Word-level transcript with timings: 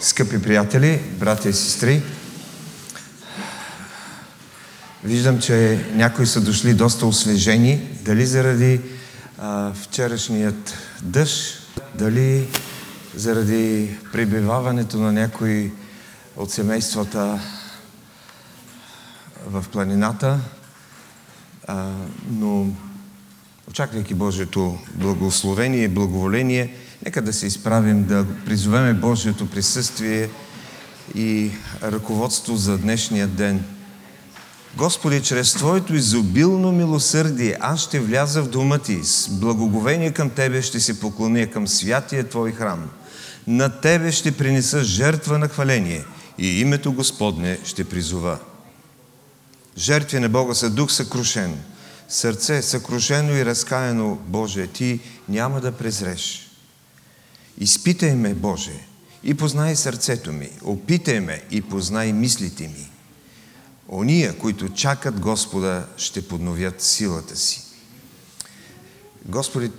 Скъпи 0.00 0.42
приятели, 0.42 1.02
братя 1.18 1.48
и 1.48 1.52
сестри, 1.52 2.02
виждам, 5.04 5.40
че 5.40 5.86
някои 5.92 6.26
са 6.26 6.40
дошли 6.40 6.74
доста 6.74 7.06
освежени, 7.06 7.98
дали 8.02 8.26
заради 8.26 8.80
а, 9.38 9.72
вчерашният 9.72 10.74
дъжд, 11.02 11.62
дали 11.94 12.48
заради 13.14 13.96
прибиваването 14.12 14.98
на 14.98 15.12
някои 15.12 15.72
от 16.36 16.50
семействата 16.50 17.40
в 19.46 19.64
планината, 19.72 20.40
а, 21.66 21.90
но 22.30 22.66
очаквайки 23.68 24.14
Божието 24.14 24.78
благословение 24.94 25.84
и 25.84 25.88
благоволение, 25.88 26.74
нека 27.04 27.22
да 27.22 27.32
се 27.32 27.46
изправим, 27.46 28.04
да 28.04 28.26
призовеме 28.44 28.94
Божието 28.94 29.50
присъствие 29.50 30.28
и 31.14 31.50
ръководство 31.82 32.56
за 32.56 32.78
днешния 32.78 33.26
ден. 33.26 33.64
Господи, 34.76 35.22
чрез 35.22 35.52
Твоето 35.52 35.94
изобилно 35.94 36.72
милосърдие 36.72 37.56
аз 37.60 37.80
ще 37.80 38.00
вляза 38.00 38.42
в 38.42 38.48
дома 38.48 38.78
Ти. 38.78 39.04
С 39.04 39.28
благоговение 39.28 40.10
към 40.10 40.30
Тебе 40.30 40.62
ще 40.62 40.80
се 40.80 41.00
поклоня 41.00 41.46
към 41.46 41.68
святия 41.68 42.28
Твой 42.28 42.52
храм. 42.52 42.90
На 43.46 43.80
Тебе 43.80 44.12
ще 44.12 44.36
принеса 44.36 44.84
жертва 44.84 45.38
на 45.38 45.48
хваление 45.48 46.04
и 46.38 46.60
името 46.60 46.92
Господне 46.92 47.58
ще 47.64 47.84
призова. 47.84 48.38
Жертви 49.78 50.20
на 50.20 50.28
Бога 50.28 50.54
са 50.54 50.70
дух 50.70 50.92
съкрушен, 50.92 51.58
сърце 52.08 52.62
съкрушено 52.62 53.32
и 53.36 53.44
разкаяно, 53.44 54.18
Боже, 54.26 54.66
Ти 54.66 55.00
няма 55.28 55.60
да 55.60 55.72
презреш. 55.72 56.45
Изпитай 57.58 58.14
ме, 58.14 58.34
Боже, 58.34 58.86
и 59.24 59.34
познай 59.34 59.76
сърцето 59.76 60.32
ми, 60.32 60.48
опитай 60.64 61.20
ме 61.20 61.42
и 61.50 61.62
познай 61.62 62.12
мислите 62.12 62.68
ми. 62.68 62.90
Ония, 63.88 64.38
които 64.38 64.68
чакат 64.68 65.20
Господа, 65.20 65.86
ще 65.96 66.28
подновят 66.28 66.82
силата 66.82 67.36
си. 67.36 67.62
Господи, 69.24 69.70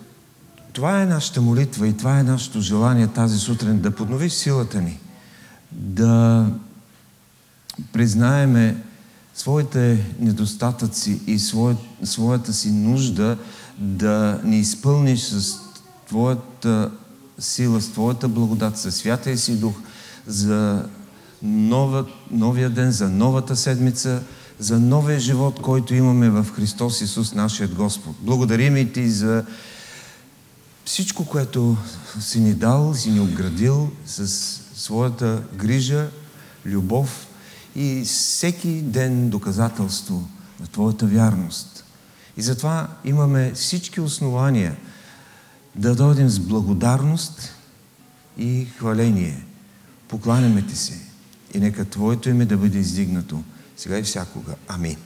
това 0.73 1.01
е 1.01 1.05
нашата 1.05 1.41
молитва 1.41 1.87
и 1.87 1.97
това 1.97 2.19
е 2.19 2.23
нашето 2.23 2.61
желание 2.61 3.07
тази 3.07 3.37
сутрин 3.37 3.79
да 3.79 3.95
подновиш 3.95 4.33
силата 4.33 4.81
ни, 4.81 4.99
да 5.71 6.45
признаеме 7.93 8.83
своите 9.35 10.05
недостатъци 10.19 11.21
и 11.27 11.39
своята 12.03 12.53
си 12.53 12.71
нужда 12.71 13.37
да 13.77 14.41
ни 14.43 14.59
изпълниш 14.59 15.19
с 15.19 15.59
Твоята 16.07 16.91
сила, 17.39 17.81
с 17.81 17.91
Твоята 17.91 18.27
благодат, 18.27 18.77
със 18.77 18.95
Святия 18.95 19.37
си 19.37 19.59
Дух 19.59 19.75
за 20.27 20.85
нова, 21.41 22.05
новия 22.31 22.69
ден, 22.69 22.91
за 22.91 23.09
новата 23.09 23.55
седмица, 23.55 24.21
за 24.59 24.79
новия 24.79 25.19
живот, 25.19 25.61
който 25.61 25.95
имаме 25.95 26.29
в 26.29 26.45
Христос 26.55 27.01
Исус, 27.01 27.33
нашият 27.33 27.75
Господ. 27.75 28.15
Благодарим 28.21 28.77
и 28.77 28.93
Ти 28.93 29.09
за 29.09 29.45
всичко, 30.85 31.25
което 31.25 31.77
си 32.19 32.39
ни 32.39 32.53
дал, 32.53 32.93
си 32.93 33.11
ни 33.11 33.19
обградил 33.19 33.91
с 34.05 34.27
своята 34.75 35.43
грижа, 35.55 36.09
любов 36.65 37.27
и 37.75 38.03
всеки 38.05 38.69
ден 38.69 39.29
доказателство 39.29 40.27
на 40.59 40.67
Твоята 40.67 41.05
вярност. 41.05 41.83
И 42.37 42.41
затова 42.41 42.87
имаме 43.05 43.51
всички 43.55 44.01
основания 44.01 44.75
да 45.77 45.95
дойдем 45.95 46.29
с 46.29 46.39
благодарност 46.39 47.53
и 48.37 48.65
хваление. 48.65 49.43
Покланяме 50.07 50.67
Ти 50.67 50.75
се 50.75 50.99
и 51.53 51.59
нека 51.59 51.85
Твоето 51.85 52.29
име 52.29 52.45
да 52.45 52.57
бъде 52.57 52.77
издигнато 52.77 53.43
сега 53.77 53.99
и 53.99 54.03
всякога. 54.03 54.55
Амин. 54.67 54.97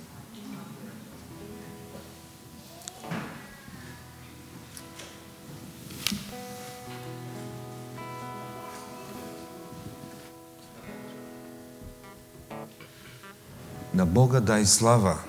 На 13.94 14.06
Бога 14.06 14.40
дай 14.40 14.66
слава, 14.66 15.20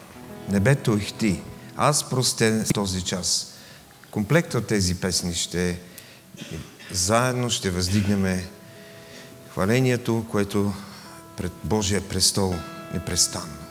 небето 0.49 0.97
ихти, 0.97 1.43
аз 1.77 2.11
простен 2.11 2.65
този 2.75 3.03
час. 3.03 3.52
Комплект 4.12 4.55
от 4.55 4.67
тези 4.67 4.95
песни 4.95 5.34
ще 5.34 5.78
заедно 6.91 7.50
ще 7.50 7.71
въздигнем 7.71 8.41
хвалението, 9.50 10.27
което 10.31 10.73
пред 11.37 11.53
Божия 11.65 12.09
престол 12.09 12.55
непрестанно. 12.95 13.62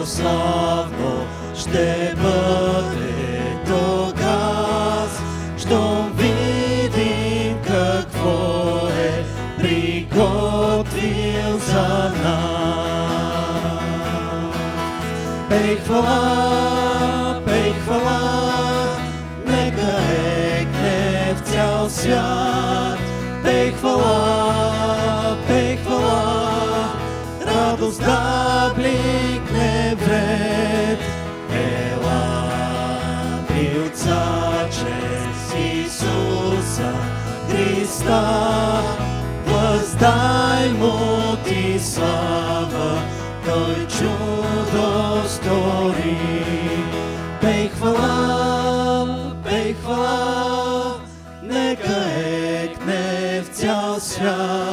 по-славно 0.00 1.26
ще 1.54 2.14
бъде 2.16 3.58
тогас, 3.66 5.22
щом 5.58 6.12
видим 6.16 7.58
какво 7.66 8.88
е 8.88 9.24
приготвил 9.58 11.58
за 11.66 12.12
нас. 12.24 13.80
Пей 15.48 15.76
хвала, 15.76 17.40
пей 17.46 17.72
хвала, 17.72 18.20
нека 19.46 19.98
екне 20.60 21.34
в 21.36 21.40
цял 21.50 21.90
свят. 21.90 22.98
Пей 23.44 23.72
хвала, 23.72 24.39
Христа, 38.10 38.82
въздай 39.46 40.72
му 40.72 41.36
ти 41.44 41.78
слава, 41.78 43.02
той 43.46 43.86
чудо 43.86 45.22
стори. 45.28 46.18
Пей 47.40 47.68
хвала, 47.68 49.34
пей 49.44 49.74
хвала, 49.74 51.00
нека 51.42 52.04
екне 52.62 53.42
в 53.44 53.48
цял 53.56 54.00
свят. 54.00 54.69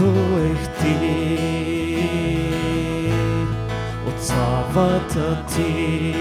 Небето 0.00 0.38
ехти 0.52 0.96
от 4.08 4.24
славата 4.24 5.44
ти 5.54 6.14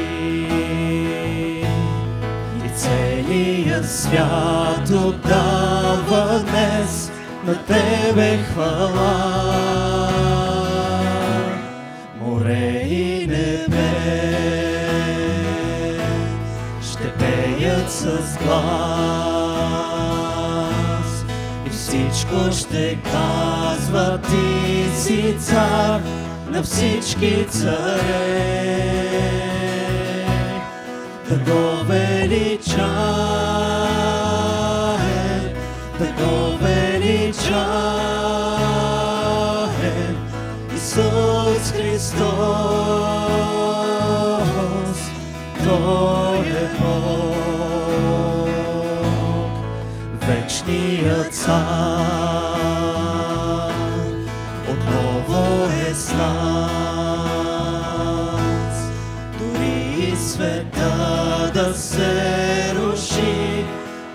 и 2.66 2.70
целият 2.76 3.92
свят 3.92 4.90
отдава 4.90 6.40
днес 6.40 7.12
на 7.46 7.66
Тебе 7.66 8.38
хвала. 8.38 9.32
Море 12.22 12.82
и 12.90 13.28
небе 13.28 13.92
ще 16.82 17.14
пеят 17.14 17.92
с 17.92 18.38
глас 18.44 18.85
и 22.16 22.18
всичко 22.18 22.52
ще 22.52 22.98
казва 23.04 24.20
ти 24.22 25.00
си 25.00 25.36
цар 25.40 26.02
на 26.50 26.64
всички 26.64 27.46
царе. 27.50 28.86
Да 31.30 31.36
го 31.36 31.84
величаем, 31.84 32.86
да 36.00 36.06
го 36.06 36.58
величаем, 36.58 37.56
Исус 40.76 41.72
Христос, 41.72 42.26
вечният 50.66 51.34
цар, 51.34 51.56
отново 54.70 55.66
е 55.90 55.94
с 55.94 56.14
нас. 56.14 57.46
Дори 59.40 60.10
и 60.12 60.16
света 60.16 61.52
да 61.54 61.74
се 61.74 62.74
руши, 62.76 63.66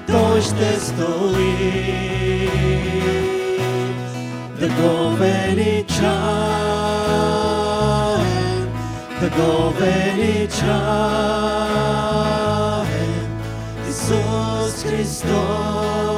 Той 0.07 0.41
ще 0.41 0.81
стои. 0.81 2.51
Да 4.61 4.69
го 4.69 5.11
величаем, 5.17 6.11
да 9.21 9.29
го 9.29 9.71
величаем, 9.71 10.71
Исус 13.89 14.85
Христос, 14.85 16.10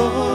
Христос, 0.00 0.29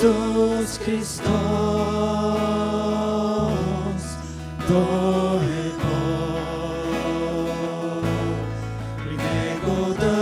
Исус 0.00 0.78
Христос. 0.78 1.26
Той 4.68 5.44
е 5.44 5.70
Бог. 5.82 7.24
При 8.98 9.14
Него 9.16 9.78
да 10.00 10.18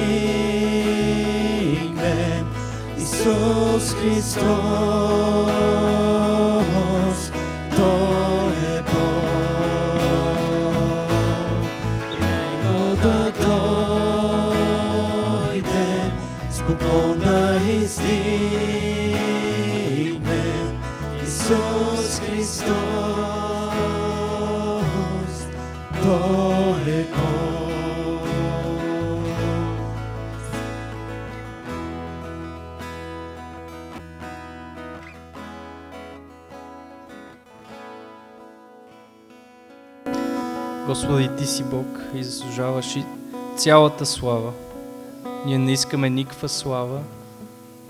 Исус 2.97 3.93
Христос. 3.93 5.00
Си 41.51 41.63
Бог 41.63 41.85
и 42.15 42.23
заслужаваш 42.23 42.95
и 42.95 43.05
цялата 43.57 44.05
слава. 44.05 44.53
Ние 45.45 45.57
не 45.57 45.71
искаме 45.71 46.09
никаква 46.09 46.49
слава, 46.49 47.01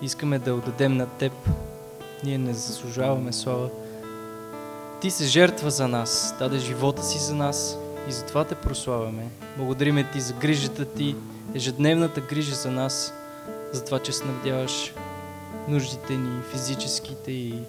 искаме 0.02 0.40
да 0.40 0.54
отдадем 0.56 0.98
на 0.98 1.06
Теб. 1.06 1.34
Ние 2.24 2.38
не 2.38 2.54
заслужаваме 2.54 3.34
слава. 3.34 3.70
Ти 5.02 5.12
се 5.12 5.26
жертва 5.26 5.72
за 5.72 5.88
нас, 5.88 6.36
даде 6.40 6.58
живота 6.58 7.04
си 7.04 7.20
за 7.20 7.36
нас 7.36 7.78
и 8.10 8.12
затова 8.12 8.44
Те 8.44 8.56
прославяме. 8.56 9.28
Благодариме 9.58 10.12
Ти 10.14 10.22
за 10.22 10.34
грижата 10.34 10.86
Ти, 10.86 11.16
ежедневната 11.56 12.22
грижа 12.22 12.56
за 12.56 12.72
нас, 12.72 13.14
за 13.74 13.84
това, 13.84 14.00
че 14.00 14.12
снабдяваш 14.12 14.94
нуждите 15.68 16.14
ни, 16.14 16.42
физическите 16.52 17.32
и 17.32 17.60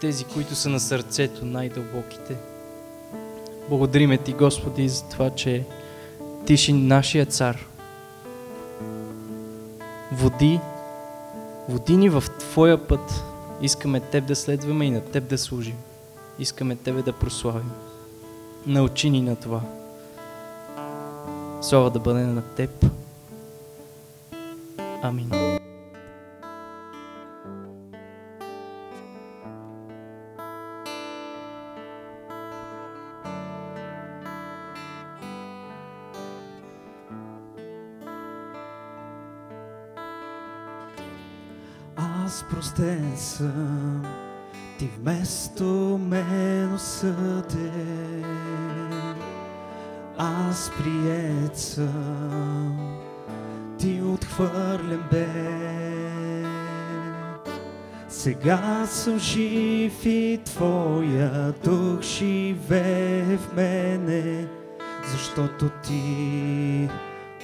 тези, 0.00 0.24
които 0.24 0.54
са 0.54 0.68
на 0.68 0.80
сърцето, 0.80 1.44
най-дълбоките. 1.44 2.36
Благодариме 3.68 4.18
Ти, 4.18 4.32
Господи, 4.32 4.88
за 4.88 5.04
това, 5.04 5.30
че 5.30 5.64
Ти 6.46 6.56
си 6.56 6.72
нашия 6.72 7.26
цар. 7.26 7.66
Води, 10.12 10.60
води 11.68 11.96
ни 11.96 12.08
в 12.08 12.24
Твоя 12.38 12.88
път. 12.88 13.24
Искаме 13.62 14.00
Теб 14.00 14.26
да 14.26 14.36
следваме 14.36 14.84
и 14.84 14.90
на 14.90 15.00
Теб 15.00 15.28
да 15.28 15.38
служим. 15.38 15.76
Искаме 16.38 16.76
Тебе 16.76 17.02
да 17.02 17.12
прославим. 17.12 17.70
Научи 18.66 19.10
ни 19.10 19.22
на 19.22 19.36
това. 19.36 19.60
Слава 21.60 21.90
да 21.90 21.98
бъде 21.98 22.20
на 22.20 22.42
Теб. 22.42 22.86
Амин. 25.02 25.47
Съм, 43.38 44.02
ти 44.78 44.88
вместо 45.00 45.64
мен 46.02 46.74
осъден. 46.74 48.24
Аз 50.18 50.70
прият 50.78 51.58
съм, 51.58 52.98
ти 53.78 54.02
отхвърлен 54.02 55.02
бе. 55.10 55.26
Сега 58.08 58.86
съм 58.86 59.18
жив 59.18 60.06
и 60.06 60.40
Твоя 60.44 61.52
дух 61.64 62.02
живее 62.02 63.36
в 63.36 63.56
мене, 63.56 64.46
защото 65.12 65.70
Ти 65.82 66.88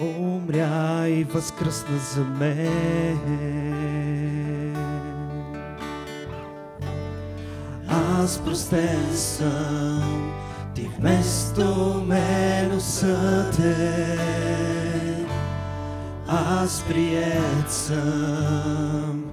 умря 0.01 1.09
и 1.09 1.25
възкръсна 1.25 1.99
за 1.99 2.25
мен. 2.25 4.04
Аз 8.25 8.41
съм, 9.13 10.33
ти 10.75 10.89
вместо 10.99 11.65
мен 12.07 12.77
осъден. 12.77 14.19
Аз 16.29 16.85
прият 16.89 17.73
съм, 17.73 19.25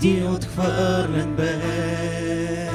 ти 0.00 0.22
отхвърлен 0.22 1.34
бе. 1.36 2.70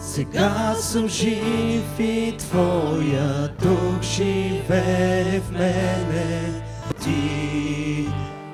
Сега 0.00 0.74
съм 0.74 1.08
жив 1.08 1.98
и 1.98 2.34
Твоя 2.38 3.48
дух 3.62 4.02
живее 4.02 5.40
в 5.40 5.50
мене. 5.50 6.62
Ти 7.04 8.08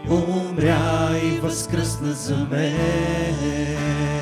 умря 0.08 1.18
и 1.24 1.40
възкръсна 1.40 2.12
за 2.12 2.36
мен. 2.50 4.21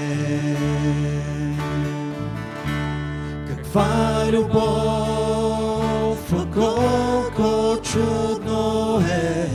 Каква 3.73 4.27
любов, 4.33 6.19
а 6.33 6.47
колко 6.55 7.83
чудно 7.83 9.03
е, 9.11 9.49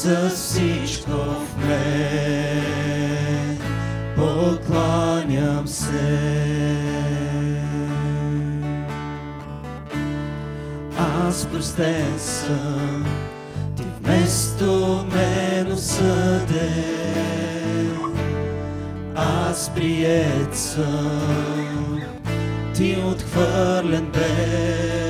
за 0.00 0.30
всичко 0.30 1.10
в 1.10 1.66
мен 1.66 2.68
покланям 4.16 5.68
се. 5.68 6.18
Аз 10.98 11.46
простен 11.46 12.18
съм, 12.18 13.06
ти 13.76 13.82
вместо 14.00 15.04
мен 15.12 15.72
осъден. 15.72 16.60
Аз 19.16 19.70
прият 19.74 20.56
съм, 20.56 22.00
ти 22.74 22.96
отхвърлен 23.06 24.06
бе. 24.12 25.09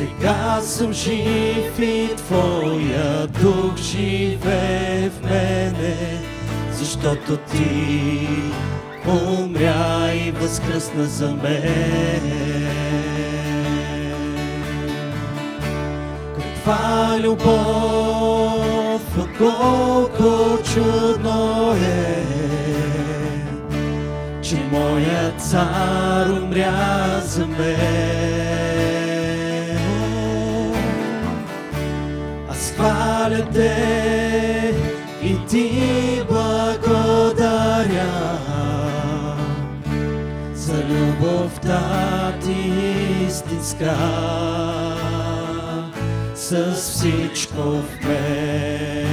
Сега 0.00 0.60
съм 0.60 0.92
жив 0.92 1.78
и 1.78 2.08
Твоя 2.16 3.26
дух 3.26 3.76
живее 3.76 5.10
в 5.10 5.22
мене, 5.24 5.96
защото 6.72 7.36
Ти 7.36 8.28
умря 9.06 10.12
и 10.14 10.30
възкръсна 10.30 11.04
за 11.04 11.34
мен. 11.34 12.20
Каква 16.36 17.18
любов, 17.18 19.02
колко 19.38 20.62
чудно 20.74 21.74
е, 21.82 22.24
че 24.42 24.56
моят 24.72 25.40
цар 25.40 26.28
умря 26.30 27.20
за 27.24 27.46
мен. 27.46 28.69
Хваля 32.80 33.44
те 33.52 34.74
и 35.22 35.46
ти 35.46 36.22
благодаря 36.28 38.10
за 40.54 40.74
любовта 40.84 42.32
ти 42.44 42.72
истинска, 43.26 43.96
с 46.34 46.72
всичко 46.72 47.62
в 47.62 47.84
мен. 48.06 49.10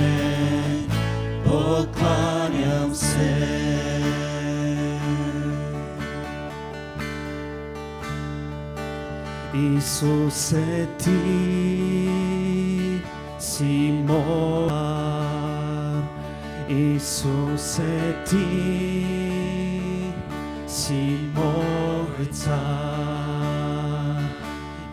Покланям 1.46 2.96
се. 2.96 3.58
Исусе, 9.54 10.88
ти 11.04 11.68
си 13.40 14.04
моя. 14.08 15.28
Исусе, 16.70 18.16
ти 18.30 18.46
си 20.68 21.20
мой 21.36 22.26
цар. 22.32 22.58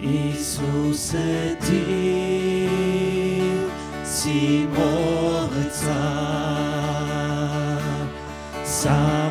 Исусе, 0.01 1.59
ти 1.67 2.69
си 4.05 4.69
мой 4.77 5.65
цар. 5.71 7.05
Само 8.65 9.24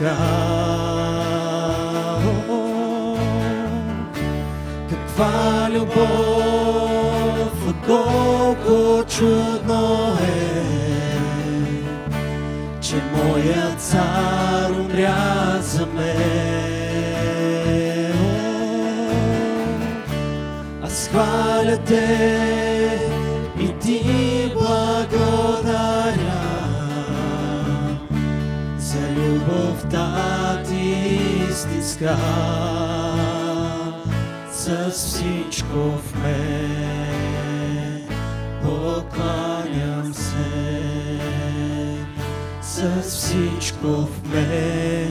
стиска. 0.00 0.16
О, 2.48 3.16
Каква 4.90 5.68
любов, 5.70 7.52
колко 7.86 9.04
чудно 9.08 10.16
е, 10.22 10.24
че 12.80 12.96
моят 12.96 13.80
цар 13.80 14.70
умря 14.70 15.58
за 15.60 15.86
мен. 15.86 17.20
Аз 20.82 21.08
хваля 21.08 21.78
те 21.86 22.49
стиска 32.00 32.16
с 34.52 34.90
всичко 34.90 35.76
в 35.76 36.22
мен. 36.22 38.02
Покланям 38.62 40.14
се 40.14 41.20
с 42.62 43.02
всичко 43.02 43.86
в 43.86 44.32
мен. 44.32 45.09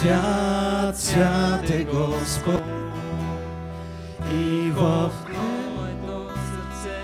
Свят, 0.00 0.98
свят 0.98 1.70
е 1.70 1.84
Господ. 1.84 2.62
И 4.32 4.70
в 4.70 5.10
моето 5.28 6.30
сърце 6.34 7.00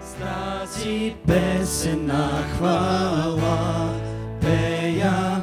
с 0.00 0.14
тази 0.14 1.14
песен 1.26 2.06
на 2.06 2.42
хвала 2.56 3.88
пея. 4.40 5.42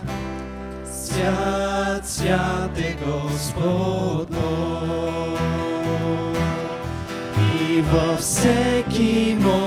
Свят, 0.86 2.08
свят 2.08 2.78
е 2.78 2.98
Господ. 3.06 4.36
И 7.62 7.82
във 7.82 8.20
всеки 8.20 9.38
мой 9.40 9.67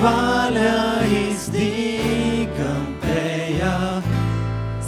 хваля 0.00 1.04
издигам 1.04 2.96
пея. 3.02 4.02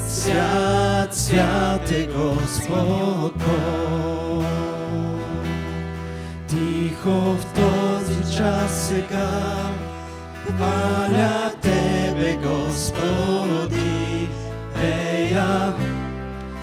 Свят, 0.09 1.15
свят 1.15 1.91
е 1.91 2.07
Господ. 2.07 3.35
Тихо 6.49 7.11
в 7.11 7.45
този 7.55 8.37
час 8.37 8.89
сега 8.89 9.31
хваля 10.47 11.53
Тебе, 11.61 12.39
Господи, 12.43 14.29
пея. 14.75 15.73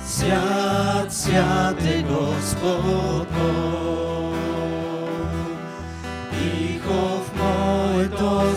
Свят, 0.06 1.14
свят 1.14 1.86
е 1.86 2.04
Господ 2.04 3.28
Бог. 3.28 3.79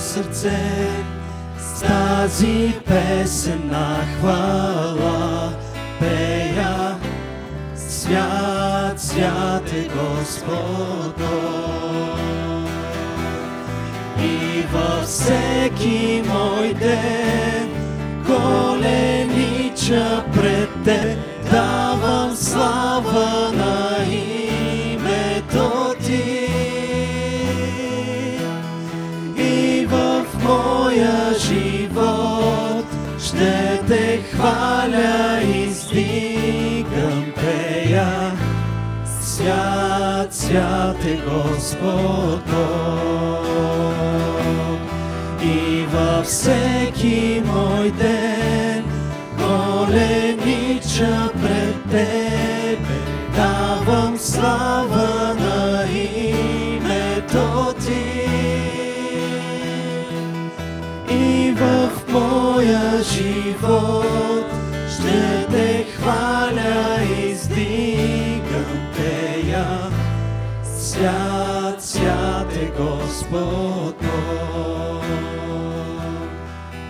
Сърце 0.00 0.60
с 1.58 1.80
тази 1.80 2.74
песен 2.86 3.60
на 3.70 3.96
хвала 4.18 5.52
пея. 6.00 6.96
Свят, 7.76 9.00
свят 9.00 9.72
е 9.72 9.88
Господ. 9.88 11.20
И 14.18 14.62
във 14.72 15.04
всеки 15.04 16.22
мой 16.26 16.74
ден 16.74 17.68
коленича 18.26 20.24
пред 20.34 20.68
те 20.84 21.18
давам 21.50 22.36
слава 22.36 23.01
хваля 34.42 35.40
и 35.42 35.62
издигам 35.64 37.32
пея. 37.36 38.32
Свят, 39.20 40.34
свят 40.34 41.04
е 41.04 41.16
Господ 41.16 42.40
Бог. 42.46 43.46
И 45.42 45.86
във 45.92 46.26
всеки 46.26 47.42
мой 47.46 47.90
ден 47.90 48.84
коленича 49.38 51.30
пред 51.42 51.82
Тебе 51.90 52.98
давам 53.36 54.18
слава 54.18 55.34
на 55.34 55.84
името 55.92 57.74
Ти. 57.86 58.12
живот 63.02 63.12
ще 63.12 63.52
те 63.52 64.31
хваля, 66.02 67.02
издигам 67.02 68.92
тея. 68.96 69.90
Свят, 70.78 71.84
свят 71.84 72.52
е 72.52 72.66
Господ 72.66 74.02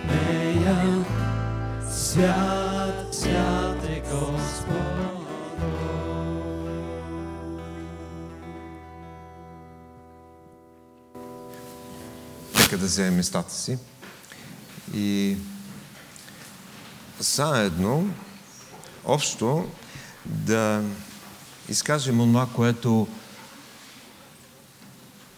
Нея. 0.07 1.05
Свят, 1.91 3.07
свят 3.11 3.85
е 3.89 3.99
Господ 4.11 5.03
да 12.77 12.87
вземем 12.87 13.15
местата 13.15 13.53
си. 13.53 13.77
И 14.93 15.37
заедно, 17.19 18.09
общо, 19.05 19.69
да 20.25 20.83
изкажем 21.69 22.17
това, 22.17 22.47
което 22.55 23.07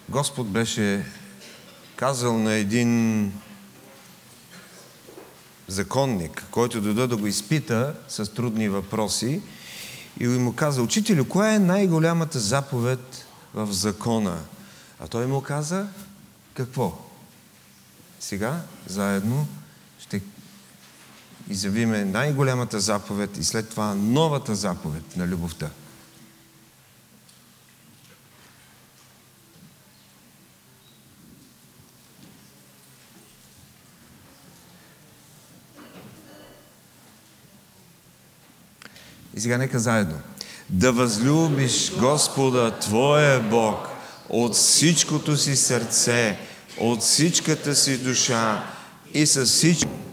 Господ 0.10 0.50
беше 0.50 1.06
казал 1.96 2.38
на 2.38 2.54
един 2.54 3.32
законник, 5.68 6.46
който 6.52 6.82
дойде 6.82 7.08
да 7.08 7.18
го 7.18 7.28
изпита 7.28 7.96
с 8.08 8.34
трудни 8.34 8.70
въпроси 8.70 9.42
и 10.20 10.28
му 10.28 10.54
каза, 10.56 10.82
учителю, 10.82 11.26
коя 11.26 11.54
е 11.54 11.60
най-голямата 11.60 12.40
заповед 12.40 13.26
в 13.54 13.72
закона? 13.72 14.40
А 15.00 15.08
той 15.08 15.28
му 15.28 15.42
каза, 15.42 15.88
какво? 16.54 16.98
Сега 18.20 18.62
заедно 18.88 19.48
изявиме 21.50 22.06
най-голямата 22.06 22.80
заповед 22.80 23.38
и 23.38 23.44
след 23.44 23.70
това 23.70 23.96
новата 23.96 24.56
заповед 24.56 25.18
на 25.18 25.28
любовта. 25.28 25.70
И 39.36 39.42
сега 39.42 39.58
нека 39.58 39.80
заедно. 39.80 40.20
Да 40.70 40.92
възлюбиш 40.92 41.92
Господа 41.92 42.80
Твоя 42.80 43.40
Бог 43.40 43.88
от 44.30 44.54
всичкото 44.54 45.38
си 45.38 45.56
сърце, 45.56 46.40
от 46.78 47.02
всичката 47.02 47.76
си 47.76 47.98
душа 47.98 48.74
и 49.14 49.26
с 49.26 49.46
всичко. 49.46 50.05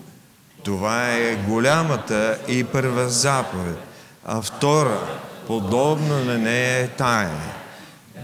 Това 0.64 1.12
е 1.12 1.36
голямата 1.36 2.38
и 2.48 2.64
първа 2.64 3.08
заповед. 3.08 3.78
А 4.24 4.42
втора, 4.42 5.00
подобно 5.46 6.24
на 6.24 6.38
нея 6.38 6.78
е 6.78 6.88
тая. 6.88 7.40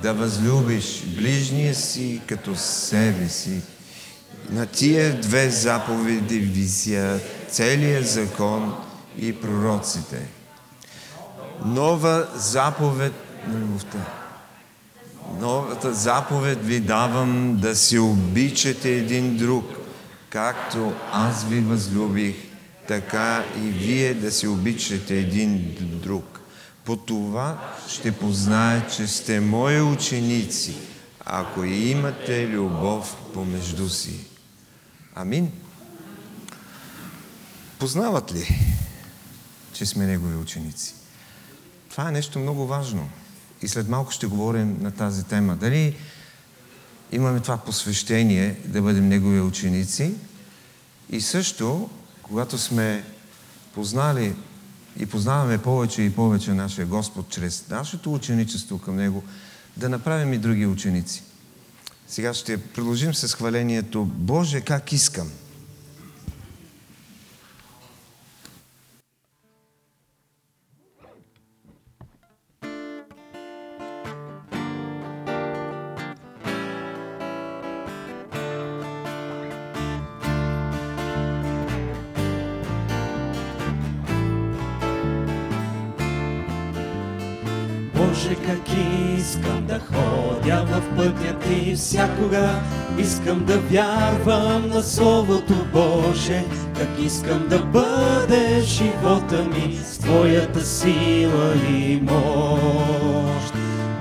Да 0.03 0.15
възлюбиш 0.15 1.05
ближния 1.07 1.75
си 1.75 2.21
като 2.27 2.57
себе 2.57 3.29
си. 3.29 3.61
На 4.51 4.67
тия 4.67 5.21
две 5.21 5.51
заповеди 5.51 6.39
вися 6.39 7.21
целият 7.51 8.09
закон 8.09 8.75
и 9.19 9.41
пророците. 9.41 10.29
Нова 11.65 12.27
заповед 12.35 13.13
на 13.49 13.59
любовта. 13.59 13.99
Новата 15.41 15.95
заповед 15.95 16.67
ви 16.67 16.81
давам 16.81 17.57
да 17.57 17.77
се 17.77 17.99
обичате 17.99 18.91
един 18.91 19.37
друг, 19.37 19.65
както 20.31 20.93
аз 21.13 21.45
ви 21.45 21.61
възлюбих, 21.61 22.37
така 22.89 23.45
и 23.57 23.61
вие 23.61 24.15
да 24.15 24.33
се 24.33 24.49
обичате 24.49 25.19
един 25.19 25.77
друг. 26.03 26.41
По 26.85 26.97
това 26.97 27.75
ще 27.89 28.13
познаят, 28.13 28.97
че 28.97 29.07
сте 29.07 29.41
мои 29.41 29.81
ученици, 29.81 30.75
ако 31.25 31.65
имате 31.65 32.49
любов 32.49 33.17
помежду 33.35 33.89
си. 33.89 34.21
Амин. 35.15 35.53
Познават 37.79 38.35
ли, 38.35 38.59
че 39.73 39.87
сме 39.87 40.07
Негови 40.07 40.37
ученици? 40.37 40.95
Това 41.91 42.09
е 42.09 42.13
нещо 42.13 42.39
много 42.39 42.67
важно. 42.67 43.11
И 43.63 43.69
след 43.69 43.89
малко 43.89 44.13
ще 44.13 44.27
говорим 44.27 44.77
на 44.81 44.91
тази 44.91 45.25
тема. 45.25 45.57
Дали 45.57 45.97
имаме 47.13 47.41
това 47.41 47.57
посвещение 47.57 48.57
да 48.65 48.83
бъдем 48.83 49.09
Негови 49.09 49.41
ученици 49.41 50.15
и 51.11 51.21
също, 51.21 51.91
когато 52.23 52.59
сме 52.59 53.05
познали 53.75 54.35
и 54.99 55.07
познаваме 55.07 55.59
повече 55.59 56.03
и 56.03 56.15
повече 56.15 56.53
нашия 56.53 56.87
Господ 56.87 57.29
чрез 57.29 57.65
нашето 57.71 58.15
ученичество 58.15 58.79
към 58.79 58.97
Него, 58.97 59.25
да 59.77 59.89
направим 59.89 60.33
и 60.33 60.39
други 60.39 60.67
ученици. 60.67 61.23
Сега 62.09 62.35
ще 62.35 62.57
продължим 62.57 63.15
с 63.15 63.35
хвалението 63.35 64.05
Боже, 64.05 64.61
как 64.61 64.93
искам. 64.93 65.31
Боже, 88.29 88.41
как 88.47 88.77
искам 89.19 89.67
да 89.67 89.79
ходя 89.79 90.65
в 90.67 90.97
пътя 90.97 91.39
ти 91.39 91.75
всякога. 91.75 92.51
Искам 92.99 93.45
да 93.45 93.59
вярвам 93.59 94.69
на 94.69 94.83
Словото 94.83 95.55
Боже, 95.73 96.45
как 96.79 96.89
искам 96.99 97.49
да 97.49 97.59
бъде 97.59 98.61
живота 98.61 99.45
ми 99.45 99.79
с 99.85 99.99
Твоята 99.99 100.65
сила 100.65 101.55
и 101.71 102.01
мощ. 102.03 103.55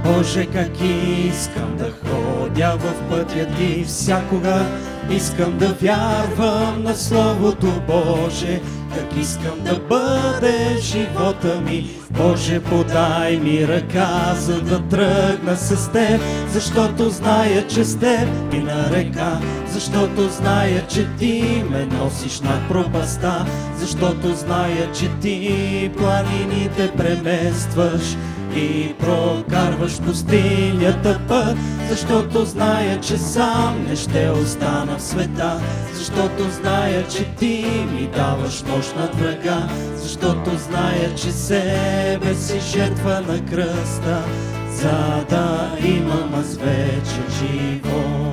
Боже, 0.04 0.46
как 0.46 0.72
искам 0.82 1.78
да 1.78 1.92
ходя 1.92 2.78
в 2.78 3.10
пътя 3.10 3.48
ти 3.58 3.84
всякога. 3.88 4.66
Искам 5.12 5.58
да 5.58 5.68
вярвам 5.68 6.84
на 6.84 6.96
Словото 6.96 7.68
Боже, 7.88 8.62
как 8.97 9.17
искам 9.17 9.60
да 9.65 9.79
бъде 9.79 10.77
живота 10.81 11.62
ми. 11.62 11.89
Боже, 12.12 12.60
подай 12.60 13.38
ми 13.38 13.67
ръка, 13.67 14.33
за 14.36 14.62
да 14.62 14.81
тръгна 14.81 15.55
с 15.57 15.91
Теб, 15.91 16.21
защото 16.51 17.10
зная, 17.10 17.67
че 17.67 17.83
с 17.83 17.99
Теб 17.99 18.53
и 18.53 18.57
на 18.57 18.89
река, 18.91 19.39
защото 19.69 20.29
зная, 20.29 20.88
че 20.88 21.07
Ти 21.19 21.63
ме 21.69 21.86
носиш 21.86 22.41
над 22.41 22.69
пропаста, 22.69 23.45
защото 23.77 24.36
зная, 24.36 24.91
че 24.91 25.10
Ти 25.21 25.91
планините 25.97 26.91
преместваш 26.97 28.15
и 28.58 28.93
прокарваш 29.00 30.02
пустинята 30.02 31.20
път, 31.28 31.58
защото 31.89 32.46
зная, 32.46 33.00
че 33.00 33.17
сам 33.17 33.86
не 33.89 33.96
ще 33.96 34.30
остана 34.30 34.98
в 34.98 35.02
света, 35.02 35.62
защото 35.93 36.50
зная, 36.52 37.08
че 37.08 37.26
ти 37.39 37.65
ми 37.93 38.08
даваш 38.15 38.63
нощ 38.63 38.96
над 38.96 39.15
врага, 39.15 39.70
защото 39.96 40.58
зная, 40.58 41.15
че 41.15 41.32
себе 41.32 42.36
си 42.36 42.60
жертва 42.60 43.22
на 43.28 43.46
кръста, 43.46 44.24
за 44.72 45.26
да 45.30 45.72
имам 45.86 46.34
аз 46.39 46.56
вечен 46.56 47.26
живот. 47.39 48.27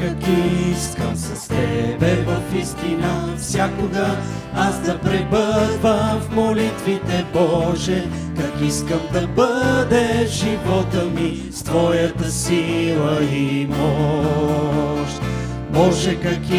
Как 0.00 0.16
искам 0.72 1.16
с 1.16 1.48
Тебе 1.48 2.24
в 2.26 2.56
истина 2.60 3.34
всякога 3.38 4.16
аз 4.54 4.80
да 4.80 4.98
пребъдвам 4.98 6.20
в 6.20 6.34
молитвите, 6.34 7.26
Боже, 7.32 8.04
как 8.36 8.68
искам 8.68 9.00
да 9.12 9.26
бъде 9.26 10.26
живота 10.26 11.04
ми 11.14 11.42
с 11.52 11.62
Твоята 11.62 12.30
сила 12.30 13.24
и 13.32 13.66
мощ. 13.66 15.20
Боже, 15.70 16.20
как 16.20 16.50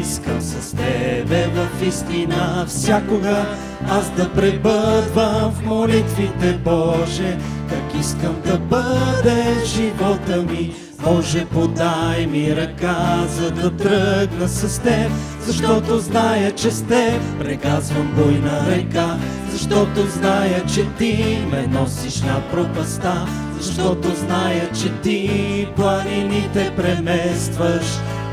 искам 0.00 0.40
с 0.40 0.76
Тебе 0.76 1.46
в 1.46 1.86
истина 1.86 2.64
всякога 2.68 3.46
аз 3.90 4.10
да 4.16 4.32
пребъдвам 4.32 5.52
в 5.52 5.64
молитвите, 5.64 6.58
Боже, 6.64 7.38
как 7.68 8.00
искам 8.00 8.36
да 8.46 8.58
бъде 8.58 9.64
живота 9.64 10.42
ми 10.42 10.74
Боже, 11.04 11.46
подай 11.46 12.26
ми 12.26 12.56
ръка, 12.56 13.24
за 13.28 13.50
да 13.50 13.76
тръгна 13.76 14.48
с 14.48 14.82
Теб, 14.82 15.12
защото 15.40 15.98
зная, 15.98 16.52
че 16.52 16.70
с 16.70 16.82
Теб 16.82 17.38
прегазвам 17.38 18.12
буйна 18.16 18.66
река, 18.70 19.18
защото 19.50 20.06
зная, 20.06 20.66
че 20.66 20.86
Ти 20.98 21.38
ме 21.50 21.66
носиш 21.66 22.22
на 22.22 22.42
пропаста, 22.52 23.26
защото 23.60 24.08
зная, 24.14 24.72
че 24.72 24.92
ти 24.92 25.68
планините 25.76 26.72
преместваш 26.76 27.84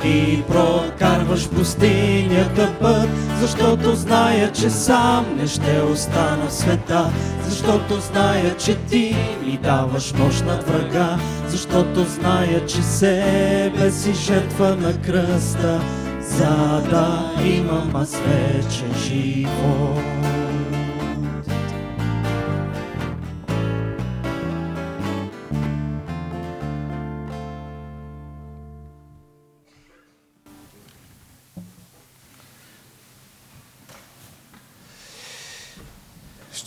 и 0.06 0.44
прокарваш 0.48 1.50
пустинята 1.50 2.74
път, 2.82 3.10
защото 3.40 3.96
зная, 3.96 4.52
че 4.52 4.70
сам 4.70 5.26
не 5.38 5.48
ще 5.48 5.82
остана 5.82 6.48
в 6.50 6.54
света, 6.54 7.10
защото 7.46 8.00
зная, 8.00 8.58
че 8.58 8.76
ти 8.76 9.16
ми 9.46 9.58
даваш 9.64 10.14
мощ 10.14 10.46
над 10.46 10.68
врага, 10.68 11.18
защото 11.48 12.04
зная, 12.04 12.66
че 12.66 12.82
себе 12.82 13.92
си 13.92 14.14
жертва 14.14 14.76
на 14.76 15.02
кръста, 15.02 15.82
за 16.22 16.82
да 16.90 17.34
имам 17.46 17.96
аз 17.96 18.12
вечен 18.12 18.94
живот. 19.04 20.47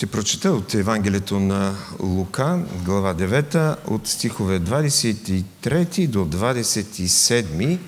Ще 0.01 0.07
прочета 0.07 0.53
от 0.53 0.75
Евангелието 0.75 1.41
на 1.41 1.75
Лука, 1.99 2.59
глава 2.85 3.15
9, 3.15 3.77
от 3.87 4.09
стихове 4.09 4.61
23 4.61 6.07
до 6.07 6.19
27 6.19 7.79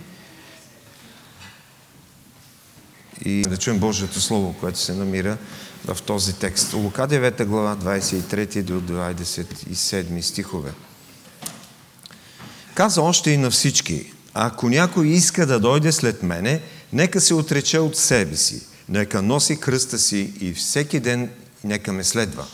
и 3.25 3.43
да 3.43 3.57
чуем 3.57 3.79
Божието 3.79 4.21
Слово, 4.21 4.55
което 4.61 4.79
се 4.79 4.95
намира 4.95 5.39
в 5.85 6.03
този 6.03 6.33
текст. 6.33 6.73
Лука 6.73 7.03
9 7.03 7.45
глава 7.45 7.77
23 7.77 8.63
до 8.63 8.81
27 8.81 10.21
стихове. 10.21 10.73
Каза 12.75 13.03
още 13.03 13.31
и 13.31 13.37
на 13.37 13.51
всички, 13.51 14.13
ако 14.35 14.69
някой 14.69 15.09
иска 15.09 15.47
да 15.47 15.61
дойде 15.61 15.93
след 15.93 16.23
мене, 16.23 16.63
нека 16.93 17.21
се 17.21 17.35
отрече 17.35 17.79
от 17.79 17.97
себе 17.97 18.37
си, 18.37 18.63
нека 18.89 19.23
носи 19.23 19.61
кръста 19.61 19.99
си 19.99 20.33
и 20.41 20.53
всеки 20.53 21.01
ден 21.01 21.31
нека 21.65 21.93
ме 21.93 22.05
следва. 22.05 22.47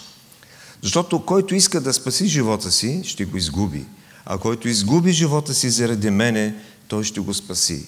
Защото 0.82 1.24
който 1.24 1.54
иска 1.54 1.80
да 1.80 1.92
спаси 1.92 2.26
живота 2.26 2.70
си, 2.70 3.02
ще 3.04 3.24
го 3.24 3.36
изгуби. 3.36 3.84
А 4.26 4.38
който 4.38 4.68
изгуби 4.68 5.12
живота 5.12 5.54
си 5.54 5.70
заради 5.70 6.10
мене, 6.10 6.54
той 6.88 7.04
ще 7.04 7.20
го 7.20 7.34
спаси. 7.34 7.86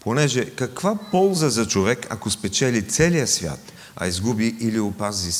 Понеже 0.00 0.50
каква 0.50 0.98
полза 1.10 1.50
за 1.50 1.68
човек, 1.68 2.06
ако 2.10 2.30
спечели 2.30 2.88
целия 2.88 3.26
свят, 3.26 3.72
а 3.96 4.06
изгуби 4.06 4.56
или 4.60 4.80
опази 4.80 5.32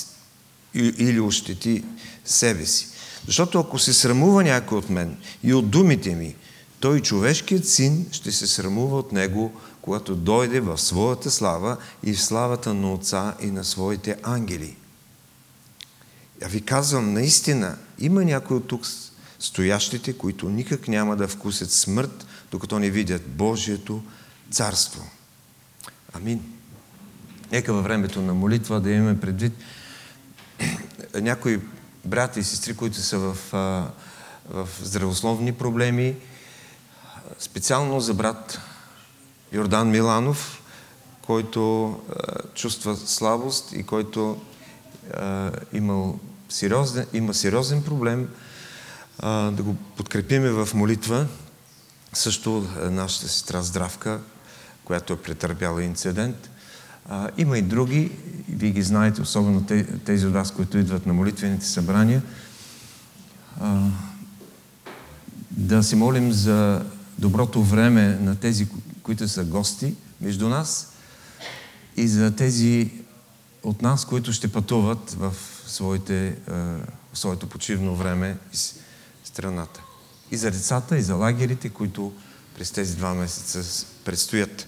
или 0.75 1.21
ощети 1.21 1.85
себе 2.25 2.67
си? 2.67 2.89
Защото 3.27 3.61
ако 3.61 3.79
се 3.79 3.93
срамува 3.93 4.45
някой 4.45 4.79
от 4.79 4.91
мен 4.91 5.17
и 5.45 5.55
от 5.55 5.71
думите 5.71 6.15
ми, 6.15 6.35
той 6.81 7.01
човешкият 7.01 7.69
син 7.69 8.07
ще 8.13 8.33
се 8.33 8.47
срамува 8.47 8.99
от 8.99 9.13
него, 9.13 9.53
когато 9.83 10.15
дойде 10.15 10.61
в 10.61 10.79
своята 10.79 11.31
слава 11.31 11.77
и 12.05 12.13
в 12.13 12.23
славата 12.23 12.75
на 12.75 12.93
Отца 12.93 13.35
и 13.41 13.47
на 13.47 13.65
своите 13.65 14.17
ангели. 14.23 14.77
Я 16.43 16.49
ви 16.49 16.61
казвам, 16.61 17.13
наистина, 17.13 17.77
има 17.99 18.25
някои 18.25 18.57
от 18.57 18.69
тук 18.69 18.87
стоящите, 19.39 20.13
които 20.13 20.49
никак 20.49 20.89
няма 20.89 21.17
да 21.17 21.29
вкусят 21.29 21.71
смърт, 21.71 22.27
докато 22.51 22.79
не 22.79 22.91
видят 22.91 23.23
Божието 23.29 24.03
царство. 24.51 25.11
Амин. 26.13 26.43
Нека 27.53 27.73
във 27.73 27.85
времето 27.85 28.23
на 28.23 28.35
молитва 28.35 28.81
да 28.81 28.91
имаме 28.91 29.21
предвид 29.21 29.53
някои 31.15 31.61
брати 32.05 32.41
и 32.41 32.45
сестри, 32.45 32.77
които 32.77 32.97
са 32.97 33.19
в, 33.19 33.37
в 34.49 34.69
здравословни 34.83 35.53
проблеми, 35.53 36.17
специално 37.39 38.01
за 38.01 38.15
брат 38.15 38.61
Йордан 39.53 39.91
Миланов, 39.91 40.63
който 41.23 42.01
чувства 42.55 42.97
слабост 42.97 43.73
и 43.73 43.83
който 43.83 44.41
имал 45.73 46.19
сериозен, 46.53 47.07
има 47.13 47.35
сериозен 47.35 47.83
проблем, 47.83 48.29
да 49.23 49.63
го 49.63 49.75
подкрепиме 49.97 50.51
в 50.51 50.69
молитва. 50.75 51.27
Също 52.13 52.69
нашата 52.91 53.29
сестра 53.29 53.63
Здравка, 53.63 54.21
която 54.85 55.13
е 55.13 55.17
претърпяла 55.17 55.85
инцидент. 55.85 56.51
има 57.39 57.59
и 57.59 57.63
други, 57.63 58.13
вие 58.49 58.71
ги 58.71 58.83
знаете, 58.83 59.23
особено 59.23 59.67
тези 60.05 60.27
от 60.27 60.33
вас, 60.33 60.51
които 60.51 60.79
идват 60.79 61.07
на 61.07 61.13
молитвените 61.13 61.67
събрания. 61.67 62.23
да 65.51 65.83
си 65.83 65.97
молим 65.97 66.33
за 66.33 66.85
доброто 67.19 67.63
време 67.63 68.19
на 68.21 68.37
тези, 68.37 68.69
които 69.03 69.29
са 69.29 69.45
гости 69.45 69.95
между 70.21 70.49
нас 70.49 70.93
и 71.97 72.09
за 72.09 72.37
тези 72.37 72.91
от 73.63 73.83
нас, 73.83 74.05
които 74.05 74.33
ще 74.33 74.53
пътуват 74.53 75.11
в 75.11 75.35
своите, 75.73 76.37
в 77.13 77.19
своето 77.19 77.47
почивно 77.47 77.97
време 77.97 78.37
из 78.53 78.75
страната. 79.25 79.83
И 80.31 80.37
за 80.37 80.51
децата, 80.51 80.99
и 80.99 81.03
за 81.03 81.15
лагерите, 81.15 81.69
които 81.69 82.13
през 82.55 82.71
тези 82.71 82.97
два 82.97 83.15
месеца 83.15 83.87
предстоят. 84.05 84.67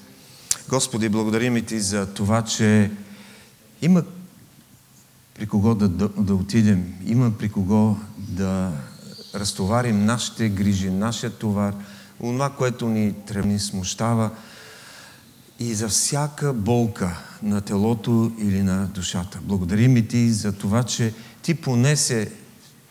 Господи, 0.69 1.09
благодарим 1.09 1.57
и 1.57 1.63
Ти 1.63 1.81
за 1.81 2.15
това, 2.15 2.45
че 2.45 2.91
има 3.83 4.03
при 5.35 5.47
кого 5.47 5.75
да, 5.75 5.89
да, 5.89 6.09
да 6.09 6.35
отидем, 6.35 6.95
има 7.07 7.33
при 7.39 7.49
кого 7.49 7.97
да 8.17 8.73
разтоварим 9.35 10.05
нашите 10.05 10.49
грижи, 10.49 10.91
нашия 10.91 11.31
товар, 11.31 11.75
това, 12.21 12.51
което 12.51 12.89
ни 12.89 13.15
тревни 13.27 13.61
смущава 13.61 14.31
и 15.59 15.75
за 15.75 15.89
всяка 15.89 16.53
болка 16.53 17.19
на 17.43 17.61
телото 17.61 18.33
или 18.39 18.63
на 18.63 18.87
душата. 18.87 19.39
Благодарим 19.43 19.97
и 19.97 20.09
Ти 20.09 20.31
за 20.31 20.53
това, 20.53 20.83
че 20.83 21.15
Ти 21.43 21.55
понесе 21.55 22.31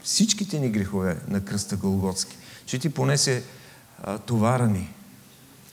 всичките 0.04 0.60
ни 0.60 0.70
грехове 0.70 1.18
на 1.28 1.42
кръста 1.42 1.76
Голготски, 1.76 2.38
че 2.66 2.80
Ти 2.80 2.90
понесе 2.90 3.44
а, 4.04 4.18
товара 4.18 4.68
ни. 4.68 4.94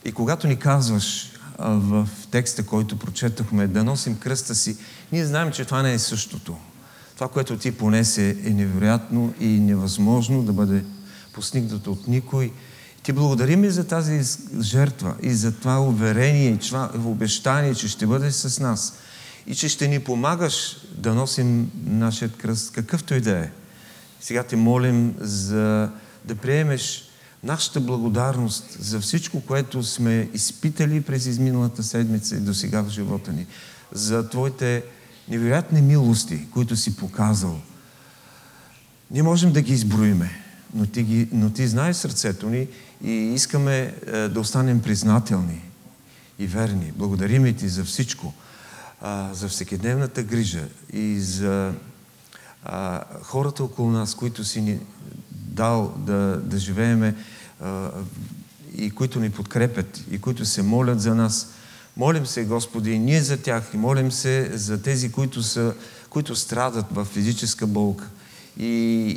И 0.05 0.13
когато 0.13 0.47
ни 0.47 0.59
казваш 0.59 1.33
а, 1.59 1.71
в 1.71 2.09
текста, 2.31 2.67
който 2.67 2.99
прочетахме, 2.99 3.67
да 3.67 3.85
носим 3.85 4.19
кръста 4.19 4.55
си, 4.55 4.77
ние 5.13 5.27
знаем, 5.27 5.53
че 5.53 5.65
това 5.65 5.83
не 5.83 5.93
е 5.93 5.99
същото. 5.99 6.57
Това, 7.15 7.29
което 7.29 7.59
Ти 7.59 7.73
понесе 7.73 8.37
е 8.45 8.51
невероятно 8.51 9.35
и 9.41 9.47
невъзможно 9.47 10.43
да 10.43 10.53
бъде 10.53 10.85
постигнато 11.33 11.93
от 11.93 12.09
никой, 12.09 12.53
ти 13.03 13.13
благодарим 13.13 13.65
и 13.65 13.71
за 13.71 13.85
тази 13.85 14.21
жертва 14.61 15.15
и 15.23 15.35
за 15.35 15.53
това 15.53 15.81
уверение 15.81 16.51
и 16.51 16.59
това 16.59 16.91
обещание, 17.05 17.75
че 17.75 17.89
ще 17.89 18.07
бъдеш 18.07 18.35
с 18.35 18.61
нас 18.61 18.95
и 19.47 19.55
че 19.55 19.69
ще 19.69 19.89
ни 19.89 20.01
помагаш 20.01 20.77
да 20.93 21.15
носим 21.15 21.71
нашия 21.85 22.29
кръст, 22.29 22.73
какъвто 22.73 23.15
и 23.15 23.21
да 23.21 23.39
е. 23.39 23.51
Сега 24.21 24.43
те 24.43 24.57
молим 24.57 25.15
за 25.21 25.91
да 26.25 26.35
приемеш 26.35 27.11
нашата 27.45 27.81
благодарност 27.81 28.77
за 28.81 29.01
всичко, 29.01 29.41
което 29.41 29.83
сме 29.83 30.29
изпитали 30.35 31.01
през 31.01 31.27
изминалата 31.27 31.83
седмица 31.83 32.37
и 32.37 32.41
до 32.41 32.55
сега 32.55 32.83
в 32.83 32.89
живота 32.89 33.33
ни. 33.33 33.47
За 33.93 34.29
Твоите 34.29 34.85
невероятни 35.29 35.83
милости, 35.83 36.51
които 36.51 36.77
си 36.77 36.97
показал. 36.97 37.61
Не 39.11 39.23
можем 39.23 39.53
да 39.53 39.63
ги 39.63 39.73
изброиме, 39.73 40.31
но 40.75 40.87
Ти, 40.87 41.03
ги, 41.03 41.29
но 41.33 41.51
ти 41.51 41.67
знаеш 41.67 41.97
сърцето 41.97 42.49
ни 42.49 42.67
и 43.05 43.13
искаме 43.13 43.95
е, 44.07 44.29
да 44.29 44.41
останем 44.41 44.83
признателни 44.83 45.63
и 46.39 46.47
верни. 46.47 46.93
Благодарим 46.97 47.55
ти 47.55 47.69
за 47.69 47.85
всичко, 47.85 48.35
за 49.33 49.49
всекидневната 49.49 50.23
грижа 50.23 50.69
и 50.93 51.21
за 51.21 51.73
хората 53.23 53.65
около 53.65 53.91
нас, 53.91 54.15
които 54.15 54.45
си 54.45 54.61
ни 54.61 54.79
дал 55.31 55.95
да, 55.97 56.41
да 56.45 56.59
живееме 56.59 57.15
и 58.77 58.91
които 58.91 59.21
ни 59.21 59.31
подкрепят 59.31 60.05
и 60.11 60.19
които 60.19 60.45
се 60.45 60.63
молят 60.63 61.01
за 61.01 61.15
нас. 61.15 61.49
Молим 61.97 62.27
се, 62.27 62.45
Господи, 62.45 62.99
ние 62.99 63.23
за 63.23 63.37
тях 63.37 63.71
и 63.75 63.77
молим 63.77 64.13
се 64.13 64.51
за 64.59 64.83
тези, 64.83 65.13
които, 65.13 65.43
са, 65.43 65.75
които 66.11 66.37
страдат 66.37 66.87
в 66.91 67.05
физическа 67.05 67.67
болка. 67.67 68.09
И, 68.59 69.17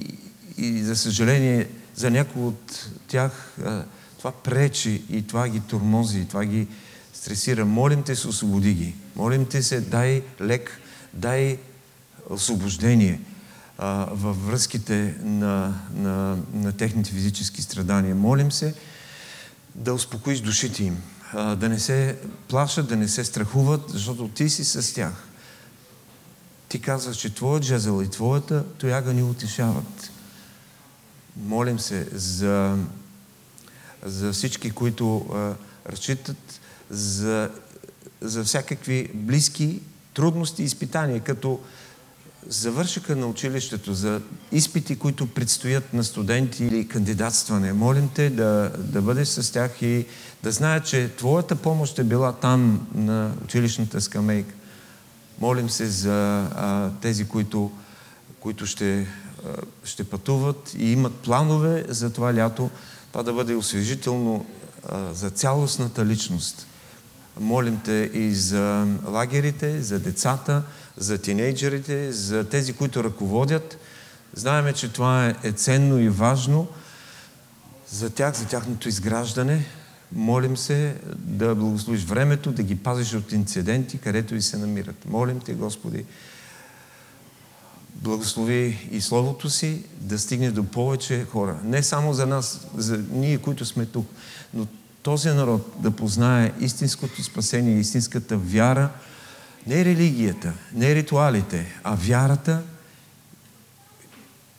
и 0.58 0.84
за 0.84 0.96
съжаление, 0.96 1.68
за 1.96 2.12
някои 2.12 2.42
от 2.42 2.90
тях 3.14 3.54
това 4.18 4.32
пречи 4.32 5.04
и 5.10 5.28
това 5.28 5.48
ги 5.48 5.60
тормози, 5.60 6.20
и 6.20 6.26
това 6.26 6.46
ги 6.46 6.68
стресира. 7.14 7.66
Молим 7.66 8.04
те 8.04 8.16
се, 8.16 8.28
освободи 8.28 8.74
ги. 8.74 8.96
Молим 9.16 9.46
те 9.46 9.64
се, 9.64 9.82
дай 9.82 10.24
лек, 10.42 10.82
дай 11.14 11.58
освобождение 12.30 13.20
а, 13.78 14.08
във 14.12 14.48
връзките 14.48 15.16
на, 15.22 15.74
на, 15.94 16.38
на 16.54 16.72
техните 16.72 17.12
физически 17.12 17.62
страдания. 17.62 18.16
Молим 18.16 18.52
се 18.52 18.74
да 19.76 19.94
успокоиш 19.94 20.40
душите 20.40 20.84
им, 20.84 20.98
а, 21.34 21.56
да 21.56 21.70
не 21.70 21.80
се 21.80 22.18
плашат, 22.48 22.88
да 22.88 22.96
не 22.96 23.08
се 23.08 23.24
страхуват, 23.24 23.82
защото 23.90 24.28
ти 24.28 24.50
си 24.50 24.64
с 24.64 24.94
тях. 24.94 25.28
Ти 26.70 26.82
казваш, 26.82 27.18
че 27.18 27.36
твоят 27.36 27.64
жезъл 27.64 28.02
и 28.02 28.10
твоята 28.10 28.66
тояга 28.78 29.14
ни 29.14 29.24
утешават. 29.24 30.12
Молим 31.38 31.80
се 31.80 32.08
за, 32.12 32.78
за 34.06 34.34
всички, 34.34 34.72
които 34.72 35.18
а, 35.18 35.54
разчитат 35.92 36.62
за, 36.90 37.50
за 38.22 38.44
всякакви 38.44 39.10
близки 39.14 39.82
трудности 40.14 40.62
и 40.62 40.66
изпитания, 40.66 41.20
като 41.20 41.60
завършиха 42.48 43.16
на 43.16 43.28
училището, 43.28 43.94
за 43.94 44.22
изпити, 44.52 44.96
които 44.96 45.28
предстоят 45.28 45.94
на 45.94 46.04
студенти 46.04 46.66
или 46.66 46.88
кандидатстване. 46.88 47.74
Молим 47.74 48.10
те 48.16 48.30
да, 48.30 48.72
да 48.78 49.02
бъдеш 49.02 49.28
с 49.28 49.54
тях 49.54 49.82
и 49.82 50.06
да 50.44 50.52
знаят, 50.52 50.86
че 50.86 51.12
Твоята 51.18 51.56
помощ 51.56 52.00
е 52.00 52.04
била 52.04 52.32
там 52.32 52.88
на 52.96 53.32
училищната 53.44 54.02
скамейка. 54.02 54.54
Молим 55.40 55.70
се 55.70 55.86
за 55.86 56.48
а, 56.56 56.90
тези, 57.02 57.26
които, 57.26 57.72
които 58.40 58.66
ще, 58.66 59.00
а, 59.00 59.08
ще 59.84 60.04
пътуват 60.04 60.74
и 60.78 60.92
имат 60.92 61.16
планове 61.16 61.86
за 61.88 62.14
това 62.14 62.34
лято, 62.34 62.70
това 63.14 63.24
да 63.24 63.34
бъде 63.34 63.56
освежително 63.56 64.46
а, 64.90 65.14
за 65.14 65.30
цялостната 65.30 66.06
личност. 66.06 66.68
Молим 67.40 67.80
те 67.86 68.12
и 68.14 68.32
за 68.32 68.88
лагерите, 69.08 69.82
за 69.82 70.00
децата, 70.00 70.64
за 70.98 71.18
тинейджерите, 71.18 72.12
за 72.12 72.50
тези, 72.50 72.74
които 72.74 73.04
ръководят. 73.04 73.78
Знаеме, 74.34 74.74
че 74.74 74.94
това 74.94 75.28
е, 75.28 75.36
е 75.44 75.52
ценно 75.52 76.00
и 76.00 76.10
важно 76.10 76.68
за 77.90 78.10
тях, 78.10 78.36
за 78.36 78.48
тяхното 78.48 78.90
изграждане. 78.90 79.66
Молим 80.12 80.58
се 80.58 80.96
да 81.16 81.56
благословиш 81.56 82.04
времето, 82.04 82.52
да 82.52 82.64
ги 82.64 82.76
пазиш 82.76 83.14
от 83.14 83.32
инциденти, 83.32 83.98
където 83.98 84.36
и 84.36 84.42
се 84.42 84.58
намират. 84.58 85.06
Молим 85.06 85.40
те, 85.40 85.54
Господи, 85.54 86.06
благослови 88.04 88.88
и 88.92 89.02
Словото 89.02 89.50
си 89.50 89.84
да 90.00 90.20
стигне 90.20 90.52
до 90.52 90.64
повече 90.64 91.26
хора. 91.32 91.60
Не 91.64 91.84
само 91.84 92.14
за 92.14 92.26
нас, 92.26 92.68
за 92.78 93.04
ние, 93.12 93.38
които 93.38 93.66
сме 93.66 93.86
тук, 93.86 94.08
но 94.54 94.68
този 95.04 95.30
народ 95.30 95.76
да 95.80 95.92
познае 95.92 96.54
истинското 96.60 97.24
спасение, 97.24 97.80
истинската 97.80 98.38
вяра, 98.38 98.90
не 99.68 99.86
религията, 99.86 100.54
не 100.74 100.96
ритуалите, 100.96 101.80
а 101.84 101.96
вярата 101.96 102.62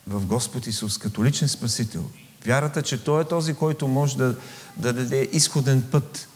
в 0.07 0.27
Господ 0.27 0.67
Исус 0.67 0.99
като 0.99 1.25
личен 1.25 1.49
Спасител. 1.49 2.05
Вярата, 2.47 2.83
че 2.83 3.05
Той 3.05 3.23
е 3.23 3.25
този, 3.25 3.55
който 3.55 3.89
може 3.89 4.17
да, 4.17 4.37
да 4.77 4.93
даде 4.93 5.29
изходен 5.33 5.83
път 5.93 6.29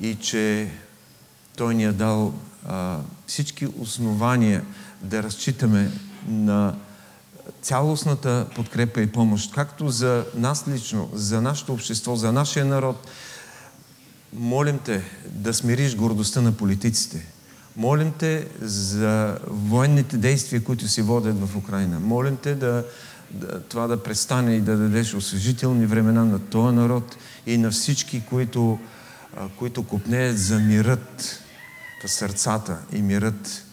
и 0.00 0.14
че 0.14 0.70
Той 1.56 1.74
ни 1.74 1.84
е 1.84 1.92
дал 1.92 2.34
а, 2.66 2.98
всички 3.26 3.66
основания 3.78 4.64
да 5.02 5.22
разчитаме 5.22 5.90
на 6.28 6.74
цялостната 7.62 8.46
подкрепа 8.54 9.00
и 9.00 9.06
помощ, 9.06 9.54
както 9.54 9.88
за 9.88 10.24
нас 10.34 10.64
лично, 10.68 11.10
за 11.12 11.40
нашето 11.40 11.72
общество, 11.72 12.16
за 12.16 12.32
нашия 12.32 12.64
народ. 12.64 13.08
Молим 14.32 14.78
те 14.78 15.02
да 15.30 15.54
смириш 15.54 15.96
гордостта 15.96 16.40
на 16.40 16.52
политиците. 16.52 17.26
Молим 17.76 18.12
те 18.18 18.48
за 18.60 19.38
военните 19.46 20.16
действия, 20.16 20.64
които 20.64 20.88
се 20.88 21.02
водят 21.02 21.48
в 21.48 21.56
Украина. 21.56 22.00
Молим 22.00 22.36
те 22.36 22.54
да, 22.54 22.84
да, 23.30 23.60
това 23.60 23.86
да 23.86 24.02
престане 24.02 24.56
и 24.56 24.60
да 24.60 24.76
дадеш 24.76 25.14
освежителни 25.14 25.86
времена 25.86 26.24
на 26.24 26.38
този 26.38 26.76
народ 26.76 27.16
и 27.46 27.58
на 27.58 27.70
всички, 27.70 28.22
които, 28.30 28.78
които 29.58 29.86
купнеят 29.86 30.38
за 30.38 30.58
мирът 30.58 31.42
в 32.04 32.10
сърцата 32.10 32.78
и 32.92 33.02
мирът 33.02 33.65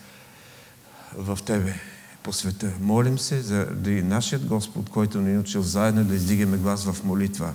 в 1.18 1.40
Тебе 1.46 1.80
по 2.24 2.34
света. 2.34 2.72
Молим 2.80 3.20
се 3.20 3.42
за 3.42 3.66
да 3.66 3.92
и 3.92 4.04
нашият 4.04 4.46
Господ, 4.46 4.90
който 4.90 5.22
ни 5.22 5.34
е 5.34 5.40
учил 5.40 5.62
заедно 5.62 6.04
да 6.04 6.16
издигаме 6.16 6.58
глас 6.58 6.86
в 6.86 7.04
молитва. 7.04 7.54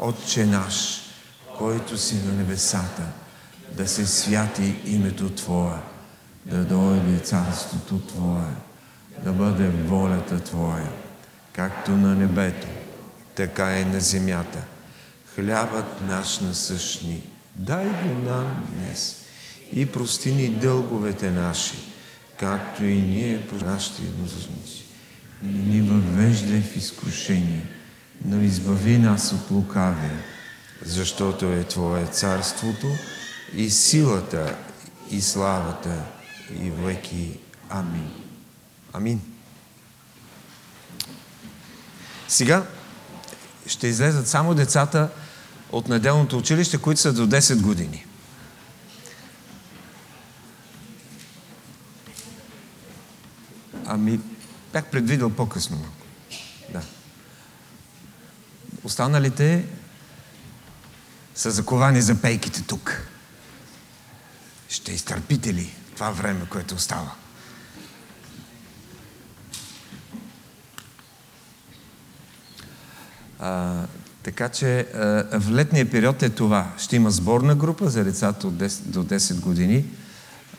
Отче 0.00 0.46
наш, 0.46 1.00
който 1.58 1.98
си 1.98 2.16
на 2.26 2.32
небесата, 2.32 3.02
да 3.76 3.88
се 3.88 4.06
святи 4.06 4.74
името 4.84 5.30
Твое, 5.30 5.78
да 6.46 6.64
дойде 6.64 7.18
царството 7.18 7.98
Твое, 7.98 8.54
да 9.24 9.32
бъде 9.32 9.68
волята 9.68 10.40
Твоя, 10.40 10.92
както 11.52 11.90
на 11.90 12.14
небето, 12.14 12.66
така 13.34 13.78
и 13.78 13.84
на 13.84 14.00
земята. 14.00 14.58
Хлябът 15.34 16.00
наш 16.08 16.40
насъщни, 16.40 17.22
дай 17.56 17.86
го 17.86 18.30
нам 18.30 18.66
днес 18.72 19.16
и 19.72 19.86
прости 19.86 20.32
ни 20.32 20.48
дълговете 20.48 21.30
наши, 21.30 21.87
както 22.40 22.84
и 22.84 23.02
ние 23.02 23.46
по 23.46 23.64
нашите 23.64 24.02
длъжници. 24.02 24.84
Не 25.42 25.76
ни 25.76 25.82
въвеждай 25.82 26.60
в 26.60 26.76
изкушение, 26.76 27.66
но 28.24 28.42
избави 28.42 28.98
нас 28.98 29.32
от 29.32 29.50
лукавия, 29.50 30.22
защото 30.82 31.52
е 31.52 31.64
Твое 31.64 32.06
царството 32.06 32.86
и 33.54 33.70
силата 33.70 34.56
и 35.10 35.20
славата 35.20 36.04
и 36.62 36.70
веки. 36.70 37.38
Амин. 37.70 38.10
Амин. 38.92 39.20
Сега 42.28 42.66
ще 43.66 43.86
излезат 43.86 44.28
само 44.28 44.54
децата 44.54 45.08
от 45.72 45.88
неделното 45.88 46.38
училище, 46.38 46.78
които 46.78 47.00
са 47.00 47.12
до 47.12 47.26
10 47.26 47.62
години. 47.62 48.06
Ами, 53.90 54.20
бях 54.72 54.84
предвидел 54.86 55.30
по-късно. 55.30 55.84
Да. 56.72 56.82
Останалите 58.84 59.64
са 61.34 61.50
заковани 61.50 62.00
за 62.02 62.22
пейките 62.22 62.62
тук. 62.62 63.02
Ще 64.68 64.92
изтърпите 64.92 65.54
ли 65.54 65.74
това 65.94 66.10
време, 66.10 66.46
което 66.50 66.74
остава? 66.74 67.12
А, 73.38 73.82
така 74.22 74.48
че 74.48 74.80
а, 74.80 75.40
в 75.40 75.50
летния 75.50 75.90
период 75.90 76.22
е 76.22 76.30
това. 76.30 76.72
Ще 76.78 76.96
има 76.96 77.10
сборна 77.10 77.54
група 77.54 77.90
за 77.90 78.04
децата 78.04 78.48
от 78.48 78.54
10, 78.54 78.82
до 78.82 79.04
10 79.04 79.40
години, 79.40 79.84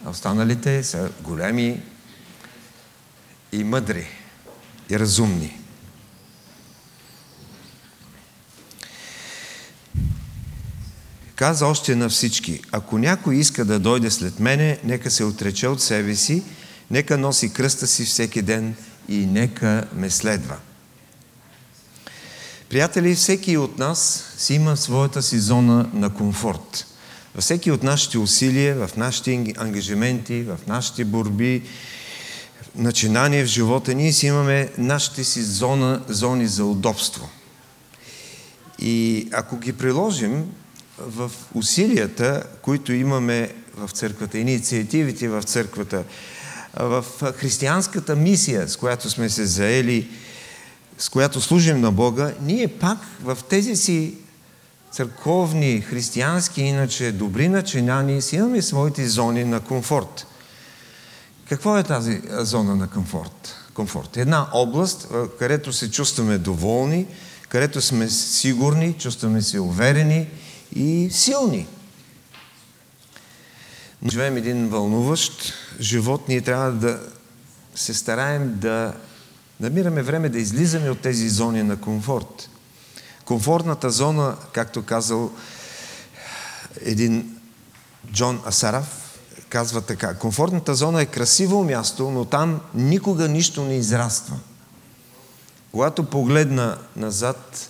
останалите 0.05 0.83
са 0.83 1.11
големи 1.21 1.83
и 3.51 3.63
мъдри 3.63 4.07
и 4.89 4.99
разумни. 4.99 5.59
Каза 11.35 11.67
още 11.67 11.95
на 11.95 12.09
всички, 12.09 12.61
ако 12.71 12.97
някой 12.97 13.35
иска 13.35 13.65
да 13.65 13.79
дойде 13.79 14.11
след 14.11 14.39
мене, 14.39 14.79
нека 14.83 15.11
се 15.11 15.23
отрече 15.23 15.67
от 15.67 15.81
себе 15.81 16.15
си, 16.15 16.43
нека 16.91 17.17
носи 17.17 17.53
кръста 17.53 17.87
си 17.87 18.05
всеки 18.05 18.41
ден 18.41 18.75
и 19.09 19.17
нека 19.17 19.87
ме 19.93 20.09
следва. 20.09 20.57
Приятели, 22.69 23.15
всеки 23.15 23.57
от 23.57 23.77
нас 23.77 24.25
си 24.37 24.53
има 24.53 24.77
своята 24.77 25.21
си 25.21 25.39
зона 25.39 25.89
на 25.93 26.13
комфорт. 26.13 26.85
Във 27.35 27.43
всеки 27.43 27.71
от 27.71 27.83
нашите 27.83 28.17
усилия, 28.17 28.87
в 28.87 28.97
нашите 28.97 29.53
ангажименти, 29.57 30.43
в 30.43 30.57
нашите 30.67 31.05
борби, 31.05 31.63
начинания 32.75 33.45
в 33.45 33.47
живота, 33.47 33.93
ние 33.93 34.11
си 34.13 34.27
имаме 34.27 34.69
нашите 34.77 35.23
си 35.23 35.41
зона, 35.43 36.01
зони 36.07 36.47
за 36.47 36.65
удобство. 36.65 37.29
И 38.79 39.27
ако 39.31 39.57
ги 39.57 39.73
приложим 39.73 40.45
в 40.99 41.31
усилията, 41.53 42.43
които 42.61 42.93
имаме 42.93 43.53
в 43.77 43.89
църквата, 43.89 44.37
инициативите 44.37 45.29
в 45.29 45.43
църквата, 45.43 46.03
в 46.79 47.05
християнската 47.35 48.15
мисия, 48.15 48.67
с 48.69 48.77
която 48.77 49.09
сме 49.09 49.29
се 49.29 49.45
заели, 49.45 50.09
с 50.97 51.09
която 51.09 51.41
служим 51.41 51.81
на 51.81 51.91
Бога, 51.91 52.33
ние 52.41 52.67
пак 52.67 52.97
в 53.23 53.37
тези 53.49 53.75
си 53.75 54.13
църковни, 54.91 55.81
християнски, 55.81 56.61
иначе 56.61 57.11
добри 57.11 57.47
начинания 57.47 58.21
си 58.21 58.35
имаме 58.35 58.61
своите 58.61 59.07
зони 59.07 59.43
на 59.43 59.59
комфорт. 59.59 60.25
Какво 61.49 61.77
е 61.77 61.83
тази 61.83 62.21
зона 62.29 62.75
на 62.75 62.89
комфорт? 62.89 63.55
комфорт? 63.73 64.17
Една 64.17 64.47
област, 64.53 65.07
където 65.39 65.73
се 65.73 65.91
чувстваме 65.91 66.37
доволни, 66.37 67.07
където 67.49 67.81
сме 67.81 68.09
сигурни, 68.09 68.93
чувстваме 68.93 69.41
се 69.41 69.59
уверени 69.59 70.27
и 70.75 71.09
силни. 71.11 71.67
Живеем 74.11 74.37
един 74.37 74.69
вълнуващ 74.69 75.53
живот, 75.79 76.27
ние 76.27 76.41
трябва 76.41 76.71
да 76.71 76.99
се 77.75 77.93
стараем 77.93 78.59
да 78.59 78.93
намираме 79.59 80.01
време 80.01 80.29
да 80.29 80.39
излизаме 80.39 80.89
от 80.89 80.99
тези 80.99 81.29
зони 81.29 81.63
на 81.63 81.81
комфорт. 81.81 82.49
Комфортната 83.25 83.89
зона, 83.89 84.37
както 84.53 84.85
казал 84.85 85.31
един 86.81 87.37
Джон 88.11 88.41
Асараф, 88.45 88.98
казва 89.49 89.81
така. 89.81 90.13
Комфортната 90.13 90.75
зона 90.75 91.01
е 91.01 91.05
красиво 91.05 91.63
място, 91.63 92.11
но 92.11 92.25
там 92.25 92.61
никога 92.73 93.27
нищо 93.27 93.63
не 93.63 93.75
израства. 93.75 94.35
когато 95.71 96.03
погледна 96.03 96.77
назад, 96.95 97.69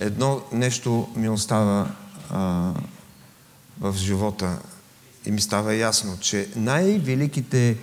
едно 0.00 0.40
нещо 0.52 1.08
ми 1.16 1.28
остава 1.28 1.90
а, 2.30 2.72
в 3.80 3.94
живота 3.96 4.58
и 5.26 5.30
ми 5.30 5.40
става 5.40 5.74
ясно, 5.74 6.18
че 6.20 6.48
най-великите 6.56 7.76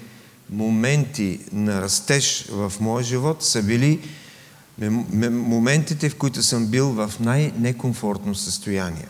моменти 0.50 1.40
на 1.52 1.82
растеж 1.82 2.46
в 2.50 2.74
моя 2.80 3.04
живот 3.04 3.44
са 3.44 3.64
били 3.64 4.10
моментите, 5.30 6.10
в 6.10 6.16
които 6.16 6.44
съм 6.44 6.68
бил 6.68 6.90
в 6.90 7.14
най-некомфортно 7.20 8.36
състояние. 8.36 9.08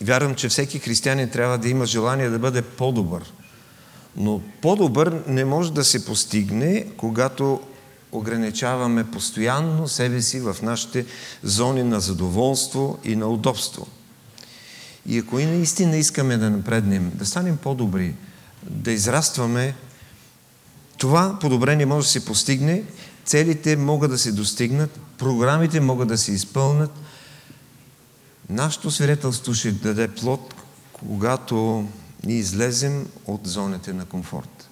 Вярвам, 0.00 0.34
че 0.34 0.48
всеки 0.48 0.78
християнин 0.78 1.30
трябва 1.30 1.58
да 1.58 1.68
има 1.68 1.86
желание 1.86 2.28
да 2.28 2.38
бъде 2.38 2.62
по-добър. 2.62 3.32
Но 4.16 4.40
по-добър 4.62 5.22
не 5.26 5.44
може 5.44 5.72
да 5.72 5.84
се 5.84 6.04
постигне, 6.04 6.86
когато 6.96 7.60
ограничаваме 8.12 9.10
постоянно 9.10 9.88
себе 9.88 10.22
си 10.22 10.40
в 10.40 10.56
нашите 10.62 11.06
зони 11.42 11.82
на 11.82 12.00
задоволство 12.00 12.98
и 13.04 13.16
на 13.16 13.26
удобство. 13.26 13.86
И 15.06 15.18
ако 15.18 15.38
и 15.38 15.46
наистина 15.46 15.96
искаме 15.96 16.36
да 16.36 16.50
напреднем, 16.50 17.12
да 17.14 17.26
станем 17.26 17.56
по-добри, 17.56 18.14
да 18.70 18.92
израстваме, 18.92 19.74
това 20.98 21.38
подобрение 21.40 21.86
може 21.86 22.06
да 22.06 22.10
се 22.10 22.24
постигне, 22.24 22.82
целите 23.24 23.76
могат 23.76 24.10
да 24.10 24.18
се 24.18 24.32
достигнат, 24.32 25.00
програмите 25.18 25.80
могат 25.80 26.08
да 26.08 26.18
се 26.18 26.32
изпълнат. 26.32 26.90
Нашето 28.50 28.90
свидетелство 28.90 29.54
ще 29.54 29.72
даде 29.72 30.08
плод, 30.08 30.54
когато 30.92 31.88
ни 32.24 32.34
излезем 32.34 33.06
от 33.26 33.46
зоните 33.46 33.92
на 33.92 34.04
комфорт. 34.04 34.68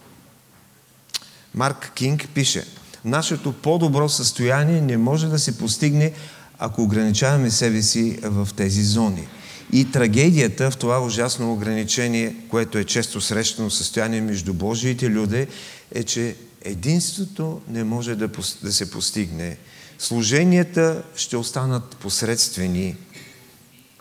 Марк 1.54 1.92
Кинг 1.94 2.28
пише, 2.34 2.64
нашето 3.04 3.52
по-добро 3.52 4.08
състояние 4.08 4.80
не 4.80 4.96
може 4.96 5.28
да 5.28 5.38
се 5.38 5.58
постигне, 5.58 6.12
ако 6.58 6.82
ограничаваме 6.82 7.50
себе 7.50 7.82
си 7.82 8.18
в 8.22 8.48
тези 8.56 8.82
зони. 8.82 9.28
И 9.72 9.90
трагедията 9.90 10.70
в 10.70 10.76
това 10.76 11.00
ужасно 11.00 11.52
ограничение, 11.52 12.36
което 12.50 12.78
е 12.78 12.84
често 12.84 13.20
срещано 13.20 13.70
състояние 13.70 14.20
между 14.20 14.54
Божиите 14.54 15.10
люди, 15.10 15.46
е, 15.94 16.02
че 16.02 16.36
единството 16.64 17.60
не 17.68 17.84
може 17.84 18.14
да, 18.14 18.28
да 18.62 18.72
се 18.72 18.90
постигне. 18.90 19.56
Служенията 19.98 21.02
ще 21.16 21.36
останат 21.36 21.96
посредствени. 21.96 22.96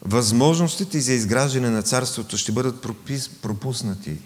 Възможностите 0.05 1.01
за 1.01 1.13
изграждане 1.13 1.69
на 1.69 1.81
царството 1.81 2.37
ще 2.37 2.51
бъдат 2.51 2.81
пропис, 2.81 3.29
пропуснати. 3.29 4.17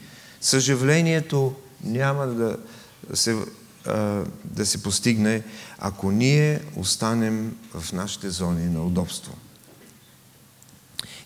Съжалението 0.41 1.55
няма 1.83 2.27
да 2.27 2.57
се, 3.13 3.37
а, 3.85 4.23
да 4.43 4.65
се 4.65 4.83
постигне, 4.83 5.43
ако 5.77 6.11
ние 6.11 6.61
останем 6.75 7.57
в 7.73 7.93
нашите 7.93 8.29
зони 8.29 8.65
на 8.65 8.83
удобство. 8.83 9.33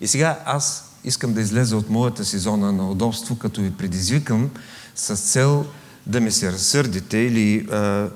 И 0.02 0.08
сега 0.08 0.40
аз 0.46 0.92
искам 1.04 1.34
да 1.34 1.42
излеза 1.42 1.78
от 1.78 1.90
моята 1.90 2.26
си 2.26 2.38
зона 2.38 2.72
на 2.72 2.92
удобство, 2.92 3.38
като 3.38 3.62
ви 3.62 3.78
предизвикам 3.78 4.52
с 4.96 5.16
цел 5.16 5.66
да 6.06 6.22
ми 6.22 6.32
се 6.32 6.52
разсърдите 6.52 7.18
или 7.18 7.68
а, 7.72 8.10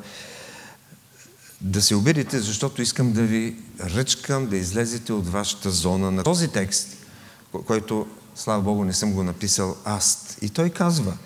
да 1.61 1.81
се 1.81 1.95
обидите, 1.95 2.39
защото 2.39 2.81
искам 2.81 3.11
да 3.11 3.21
ви 3.21 3.55
ръчкам 3.79 4.47
да 4.47 4.57
излезете 4.57 5.13
от 5.13 5.27
вашата 5.27 5.71
зона 5.71 6.11
на 6.11 6.23
този 6.23 6.47
текст, 6.47 6.87
който, 7.65 8.07
слава 8.35 8.61
Богу, 8.61 8.83
не 8.83 8.93
съм 8.93 9.13
го 9.13 9.23
написал 9.23 9.75
аз. 9.85 10.37
И 10.41 10.49
той 10.49 10.69
казва, 10.69 11.17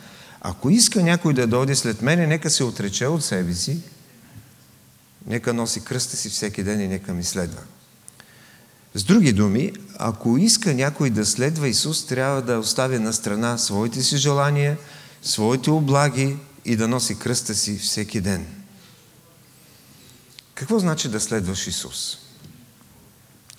ако 0.42 0.70
иска 0.70 1.04
някой 1.04 1.34
да 1.34 1.48
дойде 1.48 1.76
след 1.76 2.02
мене, 2.02 2.28
нека 2.28 2.50
се 2.50 2.64
отрече 2.64 3.08
от 3.08 3.24
себе 3.24 3.54
си, 3.54 3.82
нека 5.28 5.54
носи 5.54 5.84
кръста 5.84 6.18
си 6.18 6.30
всеки 6.30 6.64
ден 6.64 6.82
и 6.82 6.88
нека 6.88 7.14
ми 7.14 7.24
следва. 7.24 7.62
С 8.96 9.04
други 9.04 9.34
думи, 9.34 9.74
ако 9.98 10.38
иска 10.38 10.74
някой 10.74 11.10
да 11.10 11.26
следва 11.26 11.68
Исус, 11.68 12.06
трябва 12.06 12.42
да 12.42 12.60
остави 12.60 13.00
на 13.00 13.14
страна 13.14 13.58
своите 13.58 14.04
си 14.04 14.18
желания, 14.18 14.78
своите 15.22 15.70
облаги 15.70 16.38
и 16.66 16.76
да 16.76 16.88
носи 16.88 17.20
кръста 17.20 17.56
си 17.56 17.78
всеки 17.78 18.22
ден. 18.22 18.61
Какво 20.62 20.80
значи 20.80 21.10
да 21.10 21.20
следваш 21.20 21.68
Исус? 21.68 22.18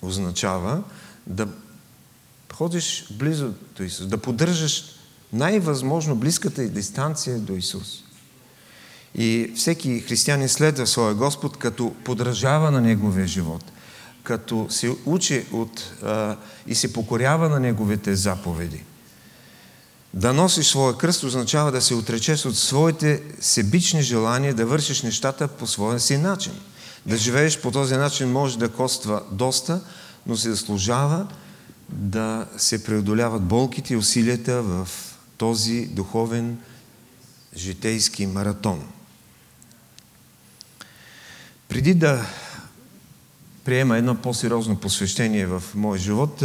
Означава 0.01 0.83
да 1.27 1.47
ходиш 2.53 3.05
близо 3.11 3.53
до 3.77 3.83
Исус, 3.83 4.07
да 4.07 4.17
поддържаш 4.17 4.85
най-възможно 5.33 6.15
близката 6.15 6.67
дистанция 6.69 7.39
до 7.39 7.53
Исус. 7.53 8.03
И 9.15 9.53
всеки 9.55 9.99
християнин 9.99 10.49
следва 10.49 10.87
своя 10.87 11.15
Господ, 11.15 11.57
като 11.57 11.95
подражава 12.03 12.71
на 12.71 12.81
Неговия 12.81 13.27
живот, 13.27 13.63
като 14.23 14.67
се 14.69 14.95
учи 15.05 15.45
от, 15.51 15.93
а, 16.03 16.37
и 16.67 16.75
се 16.75 16.93
покорява 16.93 17.49
на 17.49 17.59
Неговите 17.59 18.15
заповеди. 18.15 18.83
Да 20.13 20.33
носиш 20.33 20.67
своя 20.67 20.97
кръст 20.97 21.23
означава 21.23 21.71
да 21.71 21.81
се 21.81 21.95
отречеш 21.95 22.45
от 22.45 22.57
своите 22.57 23.23
себични 23.39 24.01
желания 24.01 24.53
да 24.53 24.65
вършиш 24.65 25.01
нещата 25.01 25.47
по 25.47 25.67
своя 25.67 25.99
си 25.99 26.17
начин. 26.17 26.53
Да 27.05 27.17
живееш 27.17 27.61
по 27.61 27.71
този 27.71 27.95
начин 27.95 28.31
може 28.31 28.59
да 28.59 28.69
коства 28.69 29.23
доста, 29.31 29.81
но 30.27 30.37
се 30.37 30.49
заслужава 30.49 31.27
да 31.89 32.47
се 32.57 32.83
преодоляват 32.83 33.41
болките 33.41 33.93
и 33.93 33.97
усилията 33.97 34.61
в 34.61 34.89
този 35.37 35.85
духовен 35.85 36.57
житейски 37.55 38.25
маратон. 38.25 38.83
Преди 41.69 41.93
да 41.93 42.25
приема 43.65 43.97
едно 43.97 44.15
по-сериозно 44.15 44.75
посвещение 44.75 45.45
в 45.45 45.63
моя 45.75 46.01
живот, 46.01 46.43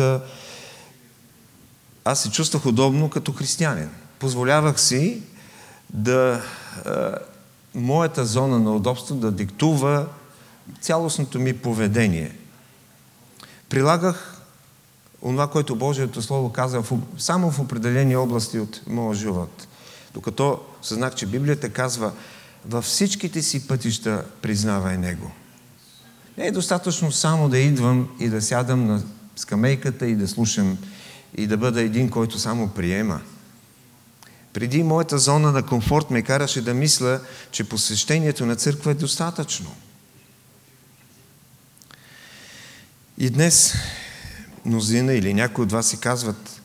аз 2.05 2.23
се 2.23 2.31
чувствах 2.31 2.67
удобно 2.67 3.11
като 3.11 3.33
християнин. 3.33 3.91
Позволявах 4.19 4.81
си 4.81 5.23
да 5.91 6.43
моята 7.75 8.27
зона 8.27 8.59
на 8.59 8.77
удобство 8.77 9.15
да 9.15 9.33
диктува 9.33 10.07
цялостното 10.81 11.39
ми 11.39 11.59
поведение. 11.59 12.37
Прилагах 13.69 14.43
онова, 15.23 15.51
което 15.51 15.77
Божието 15.77 16.23
Слово 16.23 16.53
каза 16.53 16.83
само 17.19 17.51
в 17.51 17.61
определени 17.61 18.17
области 18.17 18.59
от 18.59 18.81
моя 18.87 19.15
живот. 19.15 19.67
Докато 20.15 20.61
съзнах, 20.83 21.15
че 21.15 21.27
Библията 21.27 21.71
казва 21.71 22.13
във 22.67 22.85
всичките 22.85 23.43
си 23.43 23.69
пътища 23.69 24.25
признавай 24.43 24.99
Него. 24.99 25.31
Не 26.39 26.47
е 26.47 26.53
достатъчно 26.53 27.13
само 27.13 27.49
да 27.49 27.59
идвам 27.59 28.09
и 28.21 28.29
да 28.29 28.43
сядам 28.43 28.87
на 28.87 29.03
скамейката 29.37 30.07
и 30.07 30.17
да 30.17 30.29
слушам 30.29 30.79
и 31.37 31.47
да 31.47 31.57
бъда 31.57 31.81
един, 31.81 32.11
който 32.11 32.39
само 32.39 32.69
приема. 32.69 33.21
Преди 34.53 34.83
моята 34.83 35.19
зона 35.19 35.53
на 35.53 35.67
комфорт 35.67 36.11
ме 36.11 36.23
караше 36.23 36.63
да 36.63 36.75
мисля, 36.75 37.21
че 37.51 37.69
посещението 37.69 38.47
на 38.47 38.57
църква 38.57 38.91
е 38.91 38.95
достатъчно. 38.95 39.75
И 43.19 43.31
днес 43.31 43.75
мнозина 44.65 45.15
или 45.15 45.35
някои 45.35 45.65
от 45.65 45.73
вас 45.73 45.89
си 45.89 46.01
казват, 46.01 46.61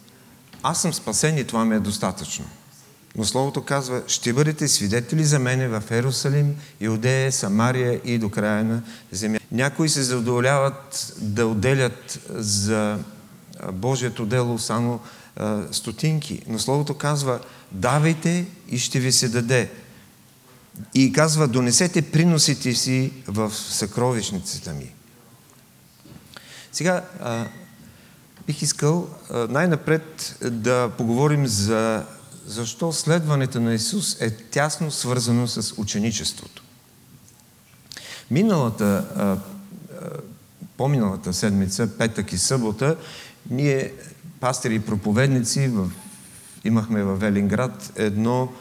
аз 0.63 0.81
съм 0.81 0.93
спасен 0.93 1.37
и 1.37 1.43
това 1.43 1.65
ми 1.65 1.75
е 1.75 1.79
достатъчно. 1.79 2.45
Но 3.17 3.25
Словото 3.25 3.61
казва, 3.61 4.03
ще 4.07 4.33
бъдете 4.33 4.67
свидетели 4.67 5.23
за 5.23 5.39
мене 5.39 5.67
в 5.67 5.83
Ерусалим, 5.91 6.55
Иудея, 6.79 7.31
Самария 7.31 8.01
и 8.05 8.17
до 8.17 8.29
края 8.29 8.63
на 8.63 8.81
земя. 9.11 9.39
Някои 9.51 9.89
се 9.89 10.03
задоволяват 10.03 11.13
да 11.17 11.47
отделят 11.47 12.19
за 12.29 12.99
Божието 13.71 14.25
дело 14.25 14.59
само 14.59 14.99
а, 15.35 15.63
стотинки. 15.71 16.41
Но 16.47 16.59
Словото 16.59 16.93
казва, 16.93 17.39
давайте 17.71 18.45
и 18.69 18.79
ще 18.79 18.99
ви 18.99 19.11
се 19.11 19.29
даде. 19.29 19.71
И 20.93 21.13
казва, 21.13 21.47
донесете 21.47 22.01
приносите 22.01 22.73
си 22.73 23.11
в 23.27 23.51
съкровищницата 23.53 24.73
ми. 24.73 24.93
Сега, 26.73 27.03
а, 27.21 27.45
бих 28.47 28.61
искал 28.61 29.07
най-напред 29.49 30.35
да 30.51 30.89
поговорим 30.97 31.47
за 31.47 32.05
защо 32.45 32.93
следването 32.93 33.61
на 33.61 33.73
Исус 33.73 34.21
е 34.21 34.31
тясно 34.31 34.91
свързано 34.91 35.47
с 35.47 35.73
ученичеството. 35.77 36.63
Миналата, 38.31 39.05
а, 39.15 39.37
по-миналата 40.77 41.33
седмица, 41.33 41.97
петък 41.97 42.33
и 42.33 42.37
събота, 42.37 42.95
ние, 43.49 43.93
пастири 44.39 44.75
и 44.75 44.79
проповедници, 44.79 45.67
в, 45.67 45.89
имахме 46.63 47.03
в 47.03 47.15
Велинград 47.15 47.93
едно 47.95 48.53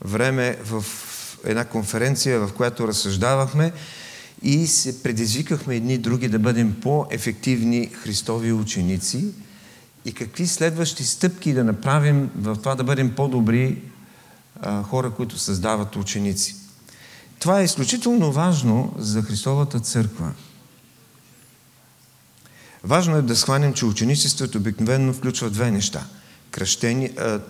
време 0.00 0.58
в 0.64 0.84
една 1.44 1.64
конференция, 1.64 2.40
в 2.40 2.52
която 2.52 2.88
разсъждавахме 2.88 3.72
и 4.42 4.66
се 4.66 5.02
предизвикахме 5.02 5.76
едни 5.76 5.98
други 5.98 6.28
да 6.28 6.38
бъдем 6.38 6.76
по-ефективни 6.82 7.86
Христови 7.86 8.52
ученици 8.52 9.24
и 10.04 10.12
какви 10.12 10.46
следващи 10.46 11.04
стъпки 11.04 11.52
да 11.52 11.64
направим 11.64 12.30
в 12.36 12.56
това 12.56 12.74
да 12.74 12.84
бъдем 12.84 13.14
по-добри 13.14 13.82
хора, 14.82 15.10
които 15.10 15.38
създават 15.38 15.96
ученици. 15.96 16.56
Това 17.38 17.60
е 17.60 17.64
изключително 17.64 18.32
важно 18.32 18.94
за 18.98 19.22
Христовата 19.22 19.80
църква. 19.80 20.32
Важно 22.84 23.16
е 23.16 23.22
да 23.22 23.36
схванем, 23.36 23.74
че 23.74 23.86
ученичеството 23.86 24.58
обикновено 24.58 25.12
включва 25.12 25.50
две 25.50 25.70
неща. 25.70 26.06
Кръщение, 26.50 27.12
а, 27.18 27.40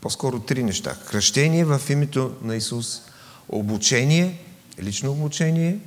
по-скоро 0.00 0.40
три 0.40 0.62
неща. 0.62 0.96
Кръщение 1.10 1.64
в 1.64 1.80
името 1.88 2.34
на 2.42 2.56
Исус, 2.56 3.00
обучение, 3.48 4.38
лично 4.82 5.10
обучение 5.10 5.78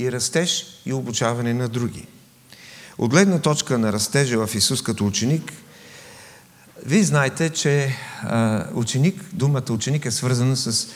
и 0.00 0.12
растеж 0.12 0.66
и 0.86 0.92
обучаване 0.92 1.54
на 1.54 1.68
други. 1.68 2.06
От 2.98 3.10
гледна 3.10 3.38
точка 3.38 3.78
на 3.78 3.92
растежа 3.92 4.46
в 4.46 4.54
Исус 4.54 4.82
като 4.82 5.06
ученик, 5.06 5.52
вие 6.86 7.04
знаете, 7.04 7.50
че 7.50 7.96
а, 8.22 8.66
ученик, 8.74 9.24
думата 9.32 9.70
ученик 9.70 10.06
е 10.06 10.10
свързана 10.10 10.56
с 10.56 10.88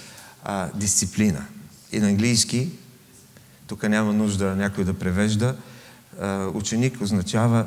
а, 0.45 0.69
дисциплина. 0.75 1.47
И 1.93 1.99
на 1.99 2.09
английски, 2.09 2.71
тук 3.67 3.83
няма 3.83 4.13
нужда 4.13 4.57
някой 4.57 4.85
да 4.85 4.95
превежда, 4.95 5.57
а, 6.21 6.47
ученик 6.47 7.01
означава, 7.01 7.67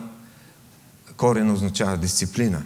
корен 1.17 1.51
означава 1.51 1.97
дисциплина. 1.97 2.63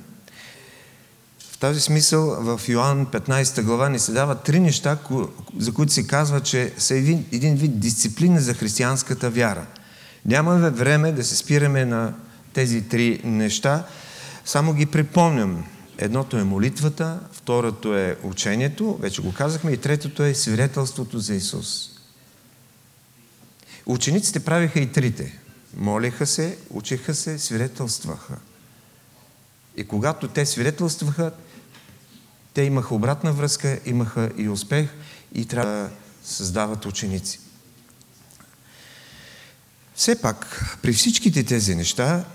Тази 1.62 1.82
смисъл 1.82 2.22
в 2.26 2.62
Йоанн 2.68 3.06
15 3.06 3.64
глава 3.64 3.90
ни 3.90 4.00
се 4.00 4.12
дават 4.12 4.44
три 4.44 4.60
неща, 4.60 4.98
за 5.58 5.74
които 5.74 5.94
се 5.94 6.08
казва, 6.08 6.42
че 6.42 6.74
са 6.78 6.96
един, 6.96 7.26
един 7.32 7.56
вид 7.56 7.80
дисциплина 7.80 8.42
за 8.42 8.54
християнската 8.54 9.30
вяра. 9.30 9.66
Нямаме 10.26 10.70
време 10.70 11.12
да 11.12 11.24
се 11.24 11.36
спираме 11.36 11.86
на 11.86 12.14
тези 12.54 12.82
три 12.82 13.22
неща, 13.24 13.86
само 14.46 14.74
ги 14.74 14.86
припомням. 14.86 15.66
Едното 15.98 16.38
е 16.38 16.44
молитвата, 16.44 17.20
второто 17.32 17.98
е 17.98 18.18
учението, 18.24 18.98
вече 19.02 19.22
го 19.22 19.34
казахме, 19.34 19.72
и 19.72 19.78
третото 19.78 20.24
е 20.24 20.34
свидетелството 20.34 21.20
за 21.20 21.36
Исус. 21.36 21.90
Учениците 23.86 24.40
правиха 24.40 24.80
и 24.80 24.92
трите. 24.92 25.40
Молеха 25.78 26.26
се, 26.26 26.58
учеха 26.70 27.16
се, 27.16 27.40
свидетелстваха. 27.40 28.38
И 29.78 29.84
когато 29.84 30.28
те 30.28 30.46
свидетелстваха, 30.46 31.32
те 32.54 32.62
имаха 32.62 32.96
обратна 32.96 33.34
връзка, 33.34 33.80
имаха 33.86 34.30
и 34.38 34.50
успех 34.50 34.90
и 35.34 35.46
трябва 35.46 35.74
да 35.74 35.90
създават 36.24 36.86
ученици. 36.86 37.40
Все 39.96 40.22
пак, 40.22 40.78
при 40.82 40.94
всичките 40.94 41.44
тези 41.44 41.76
неща, 41.76 42.26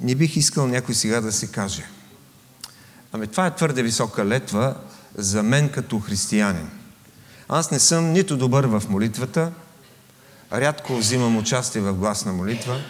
не 0.00 0.14
бих 0.14 0.36
искал 0.36 0.66
някой 0.66 0.94
сега 0.94 1.20
да 1.20 1.32
се 1.32 1.46
каже. 1.46 1.84
Ами 3.12 3.26
това 3.26 3.46
е 3.46 3.54
твърде 3.54 3.82
висока 3.82 4.26
летва 4.26 4.76
за 5.14 5.42
мен 5.42 5.68
като 5.68 6.00
християнин. 6.00 6.70
Аз 7.48 7.70
не 7.70 7.78
съм 7.78 8.12
нито 8.12 8.36
добър 8.36 8.64
в 8.64 8.82
молитвата, 8.88 9.52
рядко 10.52 10.96
взимам 10.96 11.36
участие 11.36 11.80
в 11.80 11.94
гласна 11.94 12.32
молитва, 12.32 12.80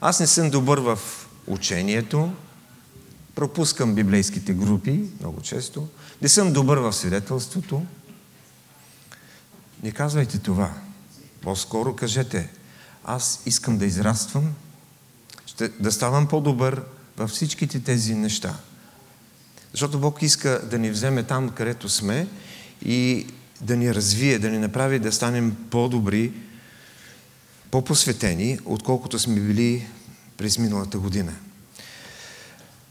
аз 0.00 0.20
не 0.20 0.26
съм 0.26 0.50
добър 0.50 0.78
в 0.78 0.98
учението, 1.46 2.32
пропускам 3.34 3.94
библейските 3.94 4.52
групи 4.52 5.04
много 5.20 5.40
често, 5.40 5.88
не 6.22 6.28
съм 6.28 6.52
добър 6.52 6.78
в 6.78 6.92
свидетелството. 6.92 7.82
Не 9.82 9.92
казвайте 9.92 10.38
това. 10.38 10.74
По-скоро 11.40 11.96
кажете, 11.96 12.50
аз 13.04 13.42
искам 13.46 13.78
да 13.78 13.86
израствам, 13.86 14.54
ще, 15.46 15.68
да 15.68 15.92
ставам 15.92 16.26
по-добър 16.26 16.82
във 17.16 17.30
всичките 17.30 17.80
тези 17.80 18.14
неща. 18.14 18.56
Защото 19.72 19.98
Бог 19.98 20.22
иска 20.22 20.60
да 20.70 20.78
ни 20.78 20.90
вземе 20.90 21.22
там, 21.22 21.48
където 21.48 21.88
сме 21.88 22.28
и 22.84 23.26
да 23.60 23.76
ни 23.76 23.94
развие, 23.94 24.38
да 24.38 24.50
ни 24.50 24.58
направи 24.58 24.98
да 24.98 25.12
станем 25.12 25.56
по-добри, 25.70 26.32
по-посветени, 27.70 28.58
отколкото 28.64 29.18
сме 29.18 29.40
били 29.40 29.86
през 30.36 30.58
миналата 30.58 30.98
година. 30.98 31.32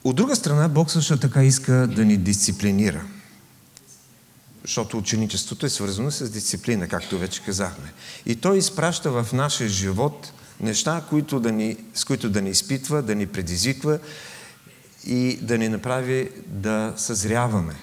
От 0.04 0.16
друга 0.16 0.36
страна, 0.36 0.70
Бог 0.70 0.91
също 0.91 1.18
така 1.18 1.43
иска 1.43 1.74
да 1.74 2.06
ни 2.06 2.18
дисциплинира. 2.18 3.06
Защото 4.62 4.97
ученичеството 4.97 5.66
е 5.66 5.70
свързано 5.70 6.12
с 6.12 6.30
дисциплина, 6.30 6.88
както 6.88 7.20
вече 7.20 7.43
казахме. 7.43 7.93
И 8.26 8.36
Той 8.36 8.58
изпраща 8.58 9.12
в 9.12 9.34
нашия 9.34 9.70
живот 9.70 10.34
неща, 10.60 11.04
които 11.10 11.39
да 11.39 11.51
ни, 11.51 11.78
с 11.93 12.06
които 12.06 12.30
да 12.30 12.41
ни 12.41 12.49
изпитва, 12.49 13.01
да 13.01 13.16
ни 13.16 13.28
предизвиква 13.28 13.99
и 15.06 15.39
да 15.41 15.58
ни 15.58 15.70
направи 15.70 16.30
да 16.47 16.93
съзряваме 16.97 17.76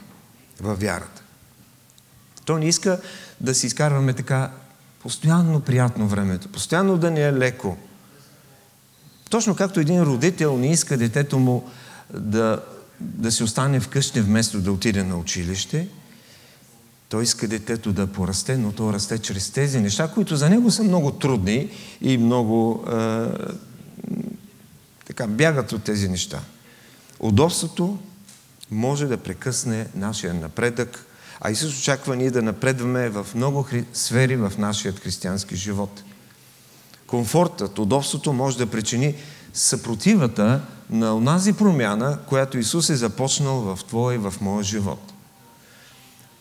във 0.61 0.81
вярата. 0.81 1.23
То 2.45 2.59
не 2.59 2.69
иска 2.69 3.01
да 3.41 3.55
си 3.55 3.67
изкарваме 3.67 4.13
така 4.13 4.51
постоянно 5.03 5.61
приятно 5.61 6.09
времето, 6.09 6.49
постоянно 6.49 6.97
да 6.97 7.11
ни 7.11 7.23
е 7.23 7.33
леко. 7.33 7.77
Точно 9.31 9.57
както 9.57 9.81
един 9.81 10.03
родител 10.03 10.57
не 10.57 10.73
иска 10.73 10.97
детето 10.97 11.39
му 11.39 11.71
да, 12.15 12.63
да 13.01 13.33
си 13.33 13.43
остане 13.43 13.81
вкъщи 13.81 14.21
вместо 14.21 14.61
да 14.61 14.73
отиде 14.73 15.05
на 15.05 15.17
училище, 15.17 15.89
той 17.09 17.23
иска 17.23 17.49
детето 17.49 17.93
да 17.93 18.07
порасте, 18.07 18.57
но 18.57 18.73
то 18.73 18.93
расте 18.93 19.19
чрез 19.19 19.51
тези 19.51 19.81
неща, 19.81 20.11
които 20.15 20.37
за 20.37 20.51
него 20.51 20.71
са 20.71 20.83
много 20.83 21.11
трудни 21.11 21.71
и 22.01 22.19
много 22.19 22.85
е, 22.89 23.27
така 25.07 25.27
бягат 25.27 25.73
от 25.73 25.83
тези 25.83 26.09
неща. 26.09 26.41
Удобството 27.21 27.99
може 28.71 29.07
да 29.07 29.17
прекъсне 29.17 29.87
нашия 29.95 30.35
напредък, 30.35 31.07
а 31.41 31.51
Исус 31.51 31.79
очаква 31.79 32.17
ние 32.17 32.31
да 32.31 32.43
напредваме 32.43 33.09
в 33.09 33.27
много 33.35 33.63
хри... 33.63 33.85
сфери 33.93 34.37
в 34.37 34.53
нашия 34.59 34.93
християнски 34.93 35.57
живот. 35.57 36.03
Комфортът, 37.07 37.79
удобството 37.79 38.33
може 38.33 38.59
да 38.59 38.67
причини 38.67 39.15
съпротивата 39.55 40.61
на 40.91 41.17
онази 41.17 41.53
промяна, 41.53 42.19
която 42.27 42.59
Исус 42.59 42.91
е 42.91 42.97
започнал 42.97 43.61
в 43.61 43.85
твоя 43.85 44.15
и 44.15 44.19
в 44.19 44.35
моя 44.41 44.65
живот. 44.65 45.13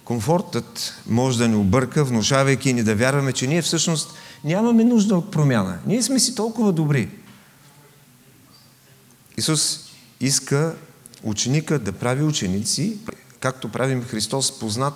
Комфортът 0.04 0.94
може 1.08 1.38
да 1.38 1.48
ни 1.48 1.56
обърка, 1.56 2.04
внушавайки 2.04 2.74
ни 2.74 2.84
да 2.84 2.96
вярваме, 2.96 3.34
че 3.34 3.48
ние 3.48 3.62
всъщност 3.62 4.14
нямаме 4.44 4.84
нужда 4.84 5.18
от 5.18 5.32
промяна. 5.32 5.80
Ние 5.86 6.04
сме 6.04 6.20
си 6.20 6.36
толкова 6.36 6.72
добри. 6.72 7.10
Исус 9.38 9.80
иска 10.20 10.76
ученика 11.24 11.80
да 11.80 11.92
прави 11.92 12.24
ученици, 12.24 12.98
както 13.40 13.72
правим 13.72 14.04
Христос 14.04 14.60
познат 14.60 14.94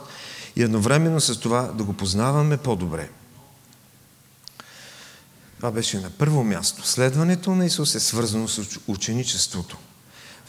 и 0.55 0.63
едновременно 0.63 1.21
с 1.21 1.39
това 1.39 1.61
да 1.61 1.83
го 1.83 1.93
познаваме 1.93 2.57
по-добре. 2.57 3.09
Това 5.63 5.71
беше 5.71 5.99
на 5.99 6.09
първо 6.09 6.43
място. 6.43 6.87
Следването 6.87 7.55
на 7.55 7.65
Исус 7.65 7.95
е 7.95 7.99
свързано 7.99 8.47
с 8.47 8.79
ученичеството. 8.87 9.77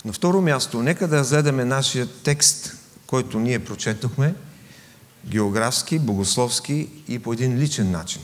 На 0.04 0.12
второ 0.12 0.40
място, 0.40 0.82
нека 0.82 1.08
да 1.08 1.16
разгледаме 1.16 1.64
нашия 1.64 2.06
текст, 2.06 2.76
който 3.06 3.38
ние 3.38 3.64
прочетохме, 3.64 4.34
географски, 5.26 5.98
богословски 5.98 6.88
и 7.08 7.18
по 7.18 7.32
един 7.32 7.58
личен 7.58 7.90
начин. 7.90 8.22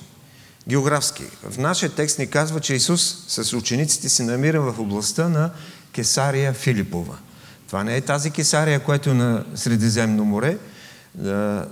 Географски. 0.68 1.22
В 1.50 1.58
нашия 1.58 1.94
текст 1.94 2.18
ни 2.18 2.26
казва, 2.26 2.60
че 2.60 2.74
Исус 2.74 3.24
с 3.28 3.52
учениците 3.52 4.08
се 4.08 4.22
намира 4.22 4.60
в 4.60 4.80
областта 4.80 5.28
на 5.28 5.50
Кесария 5.92 6.52
Филипова. 6.52 7.18
Това 7.66 7.84
не 7.84 7.96
е 7.96 8.00
тази 8.00 8.30
Кесария, 8.30 8.84
която 8.84 9.10
е 9.10 9.14
на 9.14 9.44
Средиземно 9.54 10.24
море, 10.24 10.58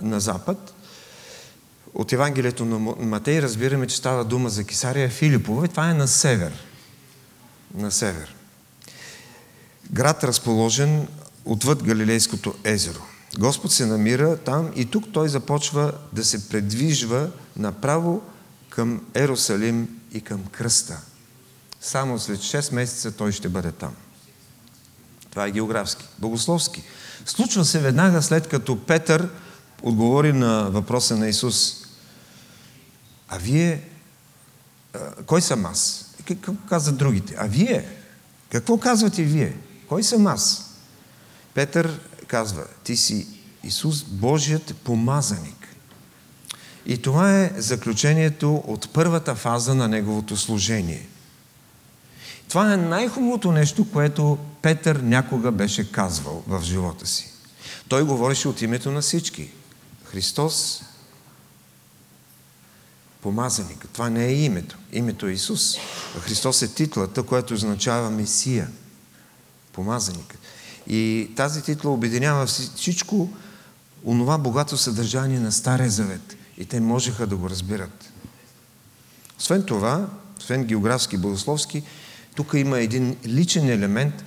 на 0.01 0.19
запад. 0.19 0.73
От 1.93 2.13
Евангелието 2.13 2.65
на 2.65 2.79
Матей 2.79 3.41
разбираме, 3.41 3.87
че 3.87 3.97
става 3.97 4.25
дума 4.25 4.49
за 4.49 4.63
Кесария 4.63 5.09
Филипова 5.09 5.65
и 5.65 5.69
това 5.69 5.89
е 5.89 5.93
на 5.93 6.07
север. 6.07 6.53
На 7.75 7.91
север. 7.91 8.35
Град 9.91 10.23
разположен 10.23 11.07
отвъд 11.45 11.83
Галилейското 11.83 12.53
езеро. 12.63 13.01
Господ 13.39 13.71
се 13.71 13.85
намира 13.85 14.37
там 14.37 14.71
и 14.75 14.85
тук 14.85 15.05
той 15.13 15.29
започва 15.29 15.93
да 16.13 16.25
се 16.25 16.49
предвижва 16.49 17.29
направо 17.57 18.21
към 18.69 19.01
Ерусалим 19.15 19.99
и 20.13 20.21
към 20.21 20.45
кръста. 20.51 21.01
Само 21.81 22.19
след 22.19 22.39
6 22.39 22.73
месеца 22.73 23.11
той 23.11 23.31
ще 23.31 23.49
бъде 23.49 23.71
там. 23.71 23.95
Това 25.29 25.47
е 25.47 25.51
географски. 25.51 26.05
Богословски. 26.19 26.83
Случва 27.25 27.65
се 27.65 27.79
веднага 27.79 28.21
след 28.21 28.47
като 28.47 28.85
Петър 28.85 29.29
отговори 29.81 30.33
на 30.33 30.69
въпроса 30.69 31.17
на 31.17 31.27
Исус. 31.27 31.75
А 33.27 33.37
вие, 33.37 33.81
кой 35.25 35.41
съм 35.41 35.65
аз? 35.65 36.05
Какво 36.27 36.53
казват 36.69 36.97
другите? 36.97 37.35
А 37.37 37.47
вие? 37.47 37.85
Какво 38.49 38.77
казвате 38.77 39.23
вие? 39.23 39.55
Кой 39.87 40.03
съм 40.03 40.27
аз? 40.27 40.65
Петър 41.53 41.99
казва, 42.27 42.63
ти 42.83 42.97
си 42.97 43.27
Исус, 43.63 44.03
Божият 44.03 44.75
помазаник. 44.83 45.67
И 46.85 47.01
това 47.01 47.41
е 47.41 47.51
заключението 47.57 48.55
от 48.55 48.89
първата 48.93 49.35
фаза 49.35 49.75
на 49.75 49.87
Неговото 49.87 50.37
служение. 50.37 51.07
Това 52.49 52.73
е 52.73 52.77
най-хубавото 52.77 53.51
нещо, 53.51 53.91
което 53.91 54.37
Петър 54.61 54.95
някога 54.95 55.51
беше 55.51 55.91
казвал 55.91 56.43
в 56.47 56.61
живота 56.63 57.07
си. 57.07 57.29
Той 57.87 58.03
говореше 58.03 58.47
от 58.47 58.61
името 58.61 58.91
на 58.91 59.01
всички. 59.01 59.49
Христос 60.11 60.81
Помазаник. 63.21 63.85
Това 63.93 64.09
не 64.09 64.25
е 64.25 64.33
името. 64.33 64.77
Името 64.91 65.27
е 65.27 65.31
Исус. 65.31 65.77
Христос 66.19 66.61
е 66.61 66.73
титлата, 66.73 67.23
която 67.23 67.53
означава 67.53 68.09
Месия. 68.09 68.69
Помазаник. 69.73 70.37
И 70.87 71.31
тази 71.35 71.61
титла 71.61 71.91
обединява 71.91 72.45
всичко 72.45 73.29
онова 74.05 74.37
богато 74.37 74.77
съдържание 74.77 75.39
на 75.39 75.51
Стария 75.51 75.89
Завет. 75.89 76.35
И 76.57 76.65
те 76.65 76.79
можеха 76.79 77.27
да 77.27 77.35
го 77.37 77.49
разбират. 77.49 78.09
Освен 79.39 79.63
това, 79.63 80.07
освен 80.39 80.63
географски, 80.63 81.17
богословски, 81.17 81.83
тук 82.35 82.51
има 82.53 82.79
един 82.79 83.17
личен 83.25 83.69
елемент 83.69 84.23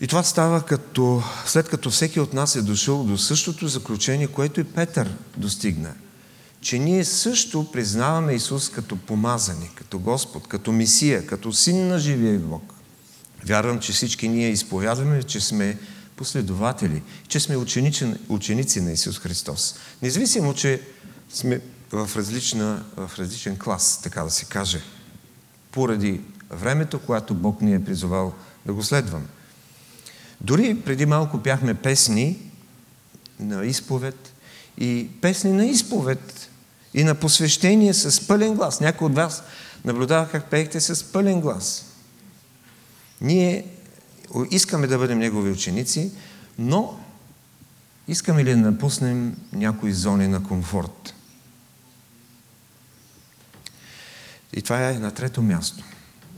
и 0.00 0.06
това 0.06 0.22
става 0.22 0.62
като, 0.62 1.22
след 1.46 1.68
като 1.68 1.90
всеки 1.90 2.20
от 2.20 2.34
нас 2.34 2.56
е 2.56 2.62
дошъл 2.62 3.04
до 3.04 3.18
същото 3.18 3.68
заключение, 3.68 4.26
което 4.26 4.60
и 4.60 4.64
Петър 4.64 5.14
достигна. 5.36 5.94
Че 6.60 6.78
ние 6.78 7.04
също 7.04 7.72
признаваме 7.72 8.34
Исус 8.34 8.68
като 8.68 8.96
помазани, 8.96 9.70
като 9.74 9.98
Господ, 9.98 10.48
като 10.48 10.72
Месия, 10.72 11.26
като 11.26 11.52
Син 11.52 11.88
на 11.88 11.98
живия 11.98 12.38
Бог. 12.38 12.74
Вярвам, 13.46 13.80
че 13.80 13.92
всички 13.92 14.28
ние 14.28 14.50
изповядваме, 14.50 15.22
че 15.22 15.40
сме 15.40 15.78
последователи, 16.16 17.02
че 17.28 17.40
сме 17.40 17.56
ученици, 17.56 18.14
ученици 18.28 18.80
на 18.80 18.92
Исус 18.92 19.18
Христос. 19.18 19.74
Независимо, 20.02 20.54
че 20.54 20.82
сме 21.30 21.60
в, 21.92 22.10
различна, 22.16 22.84
в 22.96 23.10
различен 23.18 23.56
клас, 23.58 24.00
така 24.02 24.22
да 24.22 24.30
се 24.30 24.44
каже, 24.44 24.82
поради 25.72 26.20
времето, 26.50 26.98
което 26.98 27.34
Бог 27.34 27.60
ни 27.60 27.74
е 27.74 27.84
призовал 27.84 28.34
да 28.66 28.72
го 28.72 28.82
следвам. 28.82 29.26
Дори 30.46 30.80
преди 30.80 31.06
малко 31.06 31.42
пяхме 31.42 31.74
песни 31.74 32.38
на 33.40 33.66
изповед 33.66 34.34
и 34.78 35.08
песни 35.20 35.52
на 35.52 35.66
изповед 35.66 36.50
и 36.94 37.04
на 37.04 37.14
посвещение 37.14 37.94
с 37.94 38.26
пълен 38.26 38.54
глас. 38.54 38.80
Някой 38.80 39.06
от 39.06 39.14
вас 39.14 39.42
наблюдава 39.84 40.28
как 40.28 40.50
пеехте 40.50 40.80
с 40.80 41.12
пълен 41.12 41.40
глас. 41.40 41.84
Ние 43.20 43.66
искаме 44.50 44.86
да 44.86 44.98
бъдем 44.98 45.18
Негови 45.18 45.50
ученици, 45.50 46.12
но 46.58 47.00
искаме 48.08 48.44
ли 48.44 48.50
да 48.50 48.56
напуснем 48.56 49.36
някои 49.52 49.92
зони 49.92 50.28
на 50.28 50.42
комфорт? 50.42 51.14
И 54.52 54.62
това 54.62 54.90
е 54.90 54.98
на 54.98 55.10
трето 55.10 55.42
място. 55.42 55.84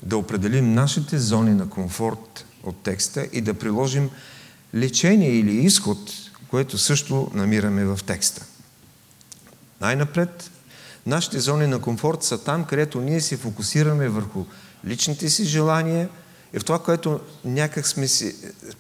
Да 0.02 0.16
определим 0.16 0.74
нашите 0.74 1.18
зони 1.18 1.54
на 1.54 1.70
комфорт 1.70 2.44
от 2.68 2.82
текста 2.82 3.28
и 3.32 3.40
да 3.40 3.54
приложим 3.54 4.10
лечение 4.74 5.30
или 5.30 5.52
изход, 5.52 5.98
което 6.50 6.78
също 6.78 7.30
намираме 7.34 7.84
в 7.84 8.00
текста. 8.06 8.44
Най-напред, 9.80 10.50
нашите 11.06 11.40
зони 11.40 11.66
на 11.66 11.80
комфорт 11.80 12.22
са 12.22 12.44
там, 12.44 12.64
където 12.64 13.00
ние 13.00 13.20
се 13.20 13.36
фокусираме 13.36 14.08
върху 14.08 14.44
личните 14.86 15.28
си 15.28 15.44
желания 15.44 16.08
и 16.54 16.58
в 16.58 16.64
това, 16.64 16.78
което 16.78 17.20
някак 17.44 17.86
сме 17.86 18.08
си 18.08 18.36